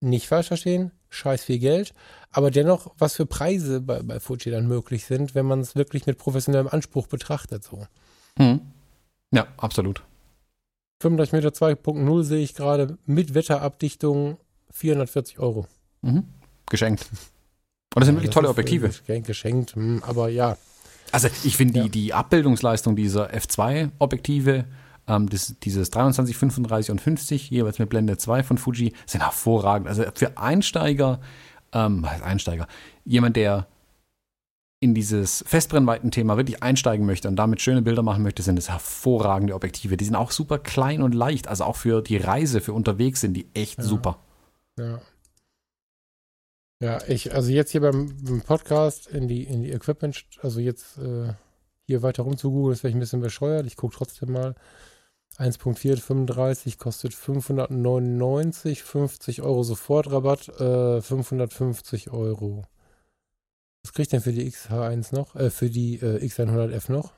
[0.00, 1.94] Nicht falsch verstehen, scheiß viel Geld,
[2.32, 6.06] aber dennoch, was für Preise bei, bei Fuji dann möglich sind, wenn man es wirklich
[6.06, 7.62] mit professionellem Anspruch betrachtet.
[7.62, 7.86] So.
[8.36, 8.60] Hm.
[9.32, 10.02] Ja, absolut.
[11.02, 14.38] 35 Meter 2.0 sehe ich gerade mit Wetterabdichtung
[14.70, 15.66] 440 Euro.
[16.02, 16.24] Mhm.
[16.70, 17.06] Geschenkt.
[17.94, 18.88] Und das sind wirklich das tolle Objektive.
[18.88, 20.56] Geschenkt, geschenkt, hm, aber ja.
[21.10, 21.84] Also ich finde ja.
[21.84, 24.64] die, die Abbildungsleistung dieser F2-Objektive,
[25.06, 29.88] ähm, dieses 23, 35 und 50, jeweils mit Blende 2 von Fuji, sind hervorragend.
[29.88, 31.20] Also für Einsteiger,
[31.72, 32.66] ähm, Einsteiger,
[33.04, 33.66] jemand, der
[34.82, 39.54] in dieses Festbrennweiten-Thema wirklich einsteigen möchte und damit schöne Bilder machen möchte, sind es hervorragende
[39.54, 39.96] Objektive.
[39.96, 43.34] Die sind auch super klein und leicht, also auch für die Reise, für unterwegs sind
[43.34, 43.84] die echt Ja.
[43.84, 44.18] super.
[44.78, 45.00] Ja.
[46.80, 50.98] Ja, ich, also jetzt hier beim, beim Podcast in die, in die Equipment, also jetzt
[50.98, 51.32] äh,
[51.86, 53.66] hier weiter rum zu googeln, ist vielleicht ein bisschen bescheuert.
[53.66, 54.56] Ich gucke trotzdem mal.
[55.38, 62.64] 1.435 kostet 599, 50 Euro Sofortrabatt, äh, 550 Euro.
[63.82, 65.34] Was kriegt denn für die XH1 noch?
[65.34, 67.12] Äh, für die äh, X100F noch?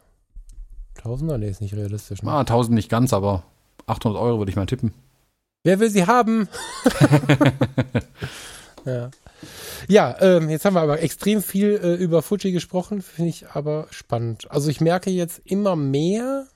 [0.95, 1.39] Tausender?
[1.39, 2.23] Nee, ist nicht realistisch.
[2.23, 2.31] Ne?
[2.31, 3.45] Ah, 1000 nicht ganz, aber
[3.86, 4.95] 800 Euro würde ich mal tippen.
[5.65, 6.49] Wer will sie haben?
[8.85, 9.11] ja.
[9.89, 13.86] Ja, ähm, jetzt haben wir aber extrem viel äh, über Fuji gesprochen, finde ich aber
[13.91, 14.51] spannend.
[14.51, 16.47] Also ich merke jetzt immer mehr,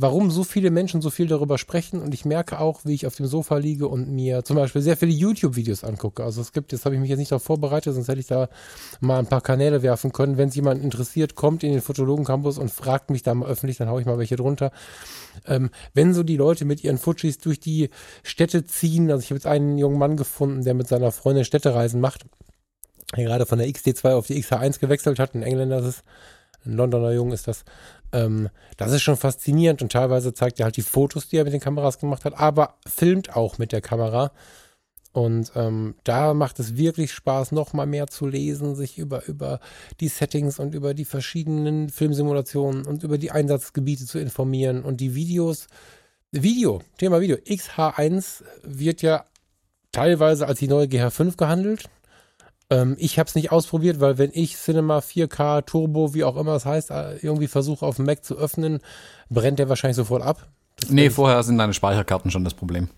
[0.00, 3.16] warum so viele Menschen so viel darüber sprechen und ich merke auch, wie ich auf
[3.16, 6.24] dem Sofa liege und mir zum Beispiel sehr viele YouTube-Videos angucke.
[6.24, 8.48] Also es gibt, jetzt habe ich mich jetzt nicht darauf vorbereitet, sonst hätte ich da
[9.00, 10.38] mal ein paar Kanäle werfen können.
[10.38, 13.76] Wenn es jemand interessiert, kommt in den Fotologen Campus und fragt mich da mal öffentlich,
[13.76, 14.72] dann haue ich mal welche drunter.
[15.46, 17.90] Ähm, wenn so die Leute mit ihren Fujis durch die
[18.22, 22.00] Städte ziehen, also ich habe jetzt einen jungen Mann gefunden, der mit seiner Freundin Städtereisen
[22.00, 22.24] macht,
[23.16, 26.02] der gerade von der XT2 auf die XH1 gewechselt hat, ein Engländer ist es,
[26.64, 27.64] ein Londoner Jung ist das.
[28.12, 31.52] Ähm, das ist schon faszinierend und teilweise zeigt er halt die Fotos, die er mit
[31.52, 34.32] den Kameras gemacht hat, aber filmt auch mit der Kamera.
[35.12, 39.58] Und ähm, da macht es wirklich Spaß, noch mal mehr zu lesen, sich über, über
[39.98, 45.14] die Settings und über die verschiedenen Filmsimulationen und über die Einsatzgebiete zu informieren und die
[45.14, 45.66] Videos.
[46.32, 47.36] Video, Thema Video.
[47.38, 49.24] XH1 wird ja
[49.90, 51.90] teilweise als die neue GH5 gehandelt.
[52.70, 56.54] Ähm, ich habe es nicht ausprobiert, weil wenn ich Cinema 4K Turbo, wie auch immer
[56.54, 58.80] es heißt, äh, irgendwie versuche auf dem Mac zu öffnen,
[59.28, 60.48] brennt der wahrscheinlich sofort ab.
[60.76, 62.88] Das Nee, vorher sind deine Speicherkarten schon das Problem.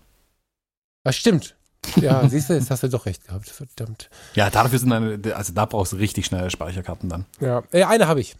[1.03, 1.55] Ah, stimmt.
[1.97, 3.49] Ja, siehst du, jetzt hast du doch recht gehabt.
[3.49, 4.09] Verdammt.
[4.35, 7.25] Ja, dafür sind deine, also da brauchst du richtig schnelle Speicherkarten dann.
[7.41, 8.35] Ja, äh, eine habe ich.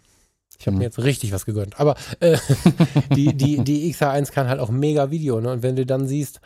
[0.58, 0.78] Ich habe Hm.
[0.78, 1.78] mir jetzt richtig was gegönnt.
[1.80, 2.38] Aber äh,
[3.14, 5.50] die, die, die XH1 kann halt auch mega Video, ne?
[5.52, 6.40] Und wenn du dann siehst,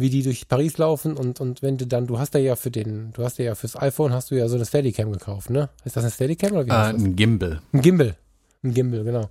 [0.00, 2.70] wie die durch Paris laufen und, und wenn du dann, du hast ja ja für
[2.70, 5.68] den, du hast ja fürs iPhone hast du ja so eine Steadicam gekauft, ne?
[5.84, 7.02] Ist das eine Steadicam oder wie Äh, heißt das?
[7.02, 7.60] ein Gimbal.
[7.72, 8.16] Ein Gimbal.
[8.62, 9.28] Ein Gimbal, genau.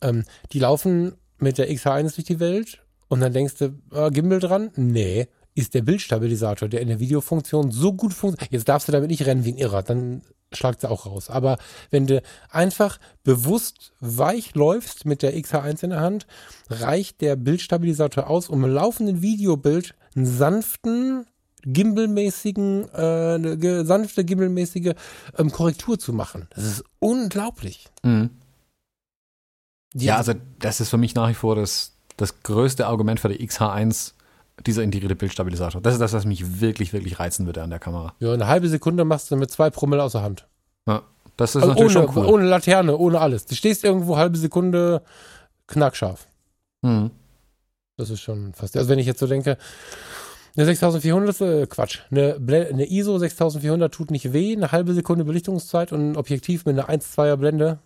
[0.00, 4.38] Ähm, die laufen mit der XH1 durch die Welt und dann denkst du, äh, Gimbal
[4.40, 4.70] dran?
[4.76, 5.26] Nee,
[5.60, 8.52] ist der Bildstabilisator, der in der Videofunktion so gut funktioniert.
[8.52, 10.22] Jetzt darfst du damit nicht rennen wie ein Irrer, dann
[10.52, 11.30] schlagt sie auch raus.
[11.30, 11.58] Aber
[11.90, 16.26] wenn du einfach bewusst weich läufst mit der XH1 in der Hand,
[16.68, 21.26] reicht der Bildstabilisator aus, um im laufenden Videobild einen sanften,
[21.62, 24.94] gimbalmäßigen, äh, eine sanfte, gimbalmäßige
[25.38, 26.48] ähm, Korrektur zu machen.
[26.54, 27.88] Das ist unglaublich.
[28.02, 28.30] Mhm.
[29.94, 33.46] Ja, also das ist für mich nach wie vor das, das größte Argument für die
[33.46, 34.12] XH1,
[34.66, 35.80] dieser integrierte Bildstabilisator.
[35.80, 38.14] Das ist das, was mich wirklich, wirklich reizen würde an der Kamera.
[38.18, 40.46] ja, eine halbe Sekunde machst du mit zwei Promille außer Hand.
[40.86, 41.02] Ja,
[41.36, 42.26] das ist Also natürlich ohne, schon cool.
[42.26, 43.46] ohne Laterne, ohne alles.
[43.46, 45.02] Du stehst irgendwo halbe Sekunde
[45.66, 46.26] knackscharf.
[46.82, 47.10] Mhm.
[47.96, 48.76] Das ist schon fast.
[48.76, 49.56] Also wenn ich jetzt so denke,
[50.56, 52.00] eine 6400, äh, Quatsch.
[52.10, 52.36] Eine,
[52.70, 56.88] eine ISO 6400 tut nicht weh, eine halbe Sekunde Belichtungszeit und ein Objektiv mit einer
[56.88, 57.78] 1,2er Blende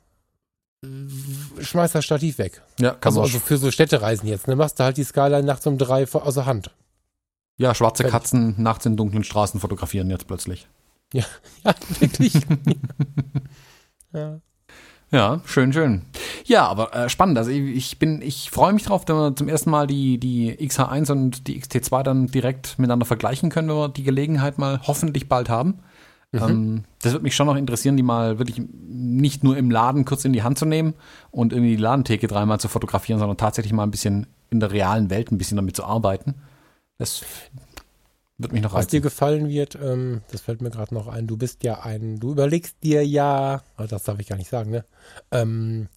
[1.60, 2.62] schmeißt das Stativ weg.
[2.80, 4.48] Ja, kann Also, man also für so Städtereisen jetzt.
[4.48, 4.56] Ne?
[4.56, 6.70] Machst du halt die Skyline nachts um drei vor- außer Hand.
[7.56, 8.12] ja, schwarze fertig.
[8.12, 10.66] Katzen nachts in dunklen Straßen fotografieren jetzt plötzlich.
[11.12, 11.24] Ja,
[12.00, 12.34] wirklich.
[14.12, 14.40] ja.
[15.10, 16.02] Ja, schön, schön.
[16.44, 17.38] Ja, aber äh, spannend.
[17.38, 20.56] Also ich, ich bin, ich freue mich drauf, wenn wir zum ersten Mal die, die
[20.56, 25.28] XH1 und die XT2 dann direkt miteinander vergleichen können, wenn wir die Gelegenheit mal hoffentlich
[25.28, 25.78] bald haben.
[26.42, 30.24] Ähm, das würde mich schon noch interessieren, die mal wirklich nicht nur im Laden kurz
[30.24, 30.94] in die Hand zu nehmen
[31.30, 35.10] und irgendwie die Ladentheke dreimal zu fotografieren, sondern tatsächlich mal ein bisschen in der realen
[35.10, 36.34] Welt ein bisschen damit zu arbeiten.
[36.98, 37.22] Das
[38.38, 39.02] wird mich noch Was dir reizen.
[39.02, 42.76] gefallen wird, ähm, das fällt mir gerade noch ein, du bist ja ein, du überlegst
[42.82, 44.84] dir ja, ah, das darf ich gar nicht sagen, ne?
[45.30, 45.88] Ähm,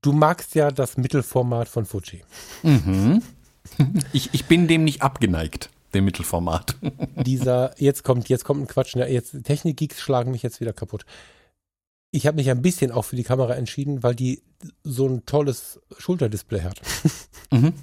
[0.00, 2.22] du magst ja das Mittelformat von Fuji.
[2.62, 3.22] Mhm.
[4.12, 6.76] Ich, ich bin dem nicht abgeneigt, dem Mittelformat.
[7.16, 9.08] Dieser, jetzt kommt, jetzt kommt ein Quatsch, ne?
[9.08, 11.04] jetzt Technikgeeks schlagen mich jetzt wieder kaputt.
[12.10, 14.42] Ich habe mich ein bisschen auch für die Kamera entschieden, weil die
[14.84, 16.80] so ein tolles Schulterdisplay hat.
[17.52, 17.74] Mhm.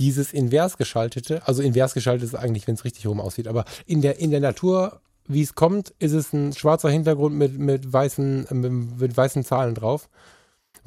[0.00, 4.02] Dieses invers geschaltete, also invers geschaltet ist eigentlich, wenn es richtig rum aussieht, aber in
[4.02, 8.48] der, in der Natur, wie es kommt, ist es ein schwarzer Hintergrund mit, mit, weißen,
[8.50, 10.08] mit, mit weißen Zahlen drauf,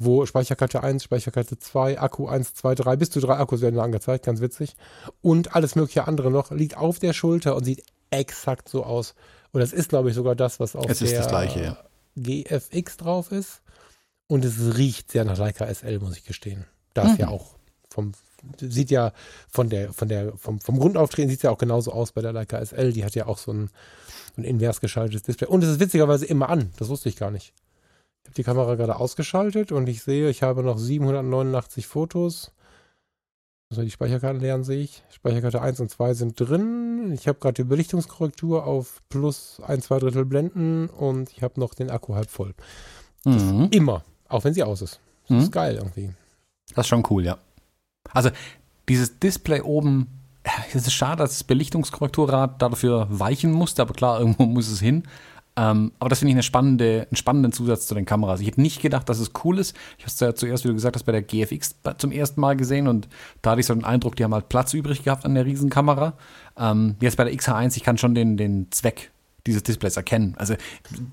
[0.00, 3.82] wo Speicherkarte 1, Speicherkarte 2, Akku 1, 2, 3, bis zu drei Akkus werden da
[3.82, 4.74] angezeigt, ganz witzig.
[5.20, 9.14] Und alles mögliche andere noch liegt auf der Schulter und sieht exakt so aus.
[9.52, 11.76] Und das ist, glaube ich, sogar das, was auf Es ist der das Gleiche, ja.
[12.16, 13.60] GFX drauf ist.
[14.26, 16.64] Und es riecht sehr nach Leica SL, muss ich gestehen.
[16.94, 17.18] Da ist Mhm.
[17.18, 17.56] ja auch
[17.90, 18.12] vom,
[18.60, 19.12] sieht ja
[19.50, 22.32] von der, von der, vom, vom Grundauftreten sieht es ja auch genauso aus bei der
[22.32, 22.92] Leica SL.
[22.92, 23.70] Die hat ja auch so ein,
[24.38, 25.48] ein invers geschaltetes Display.
[25.48, 26.70] Und es ist witzigerweise immer an.
[26.78, 27.52] Das wusste ich gar nicht.
[28.24, 32.52] Ich habe die Kamera gerade ausgeschaltet und ich sehe, ich habe noch 789 Fotos.
[33.70, 35.04] Also die Speicherkarten leeren sehe ich.
[35.10, 37.12] Speicherkarte 1 und 2 sind drin.
[37.12, 41.74] Ich habe gerade die Belichtungskorrektur auf plus 1, 2 Drittel Blenden und ich habe noch
[41.74, 42.54] den Akku halb voll.
[43.24, 43.68] Mhm.
[43.70, 45.00] Immer, auch wenn sie aus ist.
[45.28, 45.42] Das Mhm.
[45.44, 46.10] ist geil irgendwie.
[46.74, 47.38] Das ist schon cool, ja.
[48.12, 48.30] Also
[48.88, 50.08] dieses Display oben,
[50.68, 55.04] es ist schade, dass das Belichtungskorrekturrad dafür weichen musste, aber klar, irgendwo muss es hin.
[55.60, 58.40] Ähm, aber das finde ich eine spannende, einen spannenden Zusatz zu den Kameras.
[58.40, 59.76] Ich hätte nicht gedacht, dass es cool ist.
[59.98, 62.56] Ich habe es ja zuerst, wie du gesagt hast, bei der GFX zum ersten Mal
[62.56, 63.08] gesehen und
[63.42, 66.14] da hatte ich so den Eindruck, die haben halt Platz übrig gehabt an der Riesenkamera.
[66.56, 69.10] Ähm, jetzt bei der XH1, ich kann schon den, den Zweck
[69.46, 70.34] dieses Displays erkennen.
[70.38, 70.54] Also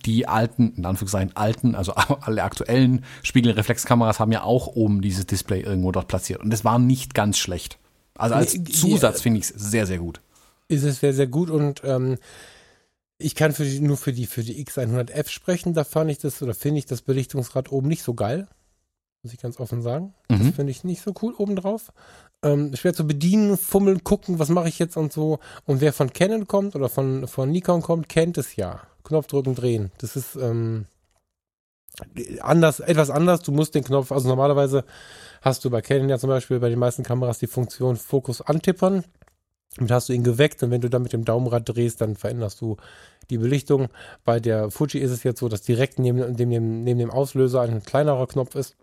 [0.05, 5.61] die alten, in Anführungszeichen alten, also alle aktuellen Spiegelreflexkameras haben ja auch oben dieses Display
[5.61, 6.41] irgendwo dort platziert.
[6.41, 7.79] Und das war nicht ganz schlecht.
[8.17, 10.21] Also als Nee, die- Zusatz finde ich es sehr, sehr gut.
[10.69, 12.17] Ist es sehr, sehr gut und ähm,
[13.19, 15.73] ich kann für die, nur für die, für die X100F sprechen.
[15.73, 18.47] Da fand ich das oder finde ich das Belichtungsrad oben nicht so geil.
[19.23, 20.13] Muss ich ganz offen sagen.
[20.27, 20.53] Das Mhm.
[20.53, 21.91] finde ich nicht so cool obendrauf.
[22.43, 25.39] Ähm, schwer zu bedienen, fummeln, gucken, was mache ich jetzt und so.
[25.65, 28.81] Und wer von Canon kommt oder von, von Nikon kommt, kennt es ja.
[29.03, 29.91] Knopf drücken, drehen.
[29.97, 30.85] Das ist ähm,
[32.41, 33.41] anders, etwas anders.
[33.41, 34.83] Du musst den Knopf, also normalerweise
[35.41, 39.03] hast du bei Canon ja zum Beispiel bei den meisten Kameras die Funktion Fokus antippern.
[39.77, 42.59] Damit hast du ihn geweckt und wenn du dann mit dem Daumenrad drehst, dann veränderst
[42.61, 42.77] du
[43.29, 43.87] die Belichtung.
[44.25, 47.83] Bei der Fuji ist es jetzt so, dass direkt neben, neben, neben dem Auslöser ein
[47.83, 48.75] kleinerer Knopf ist.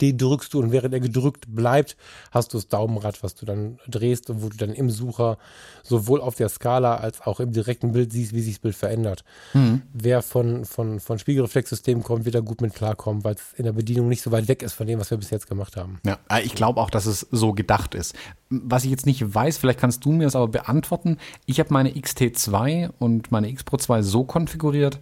[0.00, 1.96] Den drückst du und während er gedrückt bleibt,
[2.32, 5.38] hast du das Daumenrad, was du dann drehst und wo du dann im Sucher
[5.84, 9.22] sowohl auf der Skala als auch im direkten Bild siehst, wie sich das Bild verändert.
[9.54, 9.82] Mhm.
[9.92, 13.72] Wer von, von, von Spiegelreflexsystemen kommt, wird da gut mit klarkommen, weil es in der
[13.72, 16.00] Bedienung nicht so weit weg ist von dem, was wir bis jetzt gemacht haben.
[16.04, 18.16] Ja, äh, ich glaube auch, dass es so gedacht ist.
[18.50, 21.18] Was ich jetzt nicht weiß, vielleicht kannst du mir es aber beantworten.
[21.46, 24.98] Ich habe meine XT2 und meine X Pro 2 so konfiguriert,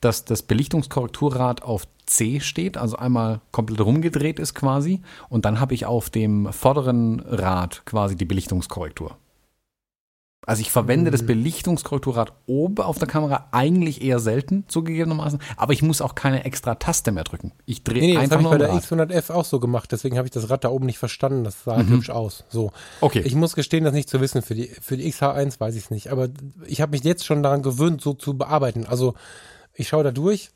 [0.00, 1.86] dass das Belichtungskorrekturrad auf
[2.16, 5.02] C steht, also einmal komplett rumgedreht ist quasi.
[5.28, 9.16] Und dann habe ich auf dem vorderen Rad quasi die Belichtungskorrektur.
[10.46, 11.26] Also ich verwende das Mhm.
[11.28, 16.74] Belichtungskorrekturrad oben auf der Kamera eigentlich eher selten, zugegebenermaßen, aber ich muss auch keine extra
[16.74, 17.52] Taste mehr drücken.
[17.64, 18.84] Ich drehe Nee, nee, das einfach habe ich nur bei der Rad.
[18.84, 21.44] X100F auch so gemacht, deswegen habe ich das Rad da oben nicht verstanden.
[21.44, 21.88] Das sah Mhm.
[21.88, 22.44] hübsch aus.
[22.50, 22.72] So.
[23.00, 23.22] Okay.
[23.24, 24.42] Ich muss gestehen, das nicht zu wissen.
[24.42, 26.08] Für die, für die XH1 weiß ich es nicht.
[26.12, 26.28] Aber
[26.66, 28.84] ich habe mich jetzt schon daran gewöhnt, so zu bearbeiten.
[28.84, 29.14] Also
[29.72, 30.50] ich schaue da durch,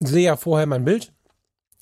[0.00, 1.12] sehe ja vorher mein Bild,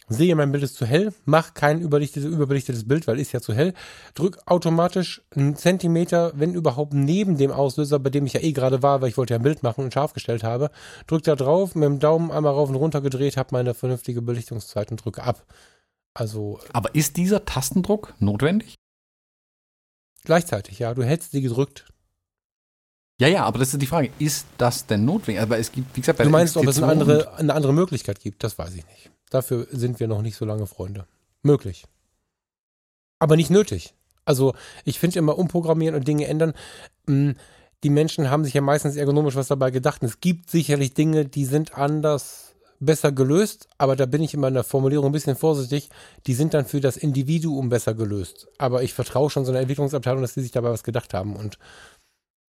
[0.09, 3.55] sehe, mein Bild ist zu hell, mach kein überlichtetes, überbelichtetes Bild, weil ist ja zu
[3.55, 3.75] hell,
[4.15, 8.83] drück automatisch einen Zentimeter, wenn überhaupt neben dem Auslöser, bei dem ich ja eh gerade
[8.83, 10.71] war, weil ich wollte ja ein Bild machen und scharf gestellt habe,
[11.07, 14.91] drück da drauf, mit dem Daumen einmal rauf und runter gedreht, habe meine vernünftige Belichtungszeit
[14.91, 15.45] und drücke ab.
[16.13, 18.77] Also Aber ist dieser Tastendruck notwendig?
[20.25, 21.87] gleichzeitig, ja, du hättest sie gedrückt.
[23.21, 24.11] Ja, ja, aber das ist die Frage.
[24.19, 25.41] Ist das denn notwendig?
[25.43, 27.73] Aber es gibt, wie gesagt, bei Du meinst, ob es eine XT2 andere, eine andere
[27.73, 28.43] Möglichkeit gibt?
[28.43, 29.11] Das weiß ich nicht.
[29.31, 31.07] Dafür sind wir noch nicht so lange Freunde.
[31.43, 31.85] Möglich.
[33.21, 33.95] Aber nicht nötig.
[34.25, 34.55] Also,
[34.85, 36.55] ich finde immer umprogrammieren und Dinge ändern.
[37.07, 37.35] mh,
[37.85, 40.03] Die Menschen haben sich ja meistens ergonomisch was dabei gedacht.
[40.03, 43.69] Und es gibt sicherlich Dinge, die sind anders, besser gelöst.
[43.79, 45.89] Aber da bin ich immer in der Formulierung ein bisschen vorsichtig.
[46.27, 48.49] Die sind dann für das Individuum besser gelöst.
[48.59, 51.37] Aber ich vertraue schon so einer Entwicklungsabteilung, dass die sich dabei was gedacht haben.
[51.37, 51.59] Und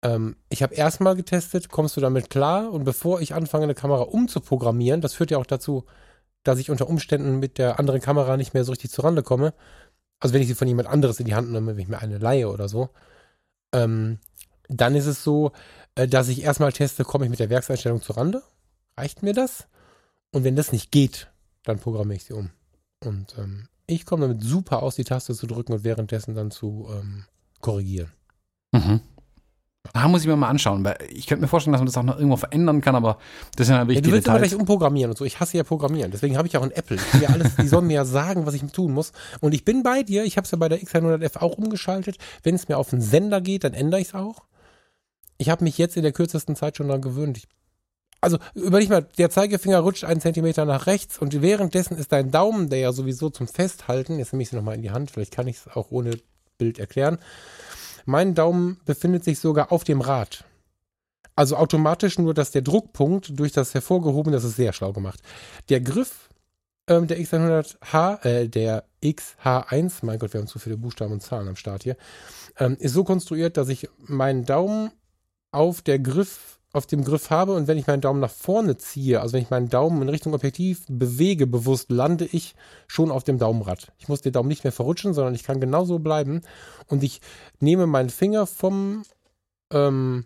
[0.03, 2.71] ähm, ich habe erstmal getestet, kommst du damit klar?
[2.71, 5.85] Und bevor ich anfange, eine Kamera umzuprogrammieren, das führt ja auch dazu,
[6.43, 9.53] dass ich unter Umständen mit der anderen Kamera nicht mehr so richtig zurande komme.
[10.19, 12.17] Also wenn ich sie von jemand anderes in die Hand nehme, wenn ich mir eine
[12.17, 12.89] leihe oder so,
[13.73, 14.19] ähm,
[14.69, 15.51] dann ist es so,
[15.95, 18.41] äh, dass ich erstmal teste, komme ich mit der Werkseinstellung zurande?
[18.97, 19.67] Reicht mir das?
[20.31, 21.31] Und wenn das nicht geht,
[21.63, 22.51] dann programmiere ich sie um.
[23.03, 26.87] Und ähm, ich komme damit super aus, die Taste zu drücken und währenddessen dann zu
[26.91, 27.25] ähm,
[27.61, 28.11] korrigieren.
[28.71, 29.01] Mhm.
[29.93, 32.03] Da muss ich mir mal anschauen, weil ich könnte mir vorstellen, dass man das auch
[32.03, 33.17] noch irgendwo verändern kann, aber
[33.55, 34.51] das sind ja Ja, wichtige du willst immer Details.
[34.51, 35.25] gleich umprogrammieren und so.
[35.25, 36.11] Ich hasse ja Programmieren.
[36.11, 36.97] Deswegen habe ich auch ein Apple.
[37.13, 39.11] Will ja alles, die sollen mir ja sagen, was ich tun muss.
[39.41, 40.23] Und ich bin bei dir.
[40.25, 42.17] Ich habe es ja bei der X100F auch umgeschaltet.
[42.43, 44.43] Wenn es mir auf den Sender geht, dann ändere ich es auch.
[45.37, 47.37] Ich habe mich jetzt in der kürzesten Zeit schon daran gewöhnt.
[47.37, 47.47] Ich,
[48.21, 52.69] also überleg mal, der Zeigefinger rutscht einen Zentimeter nach rechts und währenddessen ist dein Daumen,
[52.69, 55.47] der ja sowieso zum Festhalten, jetzt nehme ich sie nochmal in die Hand, vielleicht kann
[55.47, 56.17] ich es auch ohne
[56.57, 57.19] Bild erklären.
[58.05, 60.45] Mein Daumen befindet sich sogar auf dem Rad.
[61.35, 65.19] Also automatisch nur, dass der Druckpunkt durch das hervorgehobene, das ist sehr schlau gemacht.
[65.69, 66.29] Der Griff
[66.87, 71.47] ähm, der X100H, äh, der XH1, mein Gott, wir haben zu viele Buchstaben und Zahlen
[71.47, 71.97] am Start hier,
[72.57, 74.91] ähm, ist so konstruiert, dass ich meinen Daumen
[75.51, 79.21] auf der Griff, auf dem Griff habe und wenn ich meinen Daumen nach vorne ziehe,
[79.21, 82.55] also wenn ich meinen Daumen in Richtung Objektiv bewege, bewusst lande ich
[82.87, 83.93] schon auf dem Daumenrad.
[83.97, 86.41] Ich muss den Daumen nicht mehr verrutschen, sondern ich kann genauso bleiben
[86.87, 87.21] und ich
[87.59, 89.03] nehme meinen Finger vom
[89.71, 90.25] ähm,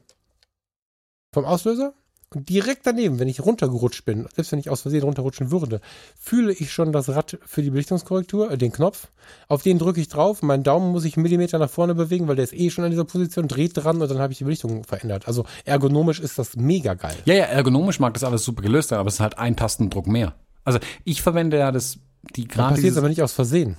[1.32, 1.94] vom Auslöser
[2.34, 5.82] Und direkt daneben, wenn ich runtergerutscht bin, selbst wenn ich aus Versehen runterrutschen würde,
[6.20, 9.08] fühle ich schon das Rad für die Belichtungskorrektur, äh, den Knopf.
[9.48, 10.44] Auf den drücke ich drauf.
[10.44, 12.92] Mein Daumen muss ich einen Millimeter nach vorne bewegen, weil der ist eh schon an
[12.92, 15.28] dieser Position, dreht dran und dann habe ich die Belichtung verändert.
[15.28, 17.16] Also ergonomisch ist das mega geil.
[17.26, 20.06] Ja, ja, ergonomisch mag das alles super gelöst sein, aber es ist halt ein Tastendruck
[20.06, 20.36] mehr.
[20.64, 21.98] Also ich verwende ja das,
[22.36, 23.78] die Da gerade passiert aber nicht aus Versehen.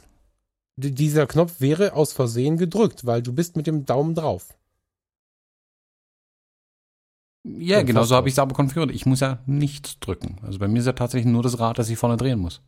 [0.77, 4.49] D dieser Knopf wäre aus Versehen gedrückt, weil du bist mit dem Daumen drauf.
[7.45, 8.95] Ja, Ja, genau so habe ich es aber konfiguriert.
[8.95, 10.39] Ich muss ja nichts drücken.
[10.43, 12.61] Also bei mir ist ja tatsächlich nur das Rad, das ich vorne drehen muss.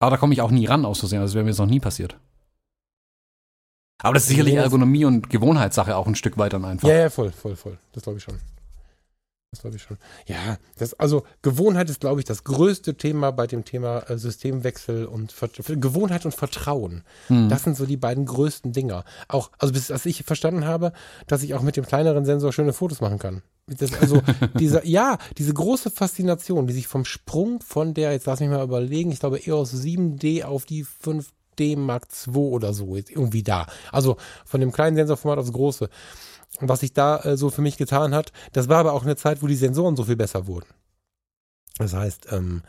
[0.00, 1.20] Aber da komme ich auch nie ran aus Versehen.
[1.20, 2.16] Also das wäre mir jetzt noch nie passiert.
[4.02, 6.88] Aber das ist sicherlich Ergonomie und Gewohnheitssache auch ein Stück weit dann einfach.
[6.88, 7.78] Ja, ja, voll, voll, voll.
[7.92, 8.38] Das glaube ich schon.
[9.52, 9.98] Das glaube ich schon.
[10.26, 15.06] Ja, das, also Gewohnheit ist, glaube ich, das größte Thema bei dem Thema äh, Systemwechsel
[15.06, 17.02] und Vert Gewohnheit und Vertrauen.
[17.26, 17.48] Hm.
[17.48, 19.04] Das sind so die beiden größten Dinger.
[19.26, 20.92] Auch, also bis dass ich verstanden habe,
[21.26, 23.42] dass ich auch mit dem kleineren Sensor schöne Fotos machen kann.
[23.66, 24.22] Das, also
[24.60, 28.62] dieser, ja, diese große Faszination, die sich vom Sprung von der, jetzt lass mich mal
[28.62, 33.66] überlegen, ich glaube EOS 7D auf die 5D Mark II oder so, ist irgendwie da.
[33.90, 35.90] Also von dem kleinen Sensorformat aufs große.
[36.58, 39.42] Was sich da äh, so für mich getan hat, das war aber auch eine Zeit,
[39.42, 40.66] wo die Sensoren so viel besser wurden.
[41.78, 42.62] Das heißt, ähm,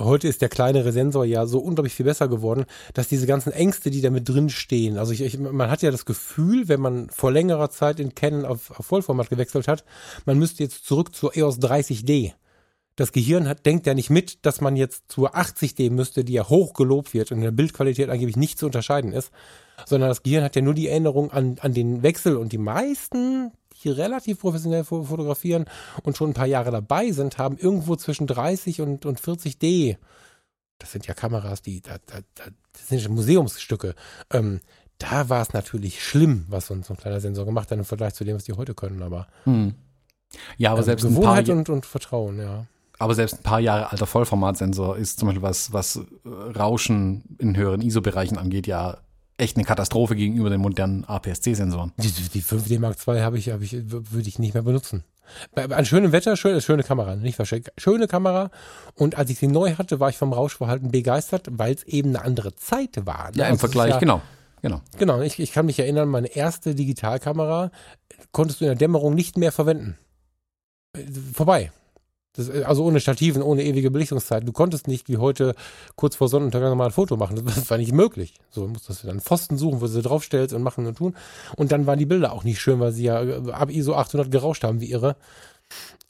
[0.00, 3.90] heute ist der kleinere Sensor ja so unglaublich viel besser geworden, dass diese ganzen Ängste,
[3.90, 7.10] die da mit drin stehen, also ich, ich, man hat ja das Gefühl, wenn man
[7.10, 9.84] vor längerer Zeit in Canon auf, auf Vollformat gewechselt hat,
[10.24, 12.32] man müsste jetzt zurück zur EOS 30D.
[12.96, 16.48] Das Gehirn hat, denkt ja nicht mit, dass man jetzt zur 80D müsste, die ja
[16.48, 19.30] hoch gelobt wird und in der Bildqualität angeblich nicht zu unterscheiden ist,
[19.84, 23.52] sondern das Gehirn hat ja nur die Erinnerung an, an den Wechsel und die meisten,
[23.82, 25.66] die relativ professionell fo- fotografieren
[26.02, 29.96] und schon ein paar Jahre dabei sind, haben irgendwo zwischen 30 und, und 40D.
[30.78, 33.94] Das sind ja Kameras, die, da, da, da, das sind Museumsstücke.
[34.32, 34.60] Ähm,
[34.98, 37.84] da war es natürlich schlimm, was so ein, so ein kleiner Sensor gemacht hat im
[37.84, 39.74] Vergleich zu dem, was die heute können, aber, Hm.
[40.58, 42.66] Ja, aber ähm, selbst, ein paar, Gewohnheit und, und Vertrauen, ja.
[42.98, 47.56] aber selbst ein paar Jahre alter Vollformatsensor ist zum Beispiel was, was äh, Rauschen in
[47.56, 48.98] höheren ISO-Bereichen angeht, ja
[49.38, 51.92] echt eine Katastrophe gegenüber den modernen APS-C-Sensoren.
[51.98, 55.04] Die, die 5D Mark II habe ich, habe ich, würde ich nicht mehr benutzen.
[55.54, 57.72] Bei, bei an schönem Wetter, schön, schöne Kamera, nicht versteckt.
[57.78, 58.50] Schöne Kamera.
[58.94, 62.24] Und als ich sie neu hatte, war ich vom Rauschverhalten begeistert, weil es eben eine
[62.24, 63.30] andere Zeit war.
[63.30, 63.38] ne?
[63.38, 64.22] Ja, Also im ist Vergleich, ja, genau.
[64.62, 64.80] Genau.
[64.98, 67.70] Genau, ich, ich kann mich erinnern, meine erste Digitalkamera
[68.32, 69.98] konntest du in der Dämmerung nicht mehr verwenden.
[70.94, 71.02] Äh,
[71.34, 71.72] Vorbei.
[72.36, 74.46] Das, äh, also ohne Stativen, ohne ewige Belichtungszeit.
[74.46, 75.54] Du konntest nicht wie heute
[75.96, 77.42] kurz vor Sonnenuntergang mal ein Foto machen.
[77.44, 78.34] Das war nicht möglich.
[78.50, 81.16] So musstest du dann Pfosten suchen, wo du sie draufstellst und machen und tun.
[81.56, 84.30] Und dann waren die Bilder auch nicht schön, weil sie ja äh, ab ISO 800
[84.30, 85.16] gerauscht haben wie irre.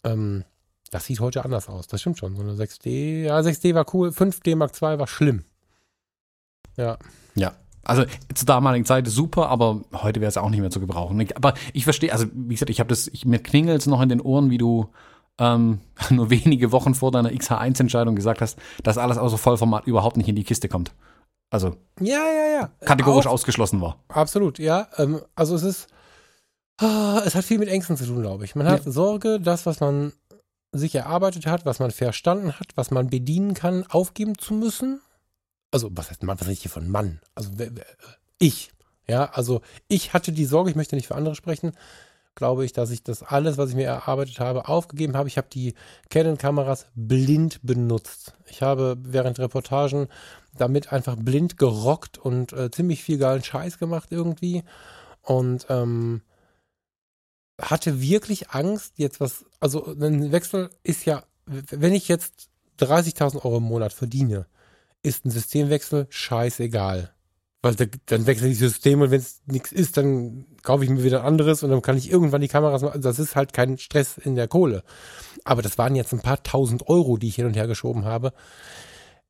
[0.04, 0.44] Ähm,
[0.90, 1.86] das sieht heute anders aus.
[1.86, 2.36] Das stimmt schon.
[2.36, 4.10] So eine 6D, ja 6D war cool.
[4.10, 5.44] 5D Mark II war schlimm.
[6.76, 6.98] Ja.
[7.34, 7.54] Ja.
[7.82, 8.04] Also
[8.34, 11.24] zur damaligen Zeit super, aber heute wäre es auch nicht mehr zu gebrauchen.
[11.36, 14.20] Aber ich verstehe, also wie gesagt, ich habe das, ich, mir klingelt noch in den
[14.20, 14.90] Ohren, wie du
[15.38, 15.80] ähm,
[16.10, 20.36] nur wenige Wochen vor deiner XH1-Entscheidung gesagt hast, dass alles außer Vollformat überhaupt nicht in
[20.36, 20.92] die Kiste kommt.
[21.50, 22.70] Also Ja, ja, ja.
[22.80, 23.98] kategorisch Auch- ausgeschlossen war.
[24.08, 24.88] Absolut, ja.
[24.96, 25.86] Ähm, also es ist,
[26.80, 28.54] ah, es hat viel mit Ängsten zu tun, glaube ich.
[28.54, 30.12] Man hat Sorge, das, was man
[30.72, 35.00] sich erarbeitet hat, was man verstanden hat, was man bedienen kann, aufgeben zu müssen.
[35.72, 37.20] Also, was heißt Mann, was rede ich hier von Mann?
[37.34, 37.70] Also, wer-
[38.38, 38.70] ich.
[39.08, 41.72] Ja, also ich hatte die Sorge, ich möchte nicht für andere sprechen,
[42.36, 45.28] glaube ich, dass ich das alles, was ich mir erarbeitet habe, aufgegeben habe.
[45.28, 45.74] Ich habe die
[46.10, 48.34] Canon-Kameras blind benutzt.
[48.46, 50.06] Ich habe während Reportagen
[50.56, 54.62] damit einfach blind gerockt und äh, ziemlich viel geilen Scheiß gemacht irgendwie.
[55.22, 56.22] Und ähm,
[57.60, 62.48] hatte wirklich Angst, jetzt was, also ein Wechsel ist ja, wenn ich jetzt
[62.80, 64.46] 30.000 Euro im Monat verdiene,
[65.02, 67.15] ist ein Systemwechsel scheißegal.
[67.66, 70.90] Weil da, dann wechsle ich das System und wenn es nichts ist, dann kaufe ich
[70.90, 73.00] mir wieder ein anderes und dann kann ich irgendwann die Kameras machen.
[73.02, 74.84] Das ist halt kein Stress in der Kohle.
[75.44, 78.32] Aber das waren jetzt ein paar tausend Euro, die ich hin und her geschoben habe.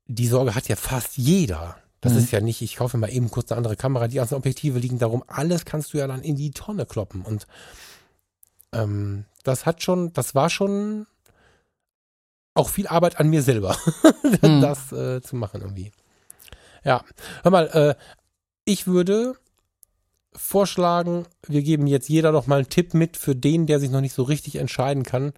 [0.07, 1.77] Die Sorge hat ja fast jeder.
[2.03, 2.19] Das Mhm.
[2.19, 4.99] ist ja nicht, ich kaufe mal eben kurz eine andere Kamera, die ganzen Objektive liegen
[4.99, 7.23] darum, alles kannst du ja dann in die Tonne kloppen.
[7.23, 7.47] Und
[8.73, 11.07] ähm, das hat schon, das war schon
[12.55, 13.77] auch viel Arbeit an mir selber,
[14.43, 14.61] Mhm.
[14.61, 15.93] das äh, zu machen irgendwie.
[16.85, 17.03] Ja,
[17.43, 17.95] hör mal, äh,
[18.67, 19.35] ich würde
[20.35, 24.03] vorschlagen, wir geben jetzt jeder noch mal einen Tipp mit für den, der sich noch
[24.03, 25.33] nicht so richtig entscheiden kann,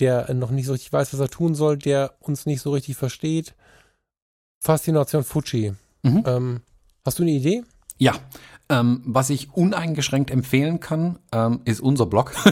[0.00, 2.96] der noch nicht so richtig weiß, was er tun soll, der uns nicht so richtig
[2.96, 3.54] versteht.
[4.60, 5.72] Faszination Fuji.
[6.02, 6.24] Mhm.
[6.26, 6.60] Ähm,
[7.06, 7.62] hast du eine Idee?
[7.96, 8.14] Ja,
[8.68, 12.34] ähm, was ich uneingeschränkt empfehlen kann, ähm, ist unser Blog.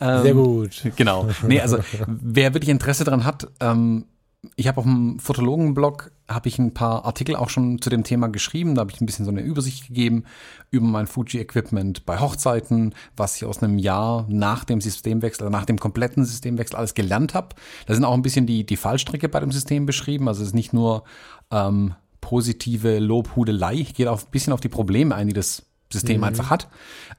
[0.00, 0.82] Ähm, Sehr gut.
[0.96, 1.28] Genau.
[1.46, 4.06] Nee, also wer wirklich Interesse daran hat, ähm,
[4.54, 8.28] ich habe auf dem Fotologen-Blog habe ich ein paar Artikel auch schon zu dem Thema
[8.28, 8.74] geschrieben.
[8.74, 10.24] Da habe ich ein bisschen so eine Übersicht gegeben
[10.70, 15.64] über mein Fuji-Equipment bei Hochzeiten, was ich aus einem Jahr nach dem Systemwechsel, also nach
[15.64, 17.56] dem kompletten Systemwechsel alles gelernt habe.
[17.86, 20.28] Da sind auch ein bisschen die, die Fallstrecke bei dem System beschrieben.
[20.28, 21.02] Also es ist nicht nur
[21.50, 26.24] ähm, positive Lobhudelei, geht auch ein bisschen auf die Probleme ein, die das System mhm.
[26.24, 26.68] einfach hat.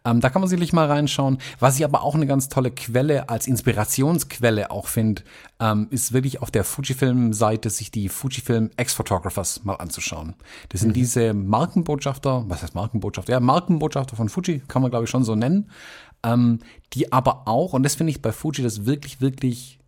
[0.05, 1.39] Ähm, da kann man sicherlich mal reinschauen.
[1.59, 5.23] Was ich aber auch eine ganz tolle Quelle als Inspirationsquelle auch finde,
[5.59, 10.35] ähm, ist wirklich auf der Fujifilm-Seite sich die Fujifilm Ex-Photographers mal anzuschauen.
[10.69, 10.93] Das sind mhm.
[10.93, 13.33] diese Markenbotschafter, was heißt Markenbotschafter?
[13.33, 15.69] Ja, Markenbotschafter von Fuji, kann man glaube ich schon so nennen,
[16.23, 16.59] ähm,
[16.93, 19.79] die aber auch, und das finde ich bei Fuji das wirklich, wirklich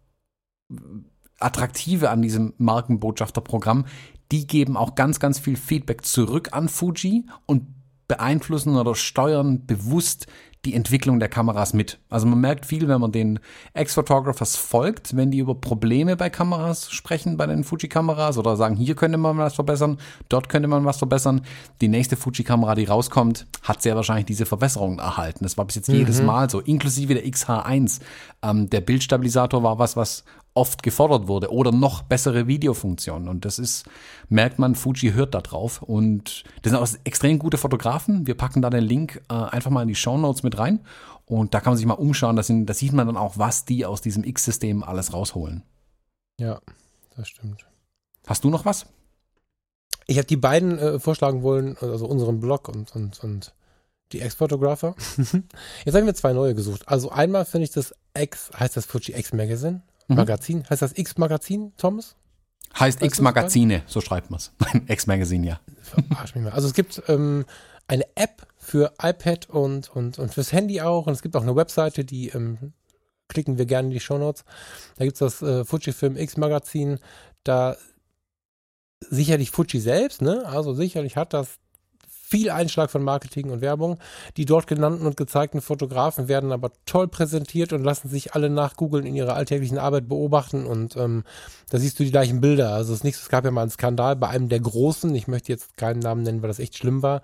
[1.39, 3.85] attraktive an diesem Markenbotschafterprogramm,
[4.31, 7.67] die geben auch ganz, ganz viel Feedback zurück an Fuji und
[8.11, 10.27] beeinflussen oder steuern bewusst
[10.65, 11.97] die Entwicklung der Kameras mit.
[12.09, 13.39] Also man merkt viel, wenn man den
[13.73, 18.95] Ex-Photographers folgt, wenn die über Probleme bei Kameras sprechen, bei den Fuji-Kameras oder sagen, hier
[18.95, 19.97] könnte man was verbessern,
[20.29, 21.41] dort könnte man was verbessern.
[21.79, 25.45] Die nächste Fuji-Kamera, die rauskommt, hat sehr wahrscheinlich diese Verbesserungen erhalten.
[25.45, 25.95] Das war bis jetzt mhm.
[25.95, 28.01] jedes Mal so, inklusive der XH1.
[28.43, 33.27] Ähm, der Bildstabilisator war was, was oft gefordert wurde oder noch bessere Videofunktionen.
[33.29, 33.85] Und das ist,
[34.29, 35.81] merkt man, Fuji hört da drauf.
[35.81, 38.27] Und das sind auch extrem gute Fotografen.
[38.27, 40.81] Wir packen da den Link äh, einfach mal in die Show Notes mit rein.
[41.25, 42.35] Und da kann man sich mal umschauen.
[42.35, 45.63] Da, sind, da sieht man dann auch, was die aus diesem X-System alles rausholen.
[46.39, 46.59] Ja,
[47.15, 47.65] das stimmt.
[48.27, 48.85] Hast du noch was?
[50.07, 53.53] Ich habe die beiden äh, vorschlagen wollen, also unseren Blog und, und, und
[54.11, 54.95] die Ex-Photographer.
[55.85, 56.87] Jetzt haben wir zwei neue gesucht.
[56.87, 59.81] Also einmal finde ich das X, heißt das Fuji X Magazine?
[60.11, 60.17] Mhm.
[60.17, 60.63] Magazin.
[60.69, 62.15] Heißt das X-Magazin, Thomas?
[62.79, 64.51] Heißt X-Magazine, so schreibt man es.
[64.87, 65.59] X-Magazin, ja.
[65.81, 66.51] Verarsch mich mal.
[66.51, 67.45] Also es gibt ähm,
[67.87, 71.07] eine App für iPad und, und, und fürs Handy auch.
[71.07, 72.73] Und es gibt auch eine Webseite, die ähm,
[73.27, 74.45] klicken wir gerne in die Show Notes.
[74.97, 76.99] Da gibt es das äh, Fujifilm X-Magazin.
[77.43, 77.75] Da
[79.09, 80.45] sicherlich Fuji selbst, ne?
[80.45, 81.57] Also sicherlich hat das
[82.31, 83.99] viel Einschlag von Marketing und Werbung.
[84.37, 88.77] Die dort genannten und gezeigten Fotografen werden aber toll präsentiert und lassen sich alle nach
[88.77, 91.23] Googeln in ihrer alltäglichen Arbeit beobachten und ähm,
[91.69, 92.73] da siehst du die gleichen Bilder.
[92.73, 95.51] Also es, nicht, es gab ja mal einen Skandal bei einem der Großen, ich möchte
[95.51, 97.21] jetzt keinen Namen nennen, weil das echt schlimm war,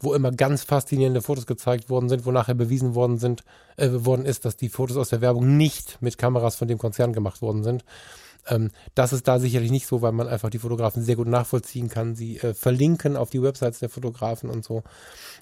[0.00, 3.44] wo immer ganz faszinierende Fotos gezeigt worden sind, wo nachher bewiesen worden sind,
[3.76, 7.12] äh, worden ist, dass die Fotos aus der Werbung nicht mit Kameras von dem Konzern
[7.12, 7.84] gemacht worden sind.
[8.46, 11.88] Ähm, das ist da sicherlich nicht so, weil man einfach die Fotografen sehr gut nachvollziehen
[11.88, 12.14] kann.
[12.14, 14.82] Sie äh, verlinken auf die Websites der Fotografen und so.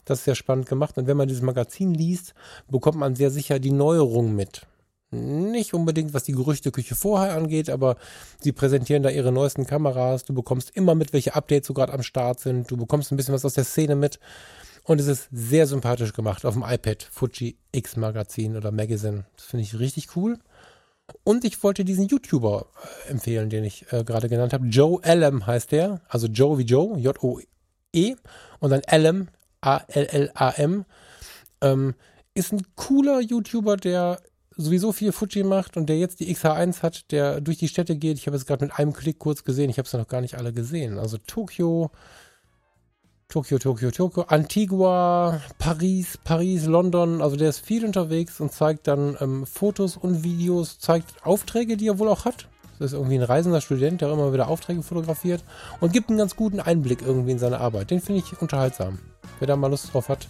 [0.04, 0.98] Das ist sehr spannend gemacht.
[0.98, 2.34] Und wenn man dieses Magazin liest,
[2.68, 4.66] bekommt man sehr sicher die Neuerungen mit.
[5.12, 7.96] Nicht unbedingt, was die Gerüchteküche vorher angeht, aber
[8.38, 10.24] sie präsentieren da ihre neuesten Kameras.
[10.24, 12.70] Du bekommst immer mit, welche Updates so gerade am Start sind.
[12.70, 14.20] Du bekommst ein bisschen was aus der Szene mit.
[14.84, 19.24] Und es ist sehr sympathisch gemacht auf dem iPad Fuji X Magazin oder Magazine.
[19.36, 20.38] Das finde ich richtig cool.
[21.24, 22.66] Und ich wollte diesen YouTuber
[23.06, 24.66] äh, empfehlen, den ich äh, gerade genannt habe.
[24.66, 26.00] Joe Allam heißt der.
[26.08, 28.14] Also Joe wie Joe, J-O-E.
[28.58, 29.28] Und dann Allam,
[29.60, 30.84] A-L-L-A-M.
[31.62, 31.94] Ähm,
[32.34, 34.20] ist ein cooler YouTuber, der
[34.56, 38.18] sowieso viel Fuji macht und der jetzt die XH1 hat, der durch die Städte geht.
[38.18, 39.70] Ich habe es gerade mit einem Klick kurz gesehen.
[39.70, 40.98] Ich habe es noch gar nicht alle gesehen.
[40.98, 41.90] Also Tokio,
[43.30, 47.22] Tokio, Tokio, Tokio, Antigua, Paris, Paris, London.
[47.22, 51.86] Also der ist viel unterwegs und zeigt dann ähm, Fotos und Videos, zeigt Aufträge, die
[51.86, 52.48] er wohl auch hat.
[52.80, 55.44] Das ist irgendwie ein reisender Student, der immer wieder Aufträge fotografiert
[55.78, 57.92] und gibt einen ganz guten Einblick irgendwie in seine Arbeit.
[57.92, 58.98] Den finde ich unterhaltsam.
[59.38, 60.26] Wer da mal Lust drauf hat,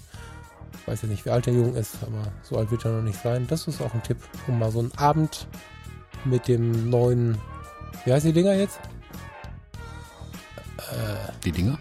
[0.84, 3.22] weiß ja nicht, wie alt der Jung ist, aber so alt wird er noch nicht
[3.22, 3.46] sein.
[3.48, 5.46] Das ist auch ein Tipp, um mal so einen Abend
[6.26, 7.38] mit dem neuen,
[8.04, 8.78] wie heißt die Dinger jetzt?
[10.76, 11.78] Äh, die Dinger?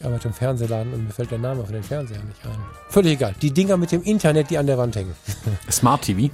[0.00, 2.56] Ich arbeite im Fernsehladen und mir fällt der Name von den Fernsehern nicht ein.
[2.88, 3.34] Völlig egal.
[3.42, 5.14] Die Dinger mit dem Internet, die an der Wand hängen.
[5.70, 6.32] Smart TV?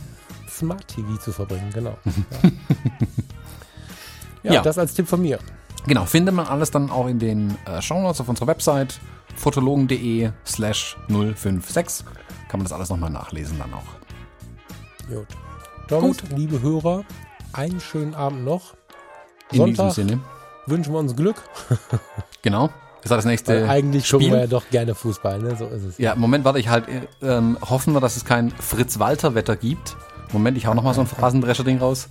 [0.49, 1.99] Smart TV zu verbringen, genau.
[2.05, 2.51] ja.
[4.45, 5.41] ja, ja, das als Tipp von mir.
[5.89, 9.01] Genau, findet man alles dann auch in den äh, Shownotes auf unserer Website
[9.35, 12.07] fotologen.de slash 056.
[12.49, 15.09] Kann man das alles nochmal nachlesen dann auch.
[15.09, 15.27] Gut.
[15.89, 16.39] Thomas, Gut.
[16.39, 17.05] liebe Hörer,
[17.53, 18.75] einen schönen Abend noch.
[19.51, 20.21] In Sonntag diesem Sinne.
[20.67, 21.43] Wünschen wir uns Glück.
[22.43, 22.71] genau.
[23.07, 23.63] Das war das nächste.
[23.63, 24.19] Weil eigentlich Spiel.
[24.19, 25.55] gucken wir ja doch gerne Fußball, ne?
[25.57, 25.99] So ist es.
[25.99, 26.87] Ja, Moment, warte, ich halt,
[27.23, 29.97] ähm, hoffen wir, dass es kein Fritz-Walter-Wetter gibt.
[30.33, 32.09] Moment, ich hau nochmal so ein Phrasendrescher-Ding raus.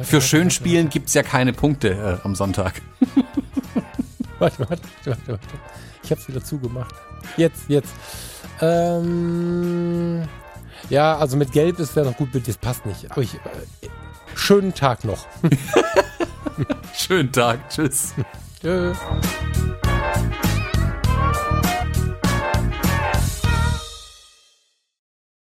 [0.00, 2.80] Für Schönspielen gibt es ja keine Punkte äh, am Sonntag.
[4.38, 5.46] warte, warte, warte, warte.
[6.04, 6.94] Ich hab's wieder zugemacht.
[7.36, 7.92] Jetzt, jetzt.
[8.62, 10.22] Ähm,
[10.88, 13.10] ja, also mit Gelb ist ja noch gut, das passt nicht.
[13.10, 13.38] Aber ich, äh,
[14.34, 15.26] schönen Tag noch.
[16.94, 18.14] schönen Tag, tschüss.
[18.60, 18.92] Tschö.